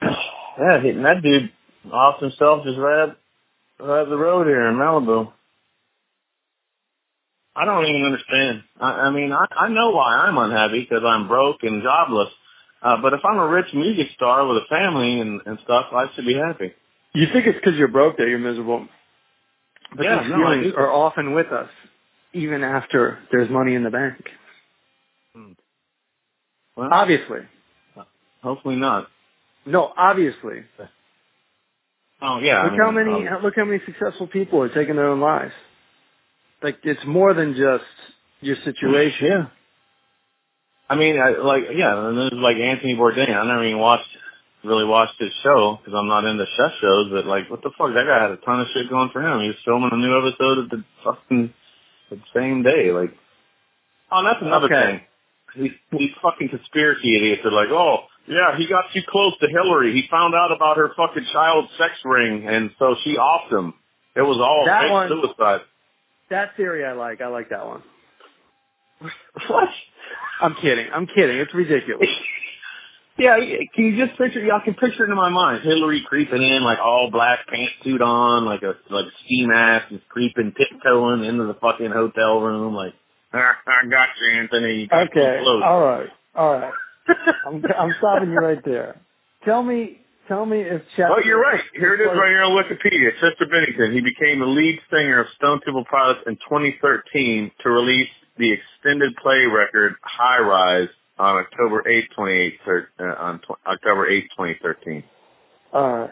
Yeah, 0.60 0.82
he, 0.82 0.92
that 0.92 1.22
dude 1.24 1.52
off 1.90 2.20
himself 2.20 2.66
just 2.66 2.78
right 2.78 3.04
up, 3.10 3.18
right 3.80 4.02
up 4.02 4.10
the 4.10 4.18
road 4.18 4.46
here 4.46 4.68
in 4.68 4.76
Malibu. 4.76 5.32
I 7.60 7.66
don't 7.66 7.86
even 7.86 8.04
understand. 8.04 8.64
I, 8.80 8.92
I 8.92 9.10
mean, 9.12 9.34
I, 9.34 9.46
I 9.52 9.68
know 9.70 9.92
why 9.92 10.16
I'm 10.16 10.38
unhappy 10.38 10.82
because 10.82 11.04
I'm 11.06 11.28
broke 11.28 11.58
and 11.64 11.84
jobless. 11.84 12.30
Uh, 12.82 13.02
but 13.02 13.14
if 13.14 13.20
I'm 13.26 13.38
a 13.38 13.48
rich 13.48 13.66
music 13.74 14.08
star 14.16 14.48
with 14.48 14.58
a 14.58 14.66
family 14.70 15.20
and, 15.20 15.42
and 15.46 15.60
stuff, 15.66 15.88
I 15.92 16.06
should 16.16 16.26
be 16.26 16.36
happy. 16.36 16.72
You 17.14 17.28
think 17.34 17.48
it's 17.48 17.58
because 17.62 17.78
you're 17.78 17.90
broke 17.90 18.18
that 18.18 18.28
you're 18.30 18.40
miserable. 18.40 18.88
But 19.96 20.04
Yeah, 20.04 20.22
these 20.24 20.32
no, 20.32 20.38
feelings 20.38 20.74
are 20.78 20.92
often 20.92 21.34
with 21.34 21.48
us, 21.48 21.70
even 22.34 22.64
after 22.64 23.20
there's 23.32 23.50
money 23.50 23.76
in 23.76 23.84
the 23.84 23.90
bank. 23.90 24.16
Well, 26.78 26.90
Obviously. 26.94 27.40
hopefully 28.42 28.78
not. 28.78 29.08
No, 29.66 29.92
obviously. 29.98 30.64
Oh 32.22 32.40
yeah. 32.40 32.64
Look 32.64 32.74
I 32.74 32.78
how 32.78 32.92
many 32.92 33.28
um, 33.28 33.44
look 33.44 33.56
how 33.56 33.66
many 33.66 33.82
successful 33.86 34.28
people 34.28 34.62
are 34.62 34.70
taking 34.74 34.96
their 34.96 35.08
own 35.10 35.20
lives. 35.20 35.54
Like 36.62 36.80
it's 36.84 37.06
more 37.06 37.34
than 37.34 37.54
just 37.56 37.84
your 38.42 38.56
situation. 38.64 39.28
Yeah. 39.28 39.46
I 40.90 40.96
mean, 40.96 41.20
I, 41.20 41.38
like, 41.38 41.64
yeah, 41.76 42.08
and 42.10 42.18
this 42.18 42.28
is 42.34 42.40
like 42.42 42.58
Anthony 42.58 42.96
Bourdain. 42.96 43.30
I 43.30 43.46
never 43.46 43.64
even 43.64 43.80
watched, 43.80 44.10
really 44.64 44.86
watched 44.86 45.20
his 45.20 45.32
show 45.44 45.78
because 45.78 45.94
I'm 45.96 46.08
not 46.08 46.26
into 46.26 46.46
chef 46.58 46.72
shows. 46.82 47.12
But 47.12 47.26
like, 47.28 47.50
what 47.50 47.62
the 47.62 47.70
fuck? 47.78 47.94
That 47.94 48.06
guy 48.08 48.22
had 48.22 48.32
a 48.32 48.38
ton 48.38 48.62
of 48.62 48.68
shit 48.74 48.90
going 48.90 49.10
for 49.14 49.22
him. 49.22 49.42
He 49.42 49.48
was 49.50 49.58
filming 49.64 49.90
a 49.94 49.98
new 49.98 50.18
episode 50.18 50.58
of 50.58 50.70
the 50.70 50.84
fucking 51.04 51.54
the 52.10 52.18
same 52.36 52.64
day. 52.64 52.92
Like, 52.92 53.14
oh, 54.12 54.24
that's 54.24 54.42
another 54.42 54.66
Okay. 54.66 55.02
thing. 55.56 55.64
These, 55.64 56.00
these 56.00 56.12
fucking 56.22 56.50
conspiracy 56.50 57.16
idiots 57.18 57.42
are 57.46 57.52
like, 57.52 57.70
oh, 57.70 58.06
yeah, 58.28 58.58
he 58.58 58.68
got 58.68 58.86
too 58.94 59.02
close 59.08 59.34
to 59.42 59.48
Hillary. 59.48 59.94
He 59.94 60.08
found 60.10 60.34
out 60.36 60.52
about 60.52 60.78
her 60.78 60.90
fucking 60.98 61.26
child 61.34 61.66
sex 61.78 61.94
ring, 62.06 62.48
and 62.48 62.72
so 62.80 62.96
she 63.04 63.16
offed 63.16 63.52
him. 63.52 63.74
It 64.16 64.22
was 64.22 64.38
all 64.38 64.66
That 64.66 64.82
fake 64.84 64.92
one- 64.92 65.10
suicide. 65.10 65.62
That 66.30 66.56
theory 66.56 66.86
I 66.86 66.94
like. 66.94 67.22
I 67.22 67.28
like 67.28 67.50
that 67.50 67.66
one. 67.66 67.84
What? 69.48 69.70
I'm 70.42 70.56
kidding. 70.56 70.88
I'm 70.94 71.08
kidding. 71.08 71.38
It's 71.38 71.54
ridiculous. 71.54 72.08
Yeah, 73.20 73.36
can 73.76 73.84
you 73.84 74.06
just 74.06 74.18
picture? 74.18 74.42
I 74.50 74.64
can 74.64 74.76
picture 74.76 75.06
it 75.06 75.10
in 75.10 75.16
my 75.18 75.28
mind. 75.28 75.62
Hillary 75.64 76.06
creeping 76.08 76.42
in 76.42 76.64
like 76.64 76.80
all 76.80 77.10
black 77.12 77.40
pantsuit 77.54 78.00
on, 78.00 78.46
like 78.46 78.62
a 78.64 78.76
like 78.90 79.08
a 79.08 79.12
ski 79.26 79.46
mask, 79.46 79.90
just 79.90 80.08
creeping, 80.08 80.54
tiptoeing 80.58 81.26
into 81.26 81.44
the 81.44 81.54
fucking 81.56 81.92
hotel 81.92 82.40
room. 82.40 82.74
Like, 82.74 82.94
"Ah, 83.34 83.58
I 83.68 83.90
got 83.90 84.08
you, 84.22 84.40
Anthony. 84.40 84.74
You 84.76 84.88
got 84.88 85.10
Okay. 85.10 85.44
All 85.66 85.82
right. 85.82 86.10
All 86.34 86.54
right. 86.60 86.74
I'm 87.46 87.62
I'm 87.78 87.94
stopping 87.98 88.32
you 88.32 88.38
right 88.38 88.64
there. 88.64 89.02
Tell 89.44 89.64
me 89.64 90.00
tell 90.30 90.46
me 90.46 90.62
if 90.62 90.82
Chester 90.96 91.10
Oh, 91.12 91.22
you're 91.26 91.42
right. 91.42 91.62
Here 91.76 91.94
it 91.96 92.00
is 92.02 92.08
right 92.08 92.30
here 92.30 92.44
on 92.44 92.52
Wikipedia. 92.56 93.12
Chester 93.20 93.46
Bennington. 93.52 93.92
He 93.94 94.00
became 94.02 94.40
the 94.40 94.46
lead 94.46 94.80
singer 94.90 95.20
of 95.20 95.28
Stone 95.36 95.60
Temple 95.66 95.84
Pilots 95.92 96.22
in 96.28 96.36
2013 96.38 97.52
to 97.64 97.70
release 97.70 98.08
the 98.38 98.54
extended 98.54 99.14
play 99.22 99.46
record 99.46 99.96
High 100.04 100.40
Rise 100.40 100.88
on 101.18 101.36
October 101.44 101.84
8, 101.90 102.10
28, 102.16 102.60
uh, 102.68 103.04
on 103.20 103.40
tw- 103.40 103.60
October 103.68 104.08
8, 104.08 104.24
2013. 104.38 105.04
All 105.74 105.94
right. 106.00 106.10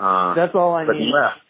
Uh, 0.00 0.34
That's 0.34 0.54
all 0.54 0.74
I 0.74 0.86
but 0.86 0.96
need. 0.96 1.12
left. 1.12 1.40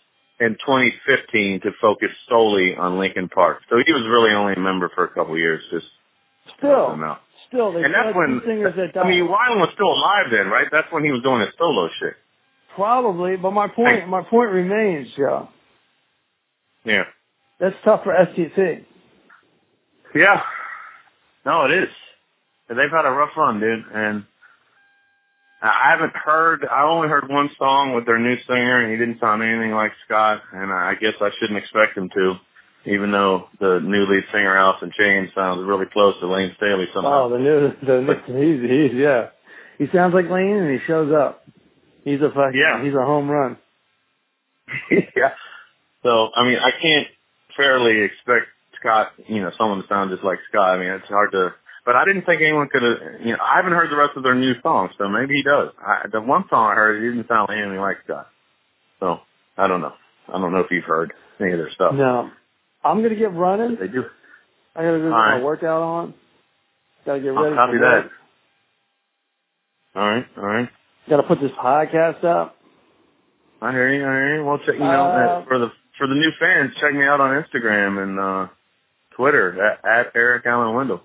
in 0.40 0.55
2015 0.66 1.60
to 1.60 1.70
focus 1.80 2.10
solely 2.28 2.74
on 2.76 2.98
Linkin 2.98 3.28
Park. 3.28 3.59
So 3.70 3.76
he 3.84 3.93
was 3.93 4.02
really 4.10 4.34
only 4.34 4.55
a 4.55 4.60
member 4.60 4.90
for 4.94 5.05
a 5.05 5.09
couple 5.09 5.34
of 5.34 5.38
years, 5.38 5.62
just 5.70 5.86
Still. 6.59 6.97
Still, 7.48 7.73
they 7.73 7.85
And 7.85 7.94
that's 7.94 8.14
when 8.14 8.40
singers 8.44 8.74
that 8.77 9.01
I 9.01 9.09
mean, 9.09 9.24
Weiland 9.24 9.60
was 9.60 9.70
still 9.74 9.93
alive 9.93 10.27
then, 10.31 10.48
right? 10.48 10.66
That's 10.70 10.90
when 10.90 11.05
he 11.05 11.12
was 11.12 11.23
doing 11.23 11.40
his 11.40 11.51
solo 11.59 11.89
shit. 11.98 12.14
Probably, 12.74 13.36
but 13.36 13.52
my 13.52 13.68
point, 13.68 14.09
my 14.09 14.23
point 14.23 14.51
remains, 14.51 15.09
Joe. 15.16 15.48
Yeah. 16.85 17.05
That's 17.59 17.77
tough 17.85 18.05
for 18.05 18.12
STP. 18.12 18.85
Yeah. 20.14 20.43
No, 21.44 21.64
it 21.64 21.73
is. 21.73 21.89
They've 22.68 22.90
had 22.90 23.06
a 23.06 23.10
rough 23.10 23.31
run, 23.36 23.60
dude, 23.60 23.85
and 23.94 24.24
I 25.62 25.90
haven't 25.90 26.14
heard. 26.14 26.66
I 26.70 26.82
only 26.82 27.09
heard 27.09 27.28
one 27.28 27.48
song 27.59 27.94
with 27.94 28.05
their 28.06 28.18
new 28.18 28.36
singer, 28.47 28.82
and 28.82 28.93
he 28.93 28.98
didn't 28.98 29.20
sound 29.20 29.43
anything 29.43 29.73
like 29.73 29.93
Scott. 30.05 30.43
And 30.52 30.73
I 30.73 30.94
guess 31.01 31.14
I 31.20 31.31
shouldn't 31.39 31.59
expect 31.59 31.97
him 31.97 32.10
to, 32.10 32.35
even 32.86 33.10
though 33.12 33.48
the 33.60 33.80
new 33.82 34.06
lead 34.06 34.24
singer, 34.32 34.56
Alice 34.56 34.82
in 34.82 34.92
Chains, 34.98 35.30
sounds 35.34 35.60
really 35.66 35.86
close 35.92 36.14
to 36.20 36.26
Layne 36.26 36.52
Staley 36.56 36.86
somehow. 36.94 37.24
Oh, 37.24 37.28
the 37.30 37.38
new, 37.38 37.72
the 37.84 38.00
new, 38.00 38.60
he's, 38.60 38.70
he's, 38.92 38.98
yeah. 39.00 39.28
He 39.78 39.86
sounds 39.94 40.14
like 40.14 40.30
Layne 40.30 40.56
and 40.56 40.70
he 40.80 40.84
shows 40.86 41.12
up. 41.12 41.44
He's 42.04 42.20
a 42.20 42.28
fucking, 42.30 42.54
Yeah. 42.58 42.82
he's 42.84 42.94
a 42.94 43.04
home 43.04 43.28
run. 43.28 43.58
yeah. 44.90 45.32
So 46.02 46.30
I 46.34 46.44
mean, 46.44 46.58
I 46.58 46.70
can't 46.80 47.06
fairly 47.56 48.02
expect 48.04 48.46
Scott, 48.80 49.08
you 49.28 49.40
know, 49.40 49.50
someone 49.58 49.82
to 49.82 49.88
sound 49.88 50.10
just 50.10 50.22
like 50.24 50.38
Scott. 50.48 50.76
I 50.76 50.78
mean, 50.78 50.90
it's 50.90 51.08
hard 51.08 51.32
to. 51.32 51.54
But 51.84 51.94
I 51.96 52.04
didn't 52.04 52.26
think 52.26 52.42
anyone 52.42 52.68
could 52.68 52.82
have. 52.82 52.98
You 53.24 53.32
know, 53.32 53.38
I 53.42 53.56
haven't 53.56 53.72
heard 53.72 53.90
the 53.90 53.96
rest 53.96 54.12
of 54.16 54.22
their 54.22 54.34
new 54.34 54.54
songs, 54.60 54.90
so 54.98 55.08
maybe 55.08 55.34
he 55.34 55.42
does. 55.42 55.70
I, 55.80 56.06
the 56.10 56.20
one 56.20 56.44
song 56.50 56.70
I 56.72 56.74
heard, 56.74 57.02
he 57.02 57.08
didn't 57.10 57.28
sound 57.28 57.48
anything 57.50 57.78
like 57.78 57.98
Scott. 58.04 58.26
So 59.00 59.18
I 59.56 59.66
don't 59.68 59.80
know. 59.80 59.92
I 60.28 60.32
don't 60.40 60.52
know 60.52 60.60
if 60.60 60.70
you've 60.70 60.84
heard 60.84 61.12
any 61.40 61.52
of 61.52 61.58
their 61.58 61.70
stuff. 61.70 61.94
No. 61.94 62.30
I'm 62.86 63.02
gonna 63.02 63.14
get 63.14 63.32
running. 63.32 63.76
They 63.80 63.88
do. 63.88 64.04
I 64.74 64.82
gotta 64.82 64.98
go 64.98 65.04
get 65.04 65.10
my 65.10 65.40
workout 65.42 65.82
on. 65.82 66.14
Gotta 67.04 67.20
get 67.20 67.28
ready. 67.28 67.56
I'll 67.56 67.66
copy 67.66 67.78
work. 67.78 68.10
that. 69.94 70.00
All 70.00 70.08
right. 70.10 70.26
All 70.36 70.44
right. 70.46 70.68
Gotta 71.08 71.22
put 71.22 71.40
this 71.40 71.52
podcast 71.52 72.24
up. 72.24 72.56
I 73.62 73.72
hear 73.72 73.92
you. 73.92 74.02
I 74.04 74.12
hear 74.12 74.36
you. 74.36 74.44
Well, 74.44 74.58
check, 74.58 74.74
you 74.74 74.80
know, 74.80 74.86
Uh, 75.06 75.40
uh, 75.40 75.44
for 75.46 75.58
the 75.58 75.68
for 75.98 76.06
the 76.06 76.14
new 76.14 76.30
fans, 76.38 76.72
check 76.80 76.92
me 76.92 77.04
out 77.04 77.20
on 77.20 77.42
Instagram 77.42 78.02
and 78.02 78.18
uh 78.20 78.48
Twitter 79.16 79.62
at, 79.64 79.84
at 79.84 80.12
Eric 80.14 80.44
Allen 80.46 80.74
Wendell. 80.74 81.00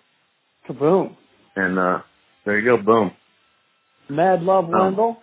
Kaboom. 0.68 1.16
And 1.56 1.80
uh 1.80 2.02
there 2.46 2.60
you 2.60 2.66
go. 2.66 2.78
Boom. 2.84 3.12
Mad 4.10 4.42
love, 4.44 4.66
Oh. 4.74 4.84
Wendell. 4.84 5.18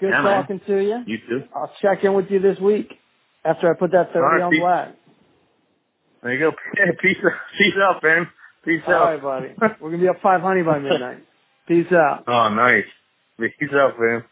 Good 0.00 0.10
Yeah, 0.10 0.22
man. 0.22 0.42
talking 0.42 0.60
to 0.66 0.78
you. 0.82 1.02
You 1.06 1.18
too. 1.28 1.44
I'll 1.54 1.72
check 1.80 2.04
in 2.04 2.12
with 2.12 2.30
you 2.30 2.40
this 2.40 2.58
week 2.58 2.92
after 3.44 3.70
I 3.70 3.74
put 3.78 3.92
that 3.92 4.12
30 4.12 4.18
All 4.18 4.22
right, 4.24 4.42
on 4.42 4.58
black. 4.60 4.94
There 6.22 6.34
you 6.34 6.38
go. 6.38 6.52
Peace 7.02 7.16
out. 7.24 7.32
Peace 7.58 7.74
out, 7.82 8.02
fam. 8.02 8.28
Peace 8.64 8.82
All 8.86 8.94
out. 8.94 9.04
right, 9.04 9.22
buddy. 9.22 9.74
We're 9.80 9.90
gonna 9.90 10.02
be 10.02 10.08
up 10.08 10.20
500 10.22 10.64
by 10.64 10.78
midnight. 10.78 11.24
Peace 11.66 11.90
out. 11.92 12.24
oh, 12.28 12.48
nice. 12.54 12.84
Peace 13.38 13.70
out, 13.74 13.94
fam. 13.98 14.24